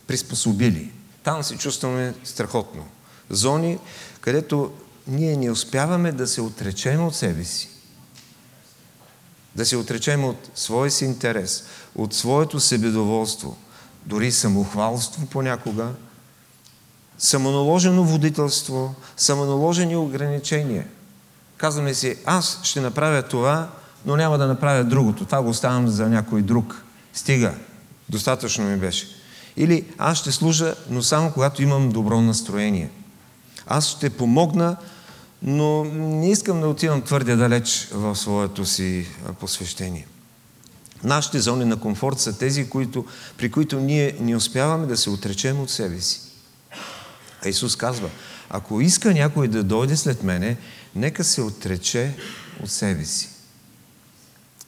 приспособили. 0.06 0.92
Там 1.22 1.42
се 1.42 1.56
чувстваме 1.56 2.14
страхотно. 2.24 2.86
Зони, 3.30 3.78
където 4.20 4.72
ние 5.06 5.36
не 5.36 5.50
успяваме 5.50 6.12
да 6.12 6.26
се 6.26 6.40
отречем 6.40 7.06
от 7.06 7.14
себе 7.14 7.44
си 7.44 7.68
да 9.58 9.66
се 9.66 9.76
отречем 9.76 10.24
от 10.24 10.50
своя 10.54 10.90
си 10.90 11.04
интерес, 11.04 11.64
от 11.94 12.14
своето 12.14 12.60
себедоволство, 12.60 13.56
дори 14.08 14.32
самохвалство 14.32 15.26
понякога, 15.26 15.88
самоналожено 17.18 18.04
водителство, 18.04 18.94
самоналожени 19.16 19.96
ограничения. 19.96 20.86
Казваме 21.56 21.94
си, 21.94 22.16
аз 22.26 22.60
ще 22.62 22.80
направя 22.80 23.22
това, 23.22 23.68
но 24.06 24.16
няма 24.16 24.38
да 24.38 24.46
направя 24.46 24.84
другото. 24.84 25.24
Това 25.24 25.42
го 25.42 25.48
оставям 25.48 25.88
за 25.88 26.08
някой 26.08 26.42
друг. 26.42 26.84
Стига. 27.12 27.54
Достатъчно 28.08 28.64
ми 28.64 28.76
беше. 28.76 29.06
Или 29.56 29.84
аз 29.98 30.18
ще 30.18 30.32
служа, 30.32 30.74
но 30.90 31.02
само 31.02 31.32
когато 31.32 31.62
имам 31.62 31.90
добро 31.90 32.20
настроение. 32.20 32.90
Аз 33.66 33.88
ще 33.88 34.10
помогна, 34.10 34.76
но 35.42 35.84
не 35.84 36.30
искам 36.30 36.60
да 36.60 36.68
отивам 36.68 37.02
твърде 37.02 37.36
далеч 37.36 37.88
в 37.92 38.16
своето 38.16 38.64
си 38.64 39.06
посвещение. 39.40 40.06
Нашите 41.04 41.38
зони 41.40 41.64
на 41.64 41.76
комфорт 41.76 42.20
са 42.20 42.38
тези, 42.38 42.68
които, 42.68 43.04
при 43.36 43.50
които 43.50 43.80
ние 43.80 44.16
не 44.20 44.36
успяваме 44.36 44.86
да 44.86 44.96
се 44.96 45.10
отречем 45.10 45.60
от 45.60 45.70
себе 45.70 46.00
си. 46.00 46.20
А 47.44 47.48
Исус 47.48 47.76
казва, 47.76 48.10
ако 48.50 48.80
иска 48.80 49.14
някой 49.14 49.48
да 49.48 49.62
дойде 49.62 49.96
след 49.96 50.22
мене, 50.22 50.56
нека 50.94 51.24
се 51.24 51.42
отрече 51.42 52.16
от 52.62 52.70
себе 52.70 53.04
си. 53.04 53.28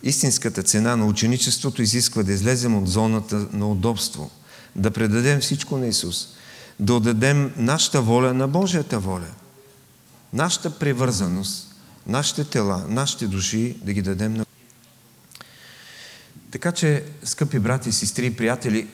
Истинската 0.03 0.63
цена 0.63 0.97
на 0.97 1.07
ученичеството 1.07 1.83
изисква 1.83 2.23
да 2.23 2.33
излезем 2.33 2.77
от 2.77 2.89
зоната 2.89 3.47
на 3.53 3.69
удобство, 3.69 4.31
да 4.77 4.91
предадем 4.91 5.41
всичко 5.41 5.77
на 5.77 5.87
Исус, 5.87 6.29
да 6.81 6.95
отдадем 6.95 7.53
нашата 7.57 8.03
воля 8.03 8.35
на 8.35 8.49
Божията 8.49 8.99
воля– 8.99 9.29
нашата 10.33 10.71
превързаност, 10.71 11.75
нашите 12.07 12.45
тела, 12.45 12.85
нашите 12.89 13.27
души 13.27 13.77
да 13.85 13.93
ги 13.93 14.03
дадем 14.03 14.35
на. 14.35 14.45
Така 16.51 16.73
че, 16.73 17.05
скъпи 17.25 17.59
брати, 17.59 17.93
сестри 17.93 18.27
и 18.27 18.37
приятели, 18.37 18.89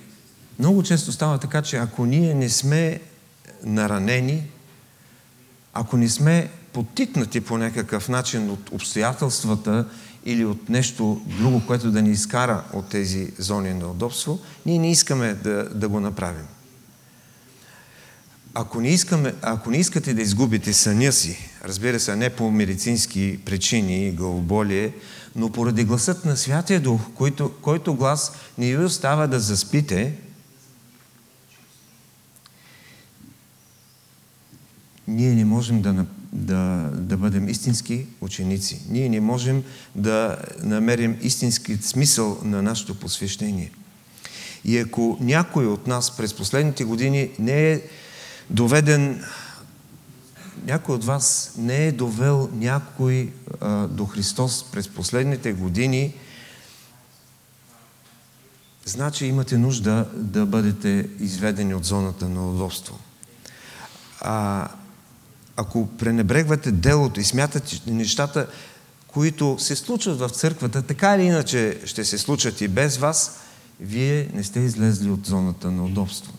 много 0.58 0.82
често 0.82 1.12
става 1.12 1.38
така, 1.38 1.62
че 1.62 1.76
ако 1.76 2.06
ние 2.06 2.34
не 2.34 2.48
сме 2.48 3.00
наранени, 3.62 4.42
ако 5.72 5.96
не 5.96 6.08
сме 6.08 6.50
потикнати 6.72 7.40
по 7.40 7.58
някакъв 7.58 8.08
начин 8.08 8.50
от 8.50 8.70
обстоятелствата 8.72 9.88
или 10.24 10.44
от 10.44 10.68
нещо 10.68 11.22
друго, 11.38 11.66
което 11.66 11.90
да 11.90 12.02
ни 12.02 12.10
изкара 12.10 12.64
от 12.72 12.88
тези 12.88 13.32
зони 13.38 13.74
на 13.74 13.90
удобство, 13.90 14.38
ние 14.66 14.78
не 14.78 14.90
искаме 14.90 15.34
да, 15.34 15.68
да 15.74 15.88
го 15.88 16.00
направим. 16.00 16.46
Ако 18.54 18.80
не, 18.80 18.88
искаме, 18.88 19.34
ако 19.42 19.70
не 19.70 19.76
искате 19.76 20.14
да 20.14 20.22
изгубите 20.22 20.72
съня 20.72 21.12
си, 21.12 21.50
разбира 21.64 22.00
се, 22.00 22.16
не 22.16 22.30
по 22.30 22.50
медицински 22.50 23.38
причини, 23.44 24.12
главоболие, 24.12 24.92
но 25.36 25.52
поради 25.52 25.84
гласът 25.84 26.24
на 26.24 26.36
Святия 26.36 26.80
Дух, 26.80 27.00
който, 27.14 27.52
който 27.62 27.94
глас 27.94 28.32
не 28.58 28.76
ви 28.76 28.84
остава 28.84 29.26
да 29.26 29.40
заспите, 29.40 30.14
ние 35.08 35.34
не 35.34 35.44
можем 35.44 35.82
да, 35.82 36.06
да, 36.32 36.90
да 36.94 37.16
бъдем 37.16 37.48
истински 37.48 38.06
ученици. 38.20 38.82
Ние 38.88 39.08
не 39.08 39.20
можем 39.20 39.62
да 39.94 40.38
намерим 40.62 41.18
истински 41.22 41.76
смисъл 41.76 42.38
на 42.42 42.62
нашето 42.62 42.94
посвещение. 42.94 43.70
И 44.64 44.78
ако 44.78 45.18
някой 45.20 45.66
от 45.66 45.86
нас 45.86 46.16
през 46.16 46.34
последните 46.34 46.84
години 46.84 47.30
не 47.38 47.72
е 47.72 47.80
доведен, 48.50 49.24
някой 50.66 50.94
от 50.94 51.04
вас 51.04 51.52
не 51.58 51.86
е 51.86 51.92
довел 51.92 52.50
някой 52.52 53.32
а, 53.60 53.86
до 53.86 54.06
Христос 54.06 54.64
през 54.72 54.88
последните 54.88 55.52
години, 55.52 56.14
значи 58.84 59.26
имате 59.26 59.58
нужда 59.58 60.08
да 60.14 60.46
бъдете 60.46 61.08
изведени 61.20 61.74
от 61.74 61.84
зоната 61.84 62.28
на 62.28 62.50
удобство. 62.50 62.98
А, 64.20 64.68
ако 65.56 65.88
пренебрегвате 65.88 66.72
делото 66.72 67.20
и 67.20 67.24
смятате, 67.24 67.80
нещата, 67.86 68.46
които 69.06 69.56
се 69.58 69.76
случват 69.76 70.18
в 70.18 70.28
църквата, 70.28 70.82
така 70.82 71.14
или 71.14 71.22
иначе 71.22 71.80
ще 71.84 72.04
се 72.04 72.18
случат 72.18 72.60
и 72.60 72.68
без 72.68 72.96
вас, 72.96 73.38
вие 73.80 74.30
не 74.34 74.44
сте 74.44 74.60
излезли 74.60 75.10
от 75.10 75.26
зоната 75.26 75.70
на 75.70 75.84
удобство. 75.84 76.32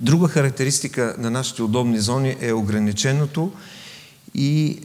Друга 0.00 0.28
характеристика 0.28 1.14
на 1.18 1.30
нашите 1.30 1.62
удобни 1.62 1.98
зони 1.98 2.36
е 2.40 2.52
ограниченото 2.52 3.52
и 4.34 4.80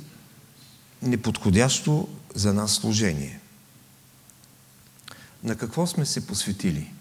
неподходящо 1.02 2.08
за 2.36 2.54
нас 2.54 2.72
служение. 2.72 3.40
На 5.44 5.56
какво 5.56 5.88
сме 5.88 6.06
се 6.06 6.28
посветили? 6.28 6.92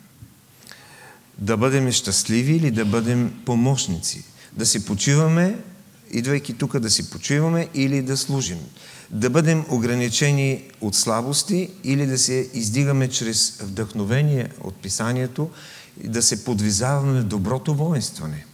Да 1.38 1.56
бъдем 1.56 1.92
щастливи 1.92 2.56
или 2.56 2.70
да 2.70 2.84
бъдем 2.84 3.42
помощници? 3.46 4.24
Да 4.52 4.66
си 4.66 4.84
почиваме, 4.84 5.58
идвайки 6.10 6.54
тук 6.54 6.78
да 6.78 6.90
си 6.90 7.10
почиваме 7.10 7.68
или 7.74 8.02
да 8.02 8.16
служим? 8.16 8.58
Да 9.10 9.30
бъдем 9.30 9.64
ограничени 9.70 10.62
от 10.80 10.94
слабости 10.94 11.70
или 11.84 12.06
да 12.06 12.18
се 12.18 12.50
издигаме 12.54 13.08
чрез 13.08 13.58
вдъхновение 13.60 14.48
от 14.60 14.76
Писанието 14.76 15.50
и 16.02 16.08
да 16.08 16.22
се 16.22 16.44
подвизаваме 16.44 17.20
в 17.20 17.24
доброто 17.24 17.74
воинстване. 17.74 18.46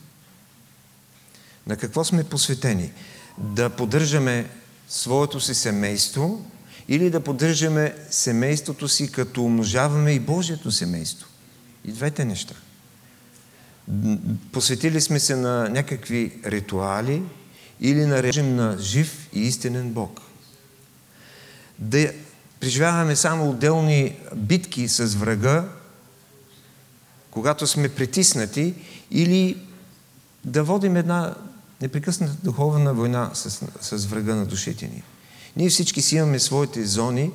На 1.66 1.76
какво 1.76 2.04
сме 2.04 2.24
посветени? 2.24 2.92
Да 3.38 3.70
поддържаме 3.70 4.50
своето 4.88 5.40
си 5.40 5.54
семейство 5.54 6.44
или 6.88 7.10
да 7.10 7.20
поддържаме 7.20 7.94
семейството 8.10 8.88
си, 8.88 9.12
като 9.12 9.44
умножаваме 9.44 10.12
и 10.12 10.20
Божието 10.20 10.70
семейство. 10.70 11.26
И 11.84 11.92
двете 11.92 12.24
неща. 12.24 12.54
Посветили 14.52 15.00
сме 15.00 15.20
се 15.20 15.36
на 15.36 15.68
някакви 15.68 16.40
ритуали 16.46 17.22
или 17.80 18.06
на 18.06 18.22
режим 18.22 18.56
на 18.56 18.76
жив 18.78 19.28
и 19.32 19.40
истинен 19.40 19.90
Бог. 19.90 20.20
да 21.78 22.12
преживяваме 22.60 23.16
само 23.16 23.50
отделни 23.50 24.16
битки 24.36 24.88
с 24.88 25.04
врага, 25.04 25.68
когато 27.30 27.66
сме 27.66 27.88
притиснати, 27.88 28.74
или 29.10 29.56
да 30.44 30.64
водим 30.64 30.96
една 30.96 31.34
непрекъсната 31.80 32.32
духовна 32.42 32.94
война 32.94 33.30
с, 33.34 33.66
с 33.80 34.06
врага 34.06 34.34
на 34.34 34.46
душите 34.46 34.86
ни. 34.86 35.02
Ние 35.56 35.68
всички 35.68 36.02
си 36.02 36.16
имаме 36.16 36.38
своите 36.38 36.86
зони 36.86 37.30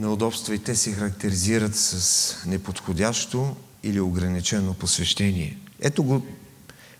на 0.00 0.12
удобство 0.12 0.52
и 0.52 0.58
те 0.58 0.76
се 0.76 0.92
характеризират 0.92 1.76
с 1.76 2.36
неподходящо 2.46 3.56
или 3.82 4.00
ограничено 4.00 4.74
посвещение. 4.74 5.58
Ето 5.80 6.02
го 6.04 6.26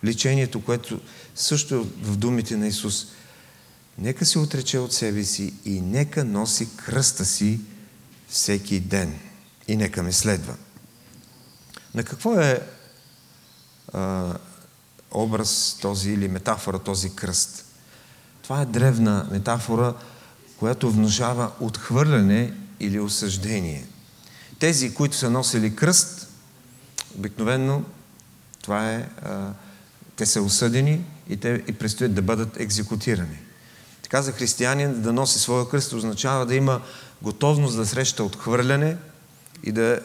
лечението, 0.04 0.64
което 0.64 1.00
също 1.34 1.74
е 1.74 1.78
в 2.06 2.16
думите 2.16 2.56
на 2.56 2.66
Исус. 2.66 3.06
Нека 3.98 4.26
се 4.26 4.38
отрече 4.38 4.78
от 4.78 4.92
себе 4.92 5.24
си 5.24 5.54
и 5.64 5.80
нека 5.80 6.24
носи 6.24 6.68
кръста 6.76 7.24
си 7.24 7.60
всеки 8.28 8.80
ден. 8.80 9.18
И 9.68 9.76
нека 9.76 10.02
ме 10.02 10.12
следва. 10.12 10.56
На 11.94 12.04
какво 12.04 12.40
е 12.40 12.60
а, 13.92 14.32
образ 15.10 15.78
този 15.80 16.10
или 16.10 16.28
метафора 16.28 16.78
този 16.78 17.16
кръст? 17.16 17.64
Това 18.42 18.60
е 18.60 18.66
древна 18.66 19.28
метафора, 19.30 19.94
която 20.58 20.90
внушава 20.90 21.50
отхвърляне 21.60 22.52
или 22.80 23.00
осъждение. 23.00 23.86
Тези, 24.58 24.94
които 24.94 25.16
са 25.16 25.30
носили 25.30 25.76
кръст, 25.76 26.28
обикновенно 27.16 27.84
това 28.62 28.90
е, 28.92 29.08
а, 29.22 29.52
те 30.16 30.26
са 30.26 30.42
осъдени 30.42 31.04
и 31.28 31.36
те 31.36 31.64
и 31.68 31.72
предстоят 31.72 32.14
да 32.14 32.22
бъдат 32.22 32.60
екзекутирани. 32.60 33.38
Така 34.02 34.22
за 34.22 34.32
християнин 34.32 35.02
да 35.02 35.12
носи 35.12 35.38
своя 35.38 35.68
кръст 35.68 35.92
означава 35.92 36.46
да 36.46 36.54
има 36.54 36.82
готовност 37.22 37.76
да 37.76 37.86
среща 37.86 38.24
отхвърляне 38.24 38.96
и 39.62 39.72
да 39.72 40.00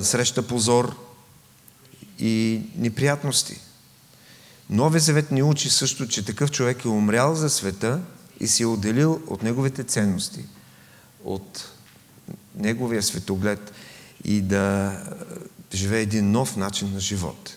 среща 0.00 0.46
позор 0.46 0.96
и 2.18 2.62
неприятности. 2.76 3.60
Новия 4.70 5.00
завет 5.00 5.30
ни 5.30 5.42
учи 5.42 5.70
също, 5.70 6.08
че 6.08 6.24
такъв 6.24 6.50
човек 6.50 6.84
е 6.84 6.88
умрял 6.88 7.34
за 7.34 7.50
света 7.50 8.00
и 8.40 8.48
си 8.48 8.62
е 8.62 8.66
отделил 8.66 9.22
от 9.26 9.42
неговите 9.42 9.84
ценности, 9.84 10.44
от 11.24 11.70
неговия 12.56 13.02
светоглед 13.02 13.72
и 14.24 14.40
да 14.40 14.96
живее 15.74 16.00
един 16.00 16.30
нов 16.30 16.56
начин 16.56 16.92
на 16.92 17.00
живот. 17.00 17.56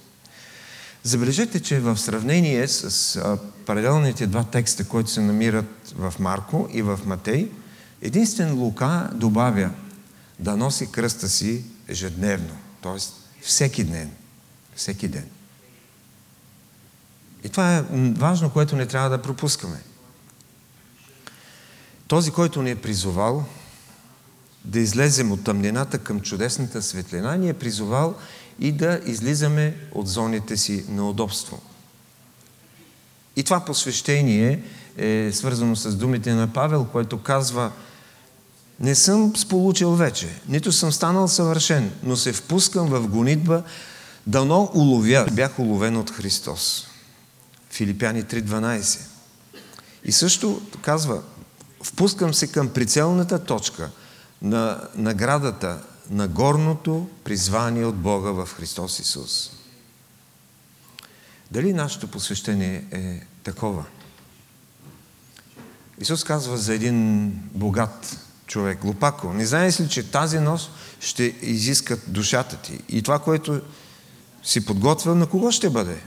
Забележете, 1.03 1.59
че 1.59 1.79
в 1.79 1.97
сравнение 1.97 2.67
с 2.67 3.21
паралелните 3.65 4.27
два 4.27 4.43
текста, 4.43 4.87
които 4.87 5.09
се 5.09 5.21
намират 5.21 5.93
в 5.95 6.13
Марко 6.19 6.69
и 6.73 6.81
в 6.81 6.99
Матей, 7.05 7.51
единствен 8.01 8.59
Лука 8.59 9.09
добавя 9.13 9.71
да 10.39 10.57
носи 10.57 10.91
кръста 10.91 11.29
си 11.29 11.63
ежедневно, 11.89 12.57
т.е. 12.83 12.97
всеки 13.41 13.83
ден. 13.83 14.11
Всеки 14.75 15.07
ден. 15.07 15.29
И 17.43 17.49
това 17.49 17.77
е 17.77 17.83
важно, 18.17 18.49
което 18.49 18.75
не 18.75 18.85
трябва 18.85 19.09
да 19.09 19.21
пропускаме. 19.21 19.81
Този, 22.07 22.31
който 22.31 22.61
ни 22.61 22.71
е 22.71 22.81
призовал 22.81 23.45
да 24.65 24.79
излезем 24.79 25.31
от 25.31 25.43
тъмнината 25.43 25.99
към 25.99 26.21
чудесната 26.21 26.81
светлина, 26.81 27.35
ни 27.35 27.49
е 27.49 27.53
призовал 27.53 28.15
и 28.59 28.71
да 28.71 29.01
излизаме 29.05 29.77
от 29.91 30.07
зоните 30.07 30.57
си 30.57 30.85
на 30.89 31.09
удобство. 31.09 31.61
И 33.35 33.43
това 33.43 33.65
посвещение 33.65 34.63
е 34.97 35.31
свързано 35.33 35.75
с 35.75 35.95
думите 35.95 36.33
на 36.33 36.53
Павел, 36.53 36.85
който 36.85 37.23
казва 37.23 37.71
не 38.79 38.95
съм 38.95 39.35
сполучил 39.35 39.95
вече, 39.95 40.41
нито 40.47 40.71
съм 40.71 40.91
станал 40.91 41.27
съвършен, 41.27 41.91
но 42.03 42.15
се 42.15 42.33
впускам 42.33 42.87
в 42.87 43.07
гонитба, 43.07 43.63
дано 44.27 44.71
уловя. 44.73 45.27
Бях 45.31 45.59
уловен 45.59 45.97
от 45.97 46.11
Христос. 46.11 46.87
Филипяни 47.71 48.23
3.12. 48.23 48.99
И 50.03 50.11
също 50.11 50.61
казва, 50.81 51.21
впускам 51.83 52.33
се 52.33 52.47
към 52.47 52.69
прицелната 52.69 53.43
точка 53.45 53.89
на 54.41 54.81
наградата 54.95 55.81
на 56.09 56.27
горното 56.27 57.09
призвание 57.23 57.85
от 57.85 57.95
Бога 57.95 58.31
в 58.31 58.49
Христос 58.57 58.99
Исус. 58.99 59.51
Дали 61.51 61.73
нашето 61.73 62.07
посвещение 62.07 62.85
е 62.91 63.21
такова? 63.43 63.85
Исус 65.99 66.23
казва 66.23 66.57
за 66.57 66.73
един 66.73 67.31
богат 67.53 68.28
човек, 68.49 68.83
Лопако, 68.83 69.33
не 69.33 69.45
знаеш 69.45 69.79
ли, 69.79 69.89
че 69.89 70.11
тази 70.11 70.39
нощ 70.39 70.71
ще 70.99 71.23
изискат 71.41 71.99
душата 72.07 72.57
ти? 72.57 72.79
И 72.89 73.01
това, 73.01 73.19
което 73.19 73.61
си 74.43 74.65
подготвил, 74.65 75.15
на 75.15 75.27
кого 75.27 75.51
ще 75.51 75.69
бъде? 75.69 75.97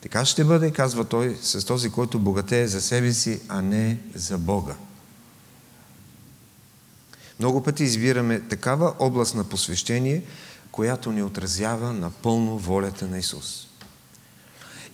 Така 0.00 0.24
ще 0.24 0.44
бъде, 0.44 0.70
казва 0.70 1.04
той, 1.04 1.38
с 1.42 1.64
този, 1.64 1.90
който 1.90 2.18
богатее 2.18 2.68
за 2.68 2.80
себе 2.80 3.12
си, 3.12 3.40
а 3.48 3.62
не 3.62 3.98
за 4.14 4.38
Бога. 4.38 4.74
Много 7.38 7.62
пъти 7.62 7.84
избираме 7.84 8.40
такава 8.40 8.94
област 8.98 9.34
на 9.34 9.44
посвещение, 9.44 10.22
която 10.70 11.12
ни 11.12 11.22
отразява 11.22 11.92
напълно 11.92 12.58
волята 12.58 13.06
на 13.06 13.18
Исус. 13.18 13.66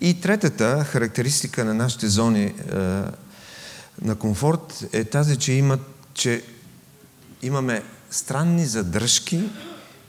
И 0.00 0.20
третата 0.20 0.84
характеристика 0.84 1.64
на 1.64 1.74
нашите 1.74 2.08
зони 2.08 2.44
е, 2.44 2.54
на 4.02 4.16
комфорт 4.18 4.84
е 4.92 5.04
тази, 5.04 5.36
че, 5.36 5.52
имат, 5.52 5.80
че 6.14 6.44
имаме 7.42 7.82
странни 8.10 8.66
задръжки, 8.66 9.50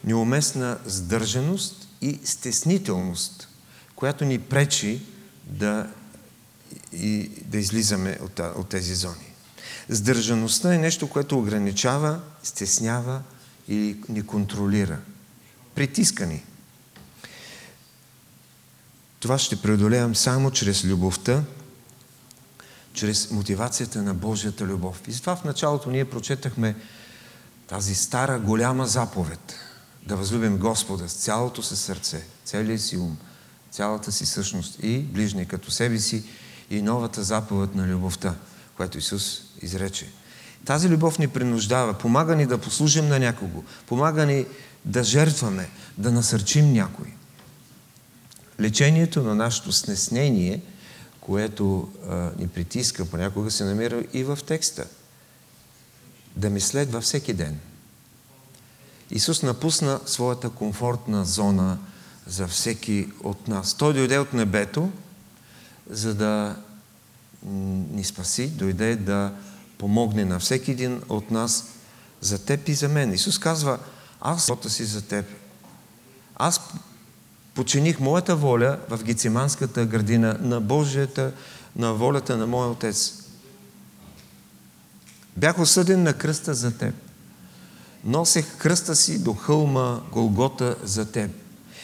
неуместна 0.04 0.78
сдържаност 0.86 1.88
и 2.02 2.20
стеснителност, 2.24 3.48
която 3.96 4.26
ни 4.26 4.40
пречи 4.40 5.02
да, 5.44 5.90
и, 6.94 7.30
да 7.46 7.58
излизаме 7.58 8.18
от, 8.22 8.40
от 8.40 8.70
тези 8.70 8.96
зони. 8.96 9.34
Сдържаността 9.90 10.74
е 10.74 10.78
нещо, 10.78 11.10
което 11.10 11.40
ограничава, 11.40 12.22
стеснява 12.44 13.22
и 13.68 13.98
ни 14.10 14.26
контролира. 14.26 15.00
Притиска 15.76 16.26
ни. 16.26 16.44
Това 19.20 19.38
ще 19.38 19.62
преодолеем 19.62 20.16
само 20.16 20.52
чрез 20.52 20.86
любовта, 20.86 21.44
чрез 22.94 23.32
мотивацията 23.32 24.04
на 24.04 24.14
Божията 24.14 24.66
любов. 24.66 25.02
И 25.08 25.12
затова 25.12 25.36
в 25.36 25.44
началото 25.44 25.90
ние 25.90 26.06
прочетахме 26.06 26.76
тази 27.68 27.96
стара 27.96 28.40
голяма 28.40 28.88
заповед 28.88 29.56
да 30.08 30.16
възлюбим 30.16 30.58
Господа 30.58 31.10
с 31.10 31.14
цялото 31.14 31.64
си 31.64 31.76
сърце, 31.76 32.24
целият 32.46 32.82
си 32.82 32.98
ум, 32.98 33.18
цялата 33.72 34.12
си 34.12 34.26
същност 34.26 34.80
и 34.84 35.00
ближни 35.00 35.46
като 35.46 35.72
себе 35.72 36.00
си 36.00 36.24
и 36.70 36.82
новата 36.82 37.24
заповед 37.24 37.76
на 37.76 37.88
любовта, 37.88 38.36
която 38.76 38.98
Исус 38.98 39.42
изрече. 39.62 40.12
Тази 40.66 40.90
любов 40.90 41.20
ни 41.20 41.28
принуждава, 41.28 41.94
помага 41.94 42.36
ни 42.36 42.46
да 42.46 42.58
послужим 42.58 43.08
на 43.08 43.20
някого, 43.20 43.64
помага 43.88 44.26
ни 44.26 44.46
да 44.86 45.04
жертваме, 45.04 45.70
да 45.98 46.12
насърчим 46.12 46.74
някой. 46.74 47.14
Лечението 48.60 49.24
на 49.24 49.36
нашето 49.36 49.72
снеснение, 49.72 50.62
което 51.22 51.92
а, 52.10 52.32
ни 52.38 52.48
притиска, 52.48 53.06
понякога 53.06 53.52
се 53.52 53.64
намира 53.64 54.04
и 54.14 54.24
в 54.24 54.40
текста. 54.48 54.86
Да 56.36 56.50
ми 56.50 56.62
следва 56.62 57.02
всеки 57.02 57.34
ден. 57.34 57.60
Исус 59.12 59.44
напусна 59.44 60.00
своята 60.06 60.50
комфортна 60.50 61.26
зона 61.26 61.78
за 62.28 62.48
всеки 62.48 63.10
от 63.24 63.48
нас. 63.48 63.74
Той 63.74 63.94
дойде 63.94 64.20
от 64.20 64.34
небето, 64.34 64.92
за 65.90 66.16
да 66.16 66.56
ни 67.92 68.04
спаси, 68.04 68.48
дойде 68.48 68.96
да 68.96 69.34
помогне 69.78 70.26
на 70.26 70.40
всеки 70.40 70.72
един 70.72 71.02
от 71.10 71.32
нас 71.32 71.66
за 72.22 72.46
теб 72.46 72.70
и 72.70 72.74
за 72.74 72.90
мен. 72.90 73.14
Исус 73.14 73.40
казва, 73.40 73.80
аз 74.22 74.46
живота 74.46 74.70
си 74.70 74.86
за 74.86 75.02
теб. 75.02 75.26
Аз 76.36 76.62
починих 77.54 78.00
моята 78.00 78.36
воля 78.36 78.80
в 78.90 79.04
Гециманската 79.04 79.86
градина 79.86 80.38
на 80.42 80.62
Божията, 80.62 81.32
на 81.76 81.94
волята 81.94 82.38
на 82.38 82.48
моя 82.48 82.70
Отец. 82.70 83.23
Бях 85.38 85.60
осъден 85.60 86.04
на 86.04 86.14
кръста 86.14 86.54
за 86.54 86.78
теб. 86.78 86.96
Носех 88.04 88.58
кръста 88.58 88.96
си 88.96 89.24
до 89.24 89.34
хълма 89.34 90.02
Голгота 90.12 90.76
за 90.84 91.12
теб. 91.12 91.32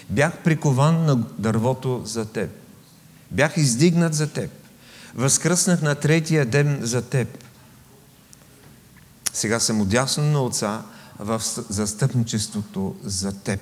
Бях 0.10 0.43
прикован 0.43 1.06
на 1.06 1.16
дървото 1.16 2.02
за 2.06 2.26
теб. 2.26 2.50
Бях 3.32 3.58
издигнат 3.58 4.14
за 4.14 4.34
теб. 4.34 4.52
Възкръснах 5.16 5.82
на 5.82 5.95
третия 5.95 6.45
ден 6.45 6.80
за 6.82 7.02
теб. 7.02 7.43
Сега 9.34 9.60
съм 9.60 9.82
отясно 9.82 10.24
на 10.24 10.41
Отца 10.41 10.84
в 11.20 11.41
застъпничеството 11.70 12.95
за 13.04 13.39
теб. 13.39 13.62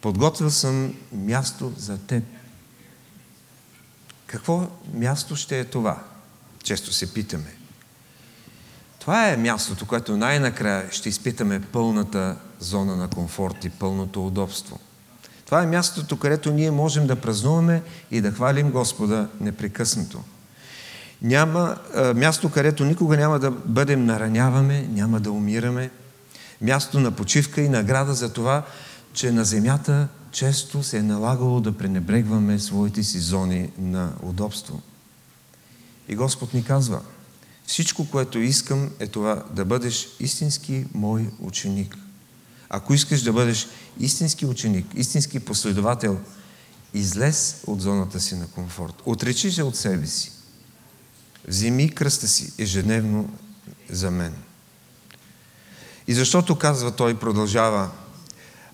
Подготвил 0.00 0.50
съм 0.50 0.94
място 1.12 1.72
за 1.78 1.98
теб. 1.98 2.24
Какво 4.26 4.68
място 4.94 5.36
ще 5.36 5.60
е 5.60 5.64
това? 5.64 6.04
Често 6.62 6.92
се 6.92 7.14
питаме. 7.14 7.61
Това 9.02 9.28
е 9.28 9.36
мястото, 9.36 9.86
което 9.86 10.16
най-накрая 10.16 10.88
ще 10.90 11.08
изпитаме 11.08 11.60
пълната 11.60 12.36
зона 12.60 12.96
на 12.96 13.08
комфорт 13.08 13.64
и 13.64 13.70
пълното 13.70 14.26
удобство. 14.26 14.78
Това 15.44 15.62
е 15.62 15.66
мястото, 15.66 16.16
където 16.16 16.52
ние 16.52 16.70
можем 16.70 17.06
да 17.06 17.16
празнуваме 17.16 17.82
и 18.10 18.20
да 18.20 18.32
хвалим 18.32 18.70
Господа 18.70 19.28
непрекъснато. 19.40 20.20
Няма 21.22 21.76
а, 21.94 22.14
място, 22.14 22.50
където 22.50 22.84
никога 22.84 23.16
няма 23.16 23.38
да 23.38 23.50
бъдем 23.50 24.04
нараняваме, 24.04 24.86
няма 24.90 25.20
да 25.20 25.32
умираме. 25.32 25.90
Място 26.60 27.00
на 27.00 27.10
почивка 27.10 27.60
и 27.60 27.68
награда 27.68 28.14
за 28.14 28.32
това, 28.32 28.62
че 29.12 29.32
на 29.32 29.44
земята 29.44 30.08
често 30.32 30.82
се 30.82 30.98
е 30.98 31.02
налагало 31.02 31.60
да 31.60 31.72
пренебрегваме 31.78 32.58
своите 32.58 33.02
си 33.02 33.18
зони 33.18 33.70
на 33.78 34.12
удобство. 34.22 34.80
И 36.08 36.14
Господ 36.14 36.54
ни 36.54 36.64
казва, 36.64 37.00
всичко, 37.66 38.10
което 38.10 38.38
искам 38.38 38.90
е 39.00 39.06
това 39.06 39.44
да 39.50 39.64
бъдеш 39.64 40.08
истински 40.20 40.84
мой 40.94 41.26
ученик. 41.40 41.96
Ако 42.68 42.94
искаш 42.94 43.22
да 43.22 43.32
бъдеш 43.32 43.68
истински 44.00 44.46
ученик, 44.46 44.86
истински 44.94 45.40
последовател, 45.40 46.18
излез 46.94 47.62
от 47.66 47.80
зоната 47.80 48.20
си 48.20 48.34
на 48.34 48.46
комфорт. 48.46 48.94
Отречи 49.04 49.52
се 49.52 49.62
от 49.62 49.76
себе 49.76 50.06
си. 50.06 50.32
Вземи 51.48 51.88
кръста 51.88 52.28
си 52.28 52.52
ежедневно 52.58 53.30
за 53.90 54.10
мен. 54.10 54.34
И 56.08 56.14
защото, 56.14 56.58
казва 56.58 56.90
той, 56.90 57.18
продължава, 57.18 57.90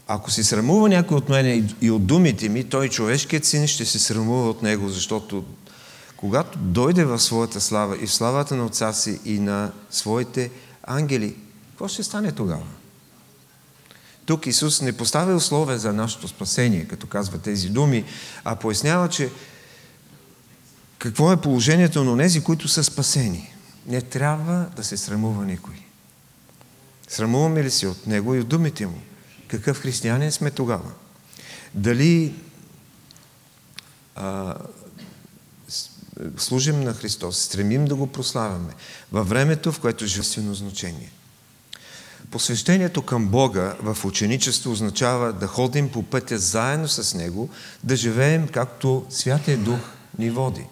ако 0.06 0.30
се 0.30 0.44
срамува 0.44 0.88
някой 0.88 1.16
от 1.16 1.28
мене 1.28 1.64
и 1.80 1.90
от 1.90 2.06
думите 2.06 2.48
ми, 2.48 2.64
той 2.64 2.88
човешкият 2.88 3.44
син 3.44 3.66
ще 3.66 3.84
се 3.84 3.98
срамува 3.98 4.50
от 4.50 4.62
него, 4.62 4.88
защото 4.88 5.44
когато 6.18 6.58
дойде 6.58 7.04
в 7.04 7.18
своята 7.18 7.60
слава 7.60 8.02
и 8.02 8.06
в 8.06 8.14
славата 8.14 8.56
на 8.56 8.64
Отца 8.64 8.92
си 8.92 9.20
и 9.24 9.38
на 9.38 9.72
своите 9.90 10.50
ангели, 10.82 11.36
какво 11.70 11.88
ще 11.88 12.02
стане 12.02 12.32
тогава? 12.32 12.66
Тук 14.26 14.46
Исус 14.46 14.82
не 14.82 14.96
поставя 14.96 15.34
условия 15.34 15.78
за 15.78 15.92
нашето 15.92 16.28
спасение, 16.28 16.84
като 16.84 17.06
казва 17.06 17.38
тези 17.38 17.68
думи, 17.68 18.04
а 18.44 18.56
пояснява, 18.56 19.08
че 19.08 19.30
какво 20.98 21.32
е 21.32 21.40
положението 21.40 22.04
на 22.04 22.18
тези, 22.18 22.44
които 22.44 22.68
са 22.68 22.84
спасени. 22.84 23.54
Не 23.86 24.02
трябва 24.02 24.66
да 24.76 24.84
се 24.84 24.96
срамува 24.96 25.44
никой. 25.44 25.74
Срамуваме 27.08 27.64
ли 27.64 27.70
се 27.70 27.86
от 27.86 28.06
Него 28.06 28.34
и 28.34 28.40
от 28.40 28.48
думите 28.48 28.86
Му? 28.86 29.00
Какъв 29.48 29.80
християнин 29.80 30.32
сме 30.32 30.50
тогава? 30.50 30.90
Дали 31.74 32.34
а, 34.14 34.54
служим 36.36 36.80
на 36.80 36.94
Христос, 36.94 37.38
стремим 37.38 37.84
да 37.84 37.94
го 37.94 38.06
прославяме 38.06 38.72
във 39.12 39.28
времето, 39.28 39.72
в 39.72 39.80
което 39.80 40.06
живествено 40.06 40.54
значение. 40.54 41.10
Посвещението 42.30 43.02
към 43.02 43.28
Бога 43.28 43.76
в 43.82 44.04
ученичество 44.04 44.70
означава 44.70 45.32
да 45.32 45.46
ходим 45.46 45.90
по 45.90 46.02
пътя 46.02 46.38
заедно 46.38 46.88
с 46.88 47.14
Него, 47.14 47.48
да 47.84 47.96
живеем 47.96 48.48
както 48.48 49.06
Святия 49.10 49.58
Дух 49.58 49.80
ни 50.18 50.30
води. 50.30 50.64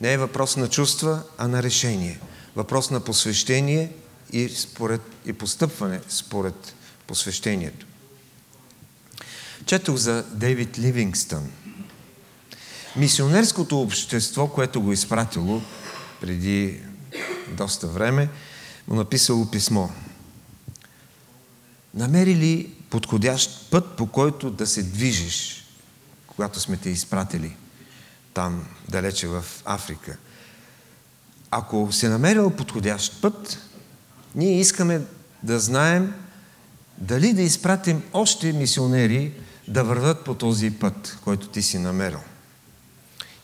Не 0.00 0.12
е 0.12 0.18
въпрос 0.18 0.56
на 0.56 0.68
чувства, 0.68 1.22
а 1.38 1.48
на 1.48 1.62
решение. 1.62 2.20
Въпрос 2.56 2.90
на 2.90 3.00
посвещение 3.00 3.92
и, 4.32 4.48
според, 4.48 5.00
и 5.26 5.32
постъпване 5.32 6.00
според 6.08 6.74
посвещението. 7.06 7.86
Четох 9.66 9.96
за 9.96 10.24
Дейвид 10.32 10.78
Ливингстън. 10.78 11.50
Мисионерското 12.98 13.80
общество, 13.80 14.48
което 14.48 14.82
го 14.82 14.92
изпратило 14.92 15.60
преди 16.20 16.80
доста 17.48 17.86
време, 17.86 18.28
му 18.88 18.94
написало 18.94 19.50
писмо. 19.50 19.88
Намери 21.94 22.36
ли 22.36 22.70
подходящ 22.90 23.70
път, 23.70 23.96
по 23.96 24.06
който 24.06 24.50
да 24.50 24.66
се 24.66 24.82
движиш, 24.82 25.64
когато 26.26 26.60
сме 26.60 26.76
те 26.76 26.90
изпратили 26.90 27.56
там, 28.34 28.66
далече 28.88 29.28
в 29.28 29.44
Африка? 29.64 30.16
Ако 31.50 31.88
се 31.92 32.08
намерил 32.08 32.50
подходящ 32.50 33.22
път, 33.22 33.58
ние 34.34 34.60
искаме 34.60 35.00
да 35.42 35.60
знаем 35.60 36.14
дали 36.98 37.32
да 37.32 37.42
изпратим 37.42 38.02
още 38.12 38.52
мисионери 38.52 39.32
да 39.68 39.84
върват 39.84 40.24
по 40.24 40.34
този 40.34 40.70
път, 40.70 41.18
който 41.24 41.48
ти 41.48 41.62
си 41.62 41.78
намерил. 41.78 42.20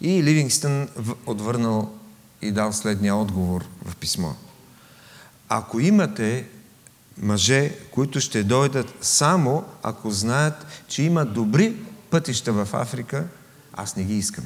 И 0.01 0.23
Ливингстън 0.23 0.89
отвърнал 1.27 1.95
и 2.43 2.53
дал 2.53 2.73
следния 2.73 3.17
отговор 3.17 3.65
в 3.85 3.97
писмо. 3.97 4.31
Ако 5.49 5.81
имате 5.81 6.47
мъже, 7.19 7.77
които 7.91 8.21
ще 8.21 8.43
дойдат 8.43 8.95
само 9.01 9.65
ако 9.83 10.11
знаят, 10.11 10.67
че 10.89 11.03
има 11.03 11.25
добри 11.25 11.77
пътища 12.11 12.53
в 12.53 12.69
Африка, 12.73 13.25
аз 13.73 13.97
не 13.97 14.05
ги 14.05 14.19
искам. 14.19 14.45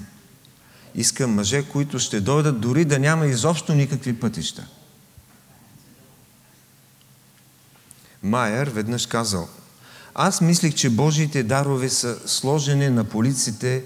Искам 0.94 1.34
мъже, 1.34 1.68
които 1.68 1.98
ще 1.98 2.20
дойдат 2.20 2.60
дори 2.60 2.84
да 2.84 2.98
няма 2.98 3.26
изобщо 3.26 3.74
никакви 3.74 4.20
пътища. 4.20 4.66
Майер 8.22 8.66
веднъж 8.66 9.06
казал, 9.06 9.48
аз 10.14 10.40
мислих, 10.40 10.74
че 10.74 10.90
Божиите 10.90 11.42
дарове 11.42 11.88
са 11.88 12.28
сложени 12.28 12.88
на 12.88 13.04
полиците 13.04 13.84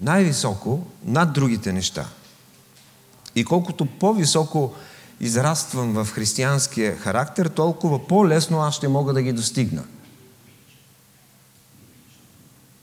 най-високо 0.00 0.86
над 1.04 1.32
другите 1.32 1.72
неща. 1.72 2.08
И 3.34 3.44
колкото 3.44 3.86
по-високо 3.86 4.74
израствам 5.20 5.92
в 5.92 6.12
християнския 6.12 6.96
характер, 6.96 7.46
толкова 7.46 8.06
по-лесно 8.06 8.60
аз 8.60 8.74
ще 8.74 8.88
мога 8.88 9.12
да 9.12 9.22
ги 9.22 9.32
достигна. 9.32 9.84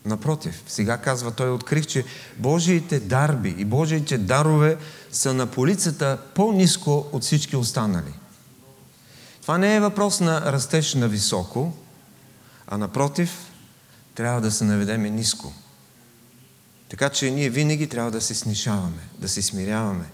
Напротив, 0.05 0.63
сега 0.67 0.97
казва 0.97 1.31
той, 1.31 1.49
открих, 1.49 1.87
че 1.87 2.05
Божиите 2.37 2.99
дарби 2.99 3.55
и 3.57 3.65
Божиите 3.65 4.17
дарове 4.17 4.77
са 5.11 5.33
на 5.33 5.47
полицата 5.47 6.17
по-низко 6.35 7.05
от 7.11 7.23
всички 7.23 7.55
останали. 7.55 8.13
Това 9.41 9.57
не 9.57 9.75
е 9.75 9.79
въпрос 9.79 10.19
на 10.19 10.51
растеж 10.51 10.93
на 10.93 11.07
високо, 11.07 11.73
а 12.67 12.77
напротив, 12.77 13.51
трябва 14.15 14.41
да 14.41 14.51
се 14.51 14.63
наведеме 14.63 15.09
ниско. 15.09 15.53
Така 16.91 17.09
че 17.09 17.31
ние 17.31 17.49
винаги 17.49 17.87
трябва 17.87 18.11
да 18.11 18.21
се 18.21 18.35
снишаваме, 18.35 19.01
да 19.19 19.29
се 19.29 19.41
смиряваме, 19.41 20.05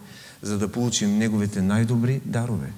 за 0.42 0.58
да 0.58 0.72
получим 0.72 1.18
Неговите 1.18 1.62
най-добри 1.62 2.22
дарове. 2.26 2.72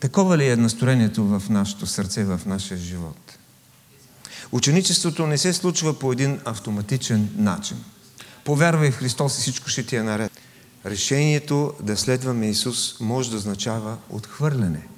Такова 0.00 0.38
ли 0.38 0.48
е 0.48 0.56
настроението 0.56 1.24
в 1.24 1.42
нашето 1.50 1.86
сърце, 1.86 2.24
в 2.24 2.40
нашия 2.46 2.78
живот? 2.78 3.38
Ученичеството 4.52 5.26
не 5.26 5.38
се 5.38 5.52
случва 5.52 5.98
по 5.98 6.12
един 6.12 6.40
автоматичен 6.44 7.30
начин. 7.36 7.84
Повярвай 8.44 8.90
в 8.90 8.96
Христос 8.96 9.38
и 9.38 9.40
всичко 9.40 9.68
ще 9.68 9.86
ти 9.86 9.96
е 9.96 10.02
наред. 10.02 10.32
Решението 10.86 11.72
да 11.82 11.96
следваме 11.96 12.48
Исус 12.48 13.00
може 13.00 13.30
да 13.30 13.36
означава 13.36 13.96
отхвърляне. 14.10 14.88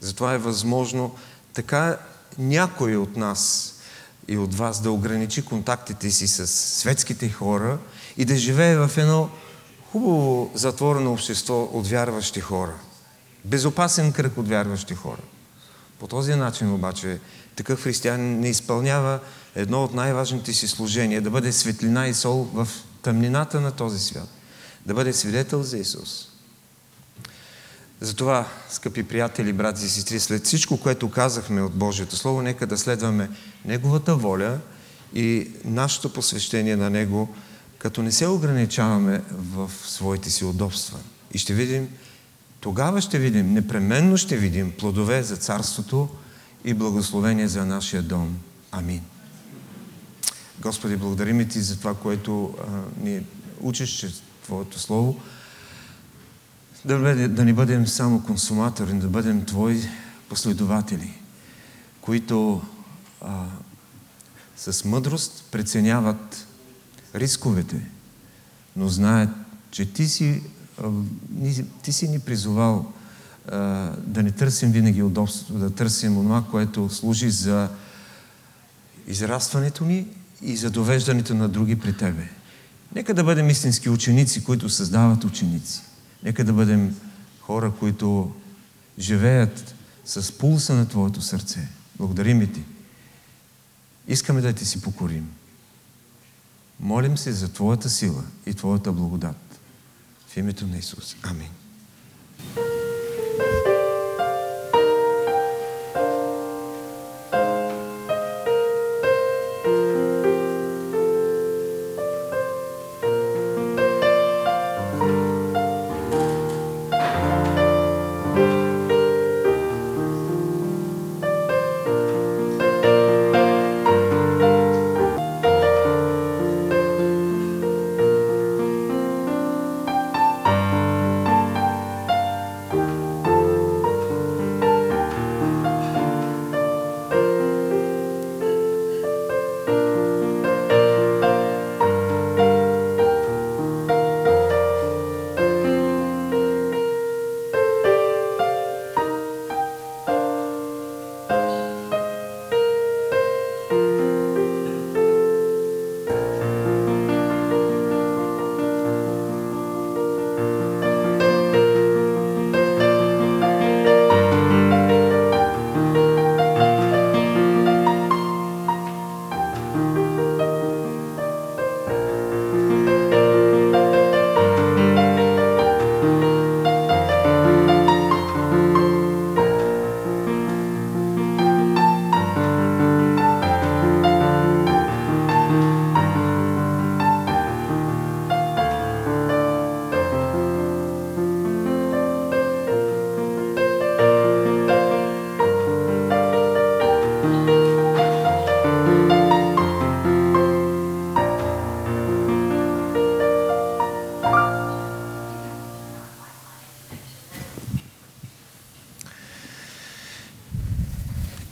Затова 0.00 0.34
е 0.34 0.38
възможно 0.38 1.14
така 1.52 1.98
някой 2.38 2.96
от 2.96 3.16
нас 3.16 3.74
и 4.28 4.38
от 4.38 4.54
вас 4.54 4.82
да 4.82 4.90
ограничи 4.90 5.44
контактите 5.44 6.10
си 6.10 6.28
с 6.28 6.46
светските 6.46 7.28
хора 7.28 7.78
и 8.16 8.24
да 8.24 8.36
живее 8.36 8.76
в 8.76 8.90
едно 8.96 9.30
хубаво 9.92 10.50
затворено 10.54 11.12
общество 11.12 11.70
от 11.72 11.88
вярващи 11.88 12.40
хора. 12.40 12.74
Безопасен 13.44 14.12
кръг 14.12 14.38
от 14.38 14.48
вярващи 14.48 14.94
хора. 14.94 15.22
По 15.98 16.06
този 16.06 16.34
начин 16.34 16.74
обаче 16.74 17.20
такъв 17.56 17.82
християнин 17.82 18.40
не 18.40 18.48
изпълнява 18.48 19.20
едно 19.54 19.84
от 19.84 19.94
най-важните 19.94 20.52
си 20.52 20.68
служения 20.68 21.22
да 21.22 21.30
бъде 21.30 21.52
светлина 21.52 22.08
и 22.08 22.14
сол 22.14 22.44
в 22.44 22.68
тъмнината 23.02 23.60
на 23.60 23.72
този 23.72 23.98
свят. 23.98 24.28
Да 24.86 24.94
бъде 24.94 25.12
свидетел 25.12 25.62
за 25.62 25.78
Исус. 25.78 26.28
Затова, 28.00 28.48
скъпи 28.70 29.02
приятели, 29.02 29.52
брати 29.52 29.84
и 29.84 29.88
сестри, 29.88 30.20
след 30.20 30.44
всичко, 30.44 30.76
което 30.76 31.10
казахме 31.10 31.62
от 31.62 31.72
Божието 31.72 32.16
Слово, 32.16 32.42
нека 32.42 32.66
да 32.66 32.78
следваме 32.78 33.30
Неговата 33.64 34.16
воля 34.16 34.58
и 35.14 35.50
нашето 35.64 36.12
посвещение 36.12 36.76
на 36.76 36.90
Него, 36.90 37.34
като 37.78 38.02
не 38.02 38.12
се 38.12 38.26
ограничаваме 38.26 39.22
в 39.30 39.70
своите 39.84 40.30
си 40.30 40.44
удобства. 40.44 40.98
И 41.34 41.38
ще 41.38 41.54
видим, 41.54 41.88
тогава 42.60 43.00
ще 43.00 43.18
видим, 43.18 43.52
непременно 43.52 44.16
ще 44.16 44.36
видим 44.36 44.72
плодове 44.72 45.22
за 45.22 45.36
Царството 45.36 46.08
и 46.64 46.74
благословение 46.74 47.48
за 47.48 47.66
нашия 47.66 48.02
дом. 48.02 48.38
Амин. 48.72 49.00
Господи, 50.60 50.96
благодарим 50.96 51.48
Ти 51.48 51.60
за 51.60 51.78
това, 51.78 51.94
което 51.94 52.54
а, 52.58 52.66
ни 53.04 53.22
учиш 53.60 53.90
чрез 53.90 54.22
Твоето 54.44 54.78
Слово 54.78 55.20
да, 56.84 56.98
бъде, 56.98 57.28
да 57.28 57.44
не 57.44 57.52
бъдем 57.52 57.86
само 57.86 58.22
консуматори, 58.22 58.94
да 58.94 59.08
бъдем 59.08 59.44
Твои 59.44 59.80
последователи, 60.28 61.18
които 62.00 62.62
а, 63.20 63.46
с 64.56 64.84
мъдрост 64.84 65.44
преценяват 65.50 66.46
рисковете, 67.14 67.86
но 68.76 68.88
знаят, 68.88 69.30
че 69.70 69.92
Ти 69.92 70.08
си, 70.08 70.42
а, 70.82 70.90
ти 71.82 71.92
си 71.92 72.08
ни 72.08 72.18
призовал 72.18 72.92
а, 73.48 73.56
да 73.96 74.22
не 74.22 74.32
търсим 74.32 74.72
винаги 74.72 75.02
удобство, 75.02 75.54
да 75.54 75.74
търсим 75.74 76.18
онова, 76.18 76.44
което 76.50 76.88
служи 76.88 77.30
за 77.30 77.68
израстването 79.06 79.84
ни 79.84 80.06
и 80.42 80.56
за 80.56 80.70
довеждането 80.70 81.34
на 81.34 81.48
други 81.48 81.78
при 81.78 81.96
Тебе. 81.96 82.28
Нека 82.94 83.14
да 83.14 83.24
бъдем 83.24 83.50
истински 83.50 83.88
ученици, 83.88 84.44
които 84.44 84.68
създават 84.68 85.24
ученици. 85.24 85.80
Нека 86.22 86.44
да 86.44 86.52
бъдем 86.52 86.96
хора, 87.40 87.72
които 87.78 88.34
живеят 88.98 89.74
с 90.04 90.38
пулса 90.38 90.74
на 90.74 90.88
Твоето 90.88 91.22
сърце. 91.22 91.68
Благодарим 91.98 92.42
и 92.42 92.52
Ти. 92.52 92.62
Искаме 94.08 94.40
да 94.40 94.52
Ти 94.52 94.64
си 94.64 94.82
покорим. 94.82 95.30
Молим 96.80 97.18
се 97.18 97.32
за 97.32 97.52
Твоята 97.52 97.90
сила 97.90 98.24
и 98.46 98.54
Твоята 98.54 98.92
благодат. 98.92 99.60
В 100.28 100.36
името 100.36 100.66
на 100.66 100.78
Исус. 100.78 101.16
Амин. 101.22 101.50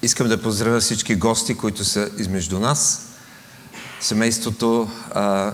Искам 0.08 0.28
да 0.28 0.42
поздравя 0.42 0.80
всички 0.80 1.14
гости, 1.14 1.54
които 1.54 1.84
са 1.84 2.10
измежду 2.18 2.58
нас. 2.58 3.08
Семейството, 4.00 4.90
а, 5.10 5.52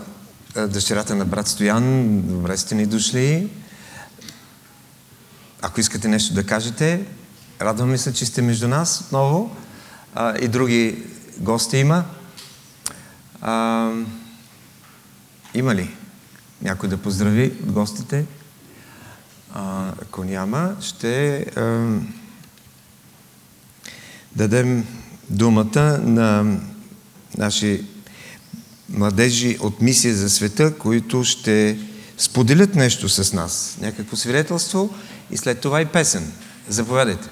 дъщерята 0.69 1.15
на 1.15 1.25
брат 1.25 1.49
Стоян, 1.49 2.21
добре 2.21 2.57
сте 2.57 2.75
ни 2.75 2.87
дошли. 2.87 3.51
Ако 5.63 5.81
искате 5.81 6.09
нещо 6.09 6.35
да 6.35 6.47
кажете, 6.47 7.07
радваме 7.61 7.99
се, 7.99 8.13
че 8.13 8.27
сте 8.27 8.43
между 8.43 8.69
нас 8.69 9.01
отново. 9.01 9.57
А, 10.15 10.39
и 10.39 10.49
други 10.49 11.03
гости 11.39 11.77
има. 11.77 12.05
А, 13.41 13.91
има 15.55 15.75
ли 15.75 15.97
някой 16.63 16.89
да 16.89 16.97
поздрави 16.97 17.51
гостите? 17.63 18.27
А, 19.55 19.93
ако 20.03 20.25
няма, 20.25 20.77
ще... 20.81 21.37
А, 21.57 21.99
дадем 24.37 24.87
думата 25.31 25.99
на 26.03 26.59
наши 27.39 27.85
младежи 28.89 29.57
от 29.61 29.81
Мисия 29.81 30.15
за 30.15 30.31
света, 30.31 30.75
които 30.79 31.25
ще 31.25 31.79
споделят 32.19 32.75
нещо 32.75 33.09
с 33.09 33.33
нас, 33.33 33.77
някакво 33.81 34.17
свидетелство 34.17 34.95
и 35.31 35.37
след 35.37 35.61
това 35.61 35.81
и 35.81 35.87
песен. 35.87 36.33
Заповядайте. 36.69 37.29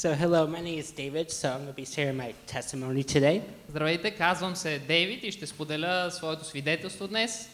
So, 0.00 0.12
hello, 0.12 0.46
my 0.46 0.60
name 0.60 0.78
is 0.78 0.90
David, 0.90 1.30
so 1.30 1.48
I'm 1.48 1.62
going 1.62 1.68
to 1.68 1.72
be 1.72 1.86
sharing 1.86 2.16
my 2.16 2.34
testimony 2.46 3.02
today. 3.02 3.42
Здравейте, 3.70 4.10
казвам 4.10 4.56
се 4.56 4.78
Дейвид 4.78 5.24
и 5.24 5.32
ще 5.32 5.46
споделя 5.46 6.10
своето 6.10 6.44
свидетелство 6.44 7.08
днес. 7.08 7.48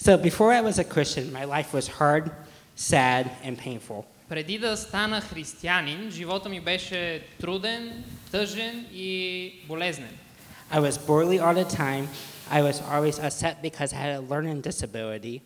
So, 0.00 0.16
before 0.16 0.52
I 0.52 0.62
was 0.62 0.78
a 0.78 0.84
Christian, 0.84 1.32
my 1.32 1.44
life 1.44 1.74
was 1.74 1.88
hard, 1.88 2.30
sad, 2.76 3.30
and 3.44 3.58
painful. 3.58 4.04
Преди 4.28 4.58
да 4.58 4.76
стана 4.76 5.20
християнин, 5.20 6.10
живота 6.10 6.48
ми 6.48 6.60
беше 6.60 7.22
труден, 7.40 8.04
тъжен 8.30 8.86
и 8.92 9.52
болезнен. 9.68 10.18
I 10.72 10.80
was 10.80 10.98
poorly 10.98 11.38
all 11.38 11.54
the 11.54 11.76
time. 11.76 12.08
I 12.50 12.62
was 12.62 12.80
always 12.80 13.18
upset 13.18 13.62
because 13.62 13.92
I 13.92 13.96
had 13.96 14.12
a 14.20 14.22
learning 14.32 14.60
disability. 14.60 15.40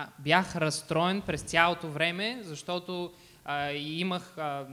А, 0.00 0.06
бях 0.18 0.56
разстроен 0.56 1.20
през 1.20 1.42
цялото 1.42 1.88
време, 1.88 2.38
защото 2.42 3.12
а, 3.44 3.70
имах 3.72 4.38
а, 4.38 4.66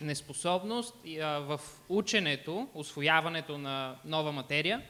неспособност 0.00 0.94
и, 1.04 1.20
а, 1.20 1.38
в 1.38 1.60
ученето, 1.88 2.68
освояването 2.74 3.58
на 3.58 3.96
нова 4.04 4.32
материя. 4.32 4.82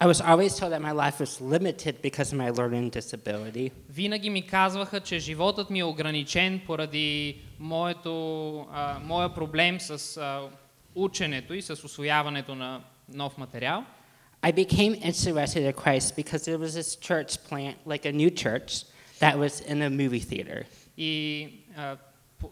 I 0.00 0.06
was 0.06 0.20
always 0.20 0.52
told 0.60 0.70
that 0.72 0.82
my 0.90 0.92
life 0.92 1.18
was 1.24 1.40
limited 1.40 1.94
because 2.02 2.32
of 2.32 2.36
my 2.44 2.50
learning 2.50 2.90
disability. 2.90 3.72
Винаги 3.88 4.30
ми 4.30 4.46
казваха, 4.46 5.00
че 5.00 5.18
животът 5.18 5.70
ми 5.70 5.78
е 5.78 5.84
ограничен 5.84 6.60
поради 6.66 7.40
моето, 7.58 8.58
а, 8.72 8.98
моя 9.04 9.34
проблем 9.34 9.80
с 9.80 10.16
а, 10.16 10.42
ученето 10.94 11.54
и 11.54 11.62
с 11.62 11.84
освояването 11.84 12.54
на 12.54 12.80
нов 13.14 13.38
материал. 13.38 13.84
I 14.43 14.51
became 14.51 14.93
interested 14.95 15.63
in 15.63 15.73
Christ 15.73 16.15
because 16.15 16.43
there 16.43 16.57
was 16.57 16.73
this 16.73 16.97
church 16.97 17.41
plant, 17.47 17.77
like 17.85 18.05
a 18.05 18.11
new 18.11 18.29
church, 18.29 18.83
that 19.19 19.37
was 19.37 19.61
in 19.61 19.81
a 19.81 19.89
movie 19.89 20.19
theater. 20.19 20.65
И 20.97 21.49
а, 21.77 21.97
по- 22.39 22.49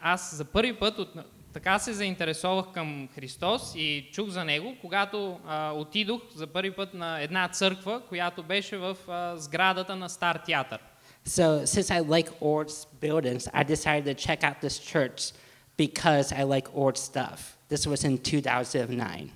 аз 0.00 0.34
за 0.34 0.44
първи 0.44 0.72
път 0.72 0.98
от, 0.98 1.08
така 1.52 1.78
се 1.78 1.92
заинтересовах 1.92 2.72
към 2.74 3.08
Христос 3.14 3.72
и 3.76 4.08
чух 4.12 4.28
за 4.28 4.44
Него, 4.44 4.76
когато 4.80 5.40
а, 5.46 5.72
отидох 5.72 6.22
за 6.34 6.46
първи 6.46 6.70
път 6.70 6.94
на 6.94 7.20
една 7.20 7.48
църква, 7.48 8.02
която 8.08 8.42
беше 8.42 8.76
в 8.76 8.96
а, 9.08 9.36
сградата 9.36 9.96
на 9.96 10.08
Стар 10.08 10.36
театър. 10.46 10.78
So, 11.26 11.66
since 11.66 11.90
I 11.90 12.00
like 12.00 12.30
old 12.40 12.68
buildings, 13.00 13.42
I 13.52 13.62
decided 13.62 14.04
to 14.10 14.14
check 14.26 14.40
out 14.42 14.56
this 14.62 14.78
church 14.78 15.32
because 15.76 16.32
I 16.32 16.42
like 16.54 16.66
old 16.74 16.96
stuff. 16.96 17.38
This 17.68 17.86
was 17.86 18.04
in 18.04 18.18
2009. 18.18 19.30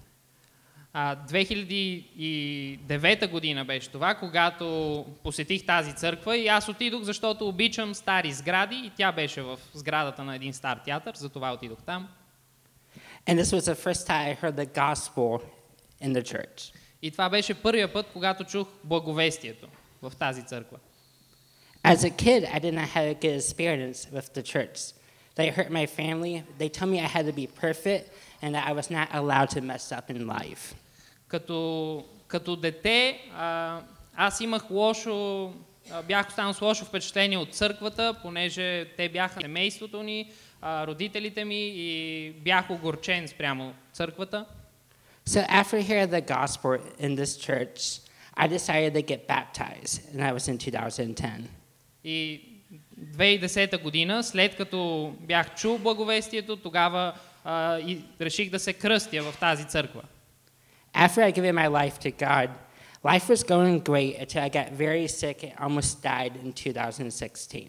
А, 0.99 1.17
2009 1.17 3.31
година 3.31 3.65
беше 3.65 3.91
това, 3.91 4.15
когато 4.15 5.07
посетих 5.23 5.67
тази 5.67 5.93
църква 5.93 6.37
и 6.37 6.49
аз 6.49 6.69
отидох, 6.69 7.03
защото 7.03 7.49
обичам 7.49 7.95
стари 7.95 8.33
сгради 8.33 8.77
и 8.77 8.93
тя 8.97 9.13
беше 9.13 9.43
в 9.43 9.59
сградата 9.73 10.25
на 10.25 10.37
един 10.37 10.53
стар 10.53 10.81
театър, 10.85 11.15
затова 11.15 11.53
отидох 11.53 11.79
там. 11.87 12.09
And 13.27 13.41
this 13.41 13.53
was 13.53 13.65
the 13.73 13.75
first 13.75 14.07
time 14.07 14.33
I 14.33 14.35
heard 14.43 14.57
the 14.57 14.67
gospel 14.67 15.41
in 16.03 16.13
the 16.13 16.23
church. 16.23 16.73
И 17.03 17.11
това 17.11 17.31
беше 17.31 17.55
първия 17.55 17.93
път, 17.93 18.07
когато 18.13 18.45
чух 18.45 18.69
благовестието 18.85 19.69
в 20.03 20.13
тази 20.19 20.43
църква. 20.43 20.79
As 21.85 21.97
a 21.97 22.11
kid, 22.11 22.47
I 22.47 22.61
did 22.61 22.75
not 22.75 22.89
have 22.89 23.15
a 23.15 23.17
good 23.25 23.37
experience 23.43 24.09
with 24.13 24.35
the 24.35 24.43
church. 24.43 24.95
They 25.37 25.51
hurt 25.51 25.71
my 25.71 25.87
family. 25.87 26.45
They 26.59 26.69
told 26.69 26.91
me 26.93 27.01
I 27.01 27.11
had 27.17 27.27
to 27.27 27.37
be 27.43 27.47
perfect 27.47 28.05
and 28.43 28.55
that 28.55 28.65
I 28.71 28.73
was 28.73 28.91
not 28.91 29.09
allowed 29.21 29.51
to 29.57 29.61
mess 29.61 29.93
up 29.99 30.07
in 30.15 30.27
life. 30.27 30.75
Като, 31.30 32.06
като 32.28 32.56
дете 32.56 33.20
а, 33.36 33.80
аз 34.16 34.42
имах 34.42 34.72
лошо, 34.72 35.54
а, 35.92 36.02
бях 36.02 36.28
останал 36.28 36.54
с 36.54 36.62
лошо 36.62 36.86
впечатление 36.86 37.38
от 37.38 37.56
църквата, 37.56 38.16
понеже 38.22 38.86
те 38.98 39.10
бяха 39.10 39.42
семейството 39.42 40.04
ни, 40.04 40.32
а, 40.62 40.88
родителите 40.88 41.46
ми 41.46 41.72
и 41.76 42.32
бях 42.32 42.70
огорчен 42.70 43.28
спрямо 43.28 43.74
църквата. 43.94 44.46
So 45.28 45.48
after 45.48 45.78
hearing 45.90 46.10
the 46.10 46.26
gospel 46.38 46.80
in 47.06 47.12
this 47.16 47.32
church, 47.48 47.80
I 48.44 48.48
decided 48.48 48.92
to 49.00 49.04
get 49.12 49.22
baptized, 49.28 49.96
and 50.10 50.20
that 50.22 50.34
was 50.34 50.48
in 50.48 50.58
2010. 50.58 51.48
И 52.04 52.42
2010 53.00 53.82
година, 53.82 54.24
след 54.24 54.56
като 54.56 55.14
бях 55.20 55.56
чул 55.56 55.78
благовестието, 55.78 56.58
тогава 56.58 57.14
а, 57.44 57.80
и 57.80 58.02
реших 58.22 58.50
да 58.50 58.60
се 58.60 58.74
кръстя 58.74 59.24
в 59.24 59.38
тази 59.40 59.68
църква. 59.68 60.02
After 61.06 61.22
I 61.24 61.32
gave 61.32 61.54
my 61.54 61.68
life 61.68 61.98
to 62.06 62.12
God, 62.12 62.50
life 63.12 63.30
was 63.30 63.42
going 63.44 63.80
great 63.92 64.14
until 64.20 64.42
I 64.48 64.50
got 64.50 64.68
very 64.74 65.08
sick 65.08 65.38
and 65.44 65.54
almost 65.58 66.04
died 66.04 66.34
in 66.44 66.52
2016. 66.52 67.68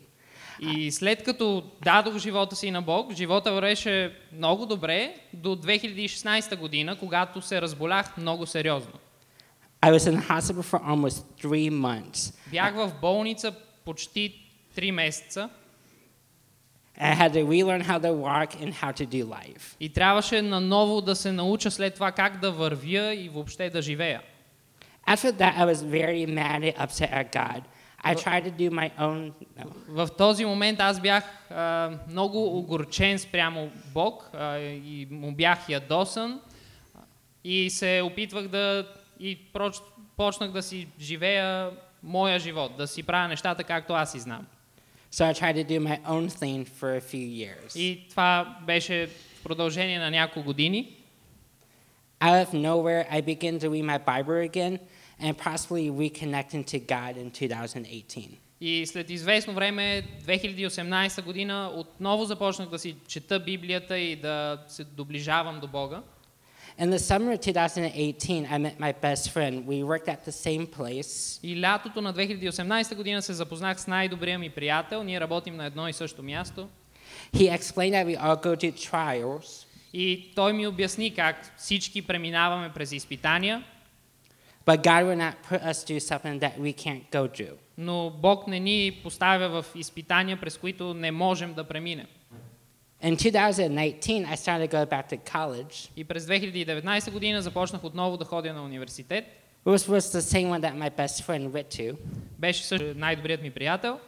И 0.61 0.91
след 0.93 1.23
като 1.23 1.63
дадох 1.85 2.19
живота 2.19 2.57
си 2.57 2.71
на 2.71 2.83
Бог, 2.83 3.13
живота 3.13 3.53
вървеше 3.53 4.17
много 4.33 4.67
добре 4.67 5.15
до 5.33 5.57
2016 5.57 6.57
година, 6.57 6.99
когато 6.99 7.43
се 7.43 7.63
разболях 7.63 8.17
много 8.17 8.47
сериозно. 8.47 8.93
I 9.83 9.93
was 9.93 10.07
in 10.07 10.21
the 10.21 10.29
hospital 10.29 10.63
for 10.63 10.81
almost 10.81 11.25
three 11.43 11.71
months. 11.71 12.35
Бях 12.51 12.75
в 12.75 12.93
болница 13.01 13.53
почти 13.85 14.35
3 14.77 14.91
месеца 14.91 15.51
had 17.01 17.33
to 17.33 17.45
relearn 17.45 17.81
how 17.81 17.99
to 17.99 18.13
walk 18.13 18.51
and 18.63 18.75
how 18.75 18.93
to 18.93 19.07
do 19.07 19.25
life. 19.25 19.77
и 19.81 19.89
трябваше 19.89 20.43
наново 20.43 21.01
да 21.01 21.17
се 21.17 21.33
науча 21.33 21.71
след 21.71 21.95
това 21.95 22.13
как 22.13 22.41
да 22.41 22.53
вървя 22.53 23.15
и 23.15 23.29
въобще 23.29 23.71
да 23.71 23.83
живея. 23.83 24.23
After 25.09 25.33
that, 25.33 25.57
I 25.57 25.65
was 25.65 25.83
very 25.83 26.27
mad 26.27 26.63
and 26.63 26.77
upset 26.77 27.11
at 27.13 27.33
God. 27.33 27.63
I 28.05 28.15
tried 28.15 28.45
to 28.45 28.51
do 28.51 28.71
my 28.71 28.91
own. 28.99 29.33
No. 29.59 29.67
В 29.89 30.09
този 30.19 30.45
момент 30.45 30.81
аз 30.81 31.01
бях 31.01 31.51
а, 31.51 31.91
много 32.09 32.59
огорчен 32.59 33.19
спрямо 33.19 33.71
Бог 33.95 34.31
а, 34.35 34.59
и 34.59 35.09
му 35.11 35.33
бях 35.33 35.69
ядосан 35.69 36.41
и 37.45 37.71
се 37.71 38.03
опитвах 38.05 38.49
да 38.49 38.87
и 39.21 39.39
проч, 39.53 39.77
почнах 40.17 40.51
да 40.51 40.63
си 40.63 40.89
живея 41.01 41.71
моя 42.03 42.39
живот, 42.39 42.77
да 42.77 42.87
си 42.87 43.03
правя 43.03 43.29
нещата 43.29 43.65
както 43.65 43.93
аз 43.93 44.15
и 44.15 44.21
знам. 44.21 44.47
So 45.11 45.27
I 45.27 45.33
tried 45.33 45.57
to 45.57 45.65
do 45.65 45.81
my 45.81 45.99
own 46.07 46.29
thing 46.29 46.65
for 46.65 46.97
a 46.97 47.01
few 47.01 47.27
years. 47.27 47.77
И 47.77 48.09
това 48.11 48.59
беше 48.67 49.07
в 49.07 49.43
продължение 49.43 49.99
на 49.99 50.11
няколко 50.11 50.47
години. 50.47 50.97
Out 52.21 52.47
of 52.47 52.53
nowhere, 52.53 53.07
I 53.11 53.21
began 53.23 53.59
to 53.59 53.71
read 53.71 53.85
my 53.85 53.99
Bible 53.99 54.41
again 54.51 54.79
and 55.23 55.37
possibly 55.39 55.91
reconnecting 55.91 56.65
to 56.65 56.79
God 56.79 57.17
in 57.17 57.31
2018. 57.31 58.29
И 58.61 58.87
след 58.87 59.11
известно 59.11 59.55
време, 59.55 60.03
2018 60.25 61.25
година, 61.25 61.73
отново 61.75 62.25
започнах 62.25 62.69
да 62.69 62.79
си 62.79 62.97
чета 63.09 63.41
Библията 63.41 63.99
и 63.99 64.17
да 64.17 64.65
се 64.69 64.85
доближавам 64.85 65.61
до 65.61 65.67
Бога. 65.67 66.03
In 66.81 66.89
the 66.89 66.99
summer 66.99 67.33
of 67.33 67.41
2018, 67.41 68.47
I 68.51 68.57
met 68.57 68.81
my 68.81 68.93
best 68.93 69.31
friend. 69.33 69.67
We 69.67 69.83
worked 69.83 70.09
at 70.09 70.25
the 70.25 70.33
same 70.33 70.67
place. 70.67 71.41
И 71.43 71.61
лятото 71.61 72.01
на 72.01 72.15
2018 72.15 72.95
година 72.95 73.23
се 73.23 73.33
запознах 73.33 73.81
с 73.81 73.87
най-добрия 73.87 74.39
ми 74.39 74.51
приятел. 74.51 75.03
Ние 75.03 75.21
работим 75.21 75.57
на 75.57 75.67
едно 75.67 75.89
и 75.89 75.93
също 75.93 76.23
място. 76.23 76.69
He 77.35 77.59
explained 77.59 77.93
that 77.93 78.07
we 78.07 78.19
all 78.19 78.43
go 78.43 78.57
to 78.57 78.73
trials, 78.91 79.67
И 79.93 80.33
той 80.35 80.53
ми 80.53 80.67
обясни 80.67 81.15
как 81.15 81.53
всички 81.59 82.03
преминаваме 82.03 82.73
през 82.75 82.93
изпитания, 82.93 83.65
but 84.67 84.83
God 84.83 85.05
will 85.05 85.17
not 85.17 85.35
put 85.51 85.63
us 85.63 85.85
through 85.85 86.01
something 86.01 86.41
that 86.41 86.59
we 86.59 86.75
can't 86.75 87.03
go 87.13 87.29
through. 87.29 87.55
но 87.79 88.11
Бог 88.11 88.47
не 88.47 88.61
ни 88.61 89.01
поставя 89.03 89.63
в 89.63 89.67
изпитания, 89.75 90.41
през 90.41 90.59
които 90.59 90.95
не 90.95 91.11
можем 91.11 91.55
да 91.55 91.65
преминем. 91.65 92.07
In 93.03 93.17
2019, 93.17 94.27
I 94.27 94.35
started 94.35 94.71
to 94.71 94.77
go 94.77 94.85
back 94.85 95.09
to 95.09 95.17
college, 95.33 95.89
И 95.97 96.05
през 96.05 96.27
2019 96.27 97.11
година 97.11 97.43
започнах 97.43 97.85
отново 97.85 98.17
да 98.17 98.25
ходя 98.25 98.53
на 98.53 98.63
университет. 98.65 99.25
which 99.65 99.89
was 99.89 100.13
the 100.13 100.23
same 100.23 100.49
one 100.49 100.61
that 100.61 100.75
my 100.77 100.91
best 100.91 101.23
friend 101.23 101.53
went 101.53 101.69
to. 101.69 101.97
Беше 102.39 102.65
също 102.65 102.93
най-добрият 102.97 103.43
ми 103.43 103.51
приятел. 103.51 103.99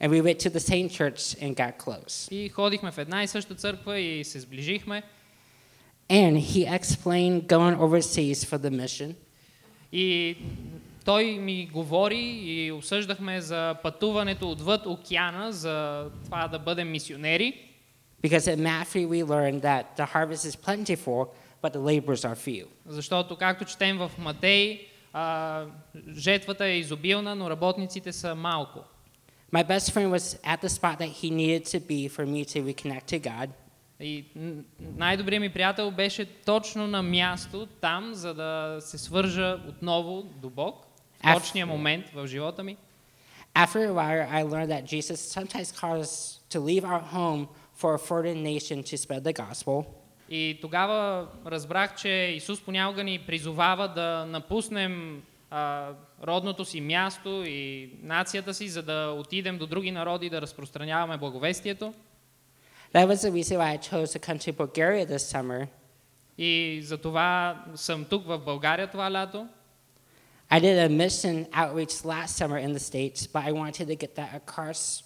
And 0.00 0.08
we 0.10 0.22
went 0.22 0.38
to 0.38 0.50
the 0.50 0.60
same 0.60 0.88
church 0.88 1.42
and 1.42 1.54
got 1.54 1.76
close. 1.78 2.32
И 2.32 2.48
ходихме 2.48 2.90
в 2.90 2.98
една 2.98 3.22
и 3.22 3.28
съща 3.28 3.54
църква 3.54 3.98
и 3.98 4.24
се 4.24 4.40
сближихме. 4.40 5.02
And 6.08 6.36
he 6.38 6.78
explained 6.80 7.46
going 7.46 7.76
overseas 7.78 8.44
for 8.44 8.58
the 8.58 8.70
mission. 8.70 9.14
И 9.92 10.36
той 11.04 11.24
ми 11.24 11.66
говори 11.72 12.40
и 12.44 12.72
обсъждахме 12.72 13.40
за 13.40 13.74
пътуването 13.82 14.50
отвъд 14.50 14.86
океана, 14.86 15.52
за 15.52 16.06
това 16.24 16.48
да 16.48 16.58
бъдем 16.58 16.90
мисионери. 16.90 17.60
Because 18.23 18.47
in 18.47 18.61
Matthew, 18.61 19.07
we 19.07 19.23
learned 19.23 19.61
that 19.61 19.83
the 19.95 20.05
harvest 20.05 20.43
is 20.45 20.55
plentiful, 20.67 21.19
but 21.61 21.71
the 21.73 21.79
laborers 21.79 22.25
are 22.25 22.35
few. 22.35 22.65
Защото, 22.85 23.37
както 23.37 23.65
четем 23.65 23.97
в 23.97 24.11
Матей, 24.17 24.87
а, 25.13 25.65
жетвата 26.17 26.65
е 26.65 26.77
изобилна, 26.77 27.35
но 27.35 27.49
работниците 27.49 28.13
са 28.13 28.35
малко. 28.35 28.79
My 29.53 29.63
best 29.67 29.91
friend 29.91 30.09
was 30.09 30.37
at 30.43 30.61
the 30.61 30.69
spot 30.69 30.99
that 30.99 31.11
he 31.11 31.29
needed 31.31 31.63
to 31.65 31.79
be 31.79 32.09
for 32.09 32.25
me 32.25 32.45
to 32.45 32.63
reconnect 32.73 33.05
to 33.05 33.19
God. 33.19 33.49
И 33.99 34.25
н- 34.35 34.63
най-добрият 34.97 35.41
ми 35.41 35.49
приятел 35.49 35.91
беше 35.91 36.25
точно 36.25 36.87
на 36.87 37.03
място, 37.03 37.67
там, 37.81 38.13
за 38.13 38.33
да 38.33 38.77
се 38.79 38.97
свържа 38.97 39.57
отново 39.67 40.23
до 40.23 40.49
Бог, 40.49 40.85
в 41.19 41.23
Аф- 41.23 41.33
точния 41.41 41.65
момент 41.65 42.05
в 42.13 42.27
живота 42.27 42.63
ми. 42.63 42.77
After 43.55 43.79
a 43.89 43.91
while, 43.91 44.29
I 44.31 44.43
learned 44.43 44.69
that 44.69 44.83
Jesus 44.83 45.15
sometimes 45.37 45.71
calls 45.81 46.01
us 46.05 46.39
to 46.51 46.59
leave 46.59 46.83
our 46.83 47.03
home 47.13 47.47
for 47.76 47.94
a 47.94 47.98
foreign 47.98 48.42
nation 48.42 48.82
to 48.82 48.96
spread 48.96 49.22
the 49.24 49.32
gospel. 49.32 49.84
И 50.30 50.58
тогава 50.60 51.28
разбрах, 51.46 51.94
че 51.96 52.08
Исус 52.08 52.60
понякога 52.60 53.04
ни 53.04 53.18
призовава 53.18 53.88
да 53.88 54.26
напуснем 54.28 55.22
а, 55.50 55.88
родното 56.22 56.64
си 56.64 56.80
място 56.80 57.42
и 57.46 57.90
нацията 58.02 58.54
си, 58.54 58.68
за 58.68 58.82
да 58.82 59.16
отидем 59.18 59.58
до 59.58 59.66
други 59.66 59.90
народи 59.90 60.30
да 60.30 60.42
разпространяваме 60.42 61.16
благовестието. 61.16 61.94
That 62.94 63.08
was 63.08 63.22
the 63.22 63.32
reason 63.32 63.56
why 63.58 63.70
I 63.76 63.78
chose 63.78 64.12
to 64.12 64.18
come 64.18 64.38
to 64.38 64.52
Bulgaria 64.52 65.06
this 65.06 65.18
summer. 65.18 65.66
И 66.38 66.80
за 66.82 66.98
това 66.98 67.64
съм 67.74 68.04
тук 68.04 68.26
в 68.26 68.38
България 68.38 68.90
това 68.90 69.12
лято. 69.12 69.48
I 70.50 70.60
did 70.60 70.78
a 70.78 70.88
mission 70.88 71.50
outreach 71.50 72.04
last 72.04 72.36
summer 72.38 72.58
in 72.66 72.72
the 72.72 72.84
States, 72.90 73.26
but 73.26 73.42
I 73.48 73.52
wanted 73.52 73.86
to 73.88 73.96
get 73.96 74.14
that 74.20 74.30
across 74.42 75.02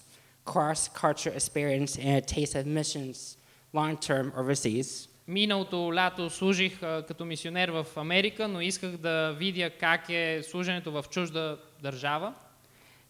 cross-cultural 0.48 1.34
experience 1.34 1.96
and 1.96 2.16
a 2.16 2.20
taste 2.20 2.54
of 2.54 2.66
missions 2.66 3.36
long-term 3.72 4.32
overseas. 4.36 5.08
Миналото 5.28 5.92
лято 5.94 6.30
служих 6.30 6.82
а, 6.82 7.04
като 7.08 7.24
мисионер 7.24 7.68
в 7.68 7.86
Америка, 7.96 8.48
но 8.48 8.60
исках 8.60 8.90
да 8.90 9.32
видя 9.38 9.70
как 9.70 10.08
е 10.08 10.42
служенето 10.42 10.92
в 10.92 11.04
чужда 11.10 11.58
държава. 11.82 12.34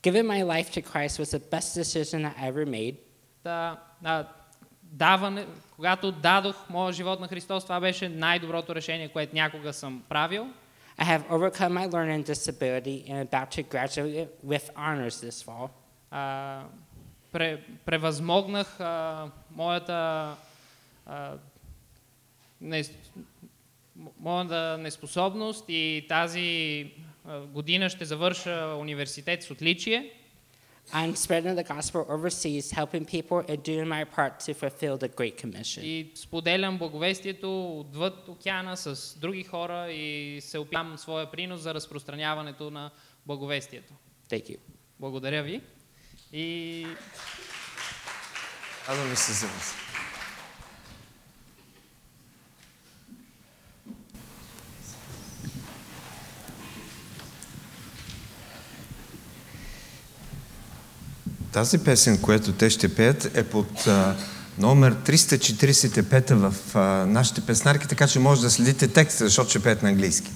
Giving 0.02 0.26
my 0.26 0.44
life 0.44 0.70
to 0.70 0.82
Christ 0.82 1.18
was 1.18 1.30
the 1.38 1.42
best 1.50 1.68
decision 1.82 2.24
I 2.24 2.50
ever 2.50 2.66
made. 2.66 2.96
Та, 3.42 3.80
а, 4.04 4.26
даване, 4.82 5.46
когато 5.76 6.12
дадох 6.12 6.56
моя 6.70 6.92
живот 6.92 7.20
на 7.20 7.28
Христос, 7.28 7.62
това 7.62 7.80
беше 7.80 8.08
най-доброто 8.08 8.74
решение, 8.74 9.08
което 9.08 9.34
някога 9.34 9.72
съм 9.72 10.02
правил. 10.08 10.46
I 10.98 11.04
have 11.04 11.22
overcome 11.28 11.72
my 11.72 11.86
learning 11.88 12.22
disability 12.22 12.96
and 13.08 13.16
am 13.18 13.26
about 13.26 13.50
to 13.50 13.62
graduate 13.74 14.28
with 14.46 14.64
honors 14.76 15.16
this 15.20 15.42
fall. 15.42 15.68
А, 16.10 16.62
пре, 17.31 17.63
превъзмогнах 17.85 18.79
а, 18.79 19.25
моята, 19.51 20.35
а, 21.05 21.33
не, 22.61 22.83
моята 24.19 24.77
неспособност 24.77 25.65
и 25.67 26.05
тази 26.09 26.91
а, 27.25 27.39
година 27.39 27.89
ще 27.89 28.05
завърша 28.05 28.75
университет 28.79 29.43
с 29.43 29.51
отличие. 29.51 30.13
I'm 30.93 31.15
spreading 31.15 31.55
the 31.55 31.63
gospel 31.63 32.01
overseas, 32.09 32.71
helping 32.71 33.05
people 33.05 33.39
and 33.47 33.61
doing 33.63 33.87
my 33.87 34.03
part 34.03 34.39
to 34.39 34.53
fulfill 34.55 34.97
the 34.97 35.07
Great 35.07 35.37
Commission. 35.37 35.81
И 35.83 36.11
споделям 36.15 36.77
благовестието 36.77 37.79
отвъд 37.79 38.27
океана 38.27 38.77
с 38.77 39.17
други 39.19 39.43
хора 39.43 39.91
и 39.91 40.37
се 40.41 40.59
опитам 40.59 40.97
своя 40.97 41.31
принос 41.31 41.61
за 41.61 41.73
разпространяването 41.73 42.71
на 42.71 42.91
благовестието. 43.25 43.93
Thank 44.29 44.43
you. 44.43 44.57
Благодаря 44.99 45.43
ви. 45.43 45.61
И 46.33 46.87
Радваме 48.89 49.15
се 49.15 49.33
за 49.33 49.45
вас. 49.45 49.73
Тази 61.51 61.77
песен, 61.77 62.17
която 62.17 62.51
те 62.51 62.69
ще 62.69 62.95
пеят, 62.95 63.37
е 63.37 63.43
под 63.43 63.87
а, 63.87 64.15
номер 64.57 64.95
345 64.95 66.33
в 66.33 66.75
а, 66.75 66.79
нашите 67.05 67.41
песнарки, 67.41 67.87
така 67.87 68.07
че 68.07 68.19
може 68.19 68.41
да 68.41 68.49
следите 68.49 68.87
текста, 68.87 69.23
защото 69.23 69.49
ще 69.49 69.63
пеят 69.63 69.83
на 69.83 69.89
английски. 69.89 70.31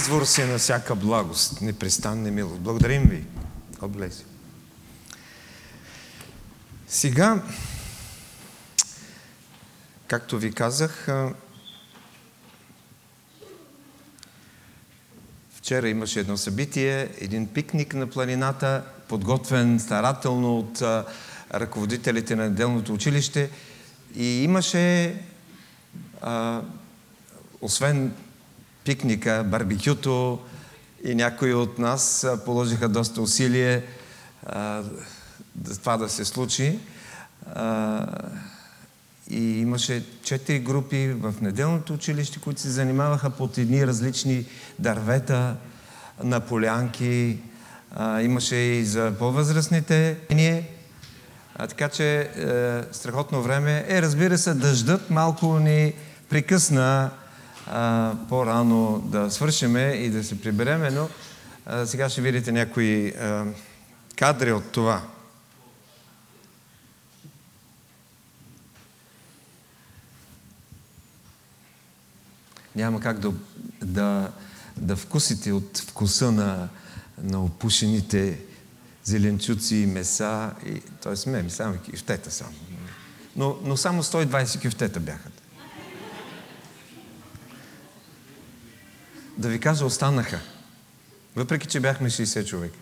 Извор 0.00 0.24
си 0.24 0.44
на 0.44 0.58
всяка 0.58 0.94
благост, 0.94 1.60
непрестанна 1.60 2.30
милост. 2.30 2.60
Благодарим 2.60 3.02
ви. 3.02 3.24
You. 3.80 4.24
Сега, 6.88 7.42
както 10.06 10.38
ви 10.38 10.52
казах, 10.52 11.08
вчера 15.54 15.88
имаше 15.88 16.20
едно 16.20 16.36
събитие, 16.36 17.08
един 17.18 17.46
пикник 17.46 17.94
на 17.94 18.06
планината, 18.06 18.84
подготвен 19.08 19.80
старателно 19.80 20.58
от 20.58 20.82
ръководителите 21.54 22.36
на 22.36 22.42
неделното 22.42 22.94
училище 22.94 23.50
и 24.16 24.42
имаше 24.44 25.16
а, 26.20 26.60
освен 27.60 28.12
пикника, 28.84 29.44
барбекюто 29.46 30.38
и 31.04 31.14
някои 31.14 31.54
от 31.54 31.78
нас 31.78 32.26
положиха 32.44 32.88
доста 32.88 33.22
усилие 33.22 33.82
а, 34.46 34.82
това 35.80 35.96
да 35.96 36.08
се 36.08 36.24
случи. 36.24 36.78
А, 37.54 38.06
и 39.30 39.60
имаше 39.60 40.04
четири 40.22 40.58
групи 40.58 41.08
в 41.08 41.34
неделното 41.40 41.94
училище, 41.94 42.40
които 42.40 42.60
се 42.60 42.68
занимаваха 42.68 43.30
под 43.30 43.58
едни 43.58 43.86
различни 43.86 44.46
дървета 44.78 45.56
на 46.24 46.40
полянки. 46.40 47.38
А, 47.94 48.22
имаше 48.22 48.56
и 48.56 48.84
за 48.84 49.12
по-възрастните. 49.18 50.16
А, 51.56 51.66
така 51.66 51.88
че 51.88 52.20
е, 52.20 52.94
страхотно 52.94 53.42
време. 53.42 53.84
Е, 53.88 54.02
разбира 54.02 54.38
се, 54.38 54.54
дъждът 54.54 55.10
малко 55.10 55.58
ни 55.58 55.92
прекъсна 56.28 57.10
по-рано 58.28 59.02
да 59.04 59.30
свършиме 59.30 59.80
и 59.82 60.10
да 60.10 60.24
се 60.24 60.40
прибереме, 60.40 60.90
но 60.90 61.08
сега 61.86 62.08
ще 62.08 62.20
видите 62.20 62.52
някои 62.52 63.12
кадри 64.16 64.52
от 64.52 64.72
това. 64.72 65.02
Няма 72.76 73.00
как 73.00 73.18
да, 73.18 73.32
да, 73.82 74.30
да 74.76 74.96
вкусите 74.96 75.52
от 75.52 75.78
вкуса 75.78 76.32
на, 76.32 76.68
на 77.22 77.44
опушените 77.44 78.38
зеленчуци 79.04 79.76
и 79.76 79.86
меса, 79.86 80.50
и, 80.66 80.80
т.е. 80.80 81.30
не, 81.30 81.50
само 81.50 81.78
кифтета 81.78 82.30
само. 82.30 82.52
Но, 83.36 83.56
но 83.64 83.76
само 83.76 84.02
120 84.02 84.60
кифтета 84.60 85.00
бяха. 85.00 85.29
Да 89.38 89.48
ви 89.48 89.60
кажа, 89.60 89.84
останаха. 89.84 90.40
Въпреки, 91.36 91.66
че 91.66 91.80
бяхме 91.80 92.10
60 92.10 92.46
човека. 92.46 92.78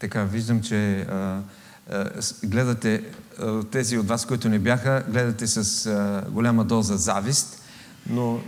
Така, 0.00 0.24
виждам, 0.24 0.62
че 0.62 1.00
а, 1.00 1.42
а, 1.90 2.10
гледате, 2.44 3.04
а, 3.38 3.64
тези 3.64 3.98
от 3.98 4.08
вас, 4.08 4.26
които 4.26 4.48
не 4.48 4.58
бяха, 4.58 5.04
гледате 5.08 5.46
с 5.46 5.86
а, 5.86 6.24
голяма 6.30 6.64
доза 6.64 6.96
завист, 6.96 7.62
но 8.10 8.40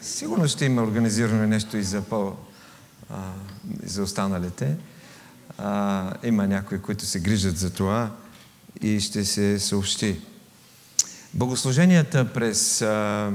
сигурно 0.00 0.48
ще 0.48 0.64
има 0.64 0.82
организирано 0.82 1.46
нещо 1.46 1.76
и 1.76 1.82
за, 1.82 2.02
по, 2.02 2.36
а, 3.10 3.32
за 3.84 4.02
останалите. 4.02 4.76
А, 5.58 6.12
има 6.22 6.46
някои, 6.46 6.78
които 6.78 7.06
се 7.06 7.20
грижат 7.20 7.58
за 7.58 7.70
това 7.70 8.10
и 8.80 9.00
ще 9.00 9.24
се 9.24 9.60
съобщи. 9.60 10.20
Богослуженията 11.34 12.32
през 12.32 12.82
а, 12.82 13.32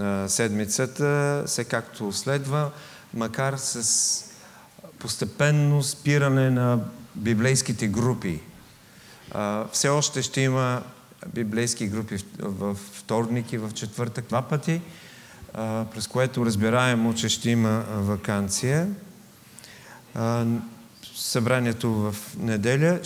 а, 0.00 0.28
седмицата 0.28 1.42
се 1.46 1.64
както 1.64 2.12
следва, 2.12 2.70
макар 3.14 3.56
с 3.56 4.24
постепенно 4.98 5.82
спиране 5.82 6.50
на 6.50 6.80
библейските 7.14 7.88
групи. 7.88 8.40
А, 9.32 9.64
все 9.72 9.88
още 9.88 10.22
ще 10.22 10.40
има 10.40 10.82
библейски 11.34 11.86
групи 11.86 12.16
в, 12.38 12.74
в 12.74 12.76
вторник 12.92 13.52
и 13.52 13.58
в 13.58 13.70
четвъртък 13.74 14.28
два 14.28 14.42
пъти, 14.42 14.80
а, 15.54 15.84
през 15.94 16.06
което 16.06 16.46
разбираемо, 16.46 17.14
че 17.14 17.28
ще 17.28 17.50
има 17.50 17.84
вакансия. 17.90 18.88
Събранието 21.14 21.90
в 21.90 22.16
неделя 22.38 23.00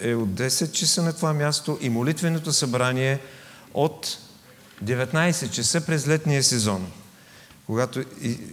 е 0.00 0.14
от 0.14 0.28
10 0.28 0.72
часа 0.72 1.02
на 1.02 1.12
това 1.12 1.32
място 1.32 1.78
и 1.80 1.88
молитвеното 1.88 2.52
събрание 2.52 3.20
от 3.74 4.18
19 4.84 5.50
часа 5.50 5.80
през 5.80 6.08
летния 6.08 6.42
сезон. 6.42 6.86
Когато 7.66 8.04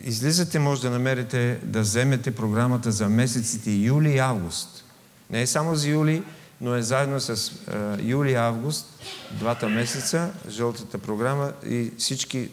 излизате, 0.03 0.59
може 0.59 0.81
да 0.81 0.89
намерите 0.89 1.59
да 1.63 1.81
вземете 1.81 2.35
програмата 2.35 2.91
за 2.91 3.09
месеците 3.09 3.71
юли 3.71 4.11
и 4.11 4.19
август. 4.19 4.83
Не 5.29 5.41
е 5.41 5.47
само 5.47 5.75
за 5.75 5.89
юли, 5.89 6.23
но 6.61 6.75
е 6.75 6.81
заедно 6.81 7.19
с 7.19 7.51
юли 7.99 8.31
и 8.31 8.35
август, 8.35 8.85
двата 9.31 9.69
месеца, 9.69 10.31
жълтата 10.49 10.97
програма 10.97 11.51
и 11.69 11.91
всички 11.97 12.49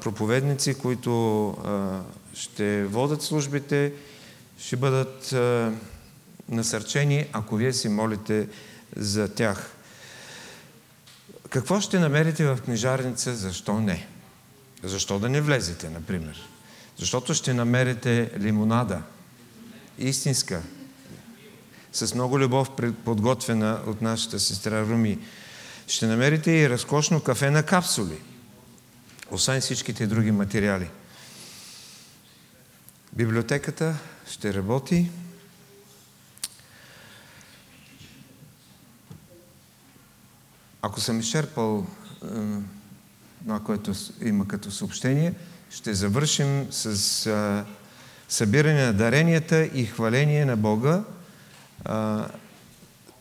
проповедници, 0.00 0.74
които 0.74 1.56
ще 2.34 2.84
водят 2.84 3.22
службите, 3.22 3.92
ще 4.58 4.76
бъдат 4.76 5.32
а, 5.32 5.72
насърчени, 6.48 7.26
ако 7.32 7.56
вие 7.56 7.72
си 7.72 7.88
молите 7.88 8.48
за 8.96 9.34
тях. 9.34 9.70
Какво 11.50 11.80
ще 11.80 11.98
намерите 11.98 12.44
в 12.46 12.58
книжарница, 12.64 13.34
защо 13.34 13.80
не? 13.80 14.06
Защо 14.82 15.18
да 15.18 15.28
не 15.28 15.40
влезете, 15.40 15.90
например? 15.90 16.48
Защото 16.98 17.34
ще 17.34 17.54
намерите 17.54 18.30
лимонада, 18.40 19.02
истинска, 19.98 20.62
с 21.92 22.14
много 22.14 22.38
любов 22.38 22.70
подготвена 23.04 23.80
от 23.86 24.02
нашата 24.02 24.40
сестра 24.40 24.82
Руми. 24.82 25.18
Ще 25.86 26.06
намерите 26.06 26.50
и 26.50 26.70
разкошно 26.70 27.20
кафе 27.20 27.50
на 27.50 27.62
капсули, 27.62 28.18
освен 29.30 29.60
всичките 29.60 30.06
други 30.06 30.30
материали. 30.30 30.90
Библиотеката 33.12 33.94
ще 34.30 34.54
работи. 34.54 35.10
Ако 40.82 41.00
съм 41.00 41.20
изчерпал 41.20 41.86
е, 42.22 42.26
това, 43.42 43.60
което 43.60 43.92
има 44.22 44.48
като 44.48 44.70
съобщение, 44.70 45.34
ще 45.70 45.94
завършим 45.94 46.66
с 46.70 46.86
е, 47.26 47.64
събиране 48.28 48.86
на 48.86 48.92
даренията 48.92 49.64
и 49.64 49.86
хваление 49.86 50.44
на 50.44 50.56
Бога. 50.56 51.02
Е, 51.02 51.92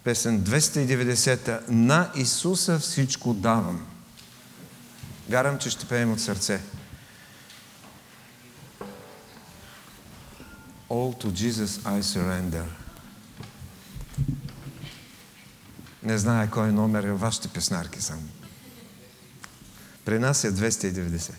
песен 0.03 0.41
290 0.41 1.69
На 1.69 2.11
Исуса 2.15 2.79
всичко 2.79 3.33
давам. 3.33 3.85
Вярвам, 5.29 5.59
че 5.59 5.69
ще 5.69 5.85
пеем 5.85 6.11
от 6.11 6.21
сърце. 6.21 6.61
All 10.93 11.13
to 11.13 11.31
Jesus 11.31 11.79
I 11.85 12.03
surrender. 12.03 12.65
Не 16.03 16.17
знае 16.17 16.49
кой 16.49 16.71
номер 16.71 17.03
е 17.03 17.11
вашите 17.11 17.47
песнарки 17.47 18.01
само. 18.01 18.21
При 20.05 20.19
нас 20.19 20.43
е 20.43 20.51
290. 20.51 21.31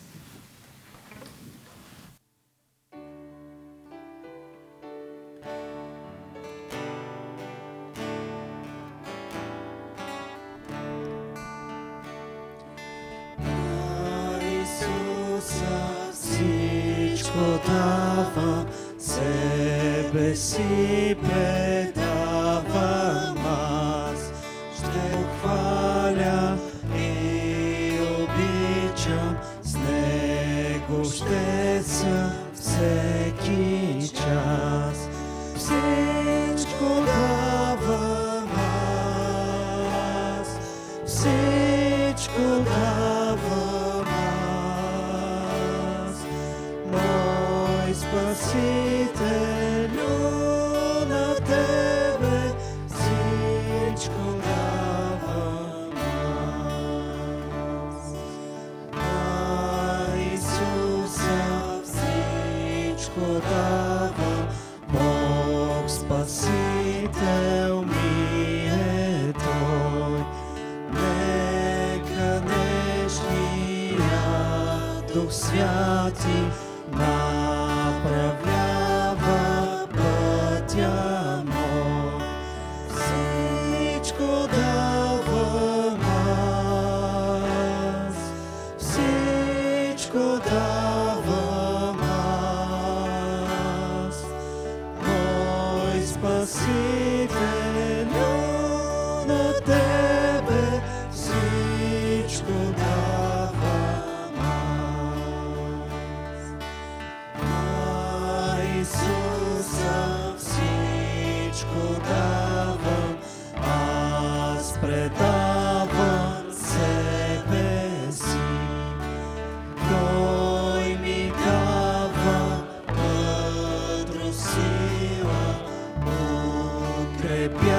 pie. 127.49 127.74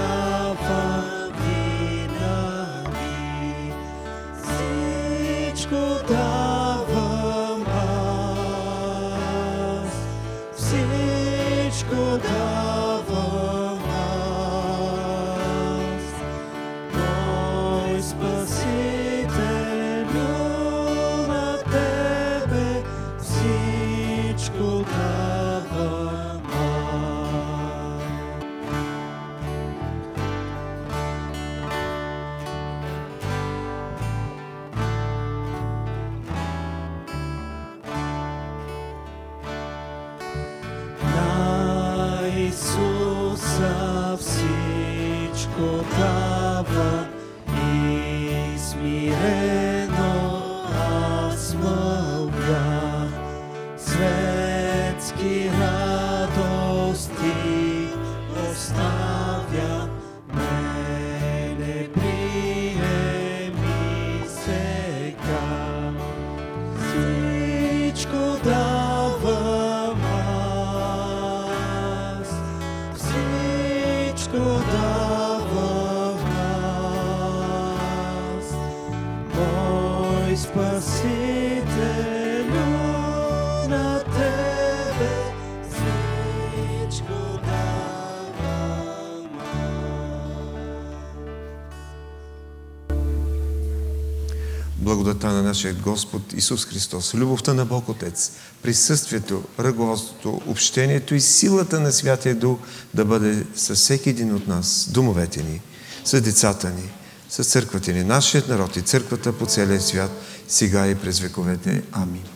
Нашия 95.56 95.73
Господ 95.73 96.34
Исус 96.34 96.65
Христос, 96.65 97.14
любовта 97.14 97.53
на 97.53 97.65
Бог 97.65 97.90
Отец, 97.90 98.32
присъствието, 98.61 99.44
ръководството, 99.60 100.41
общението 100.48 101.15
и 101.15 101.22
силата 101.22 101.80
на 101.80 101.91
Святия 101.91 102.36
Дух 102.36 102.60
да 102.94 103.06
бъде 103.06 103.45
с 103.56 103.76
всеки 103.76 104.10
един 104.10 104.36
от 104.36 104.48
нас, 104.48 104.90
домовете 104.91 105.44
ни, 105.44 105.61
с 106.06 106.22
децата 106.22 106.69
ни, 106.69 106.90
с 107.30 107.44
църквата 107.44 107.91
ни, 107.94 108.03
нашият 108.03 108.48
народ 108.48 108.76
и 108.76 108.82
църквата 108.82 109.34
по 109.34 109.45
целия 109.45 109.82
свят, 109.82 110.11
сега 110.48 110.88
и 110.88 110.95
през 110.95 111.19
вековете. 111.19 111.84
Амин. 111.91 112.35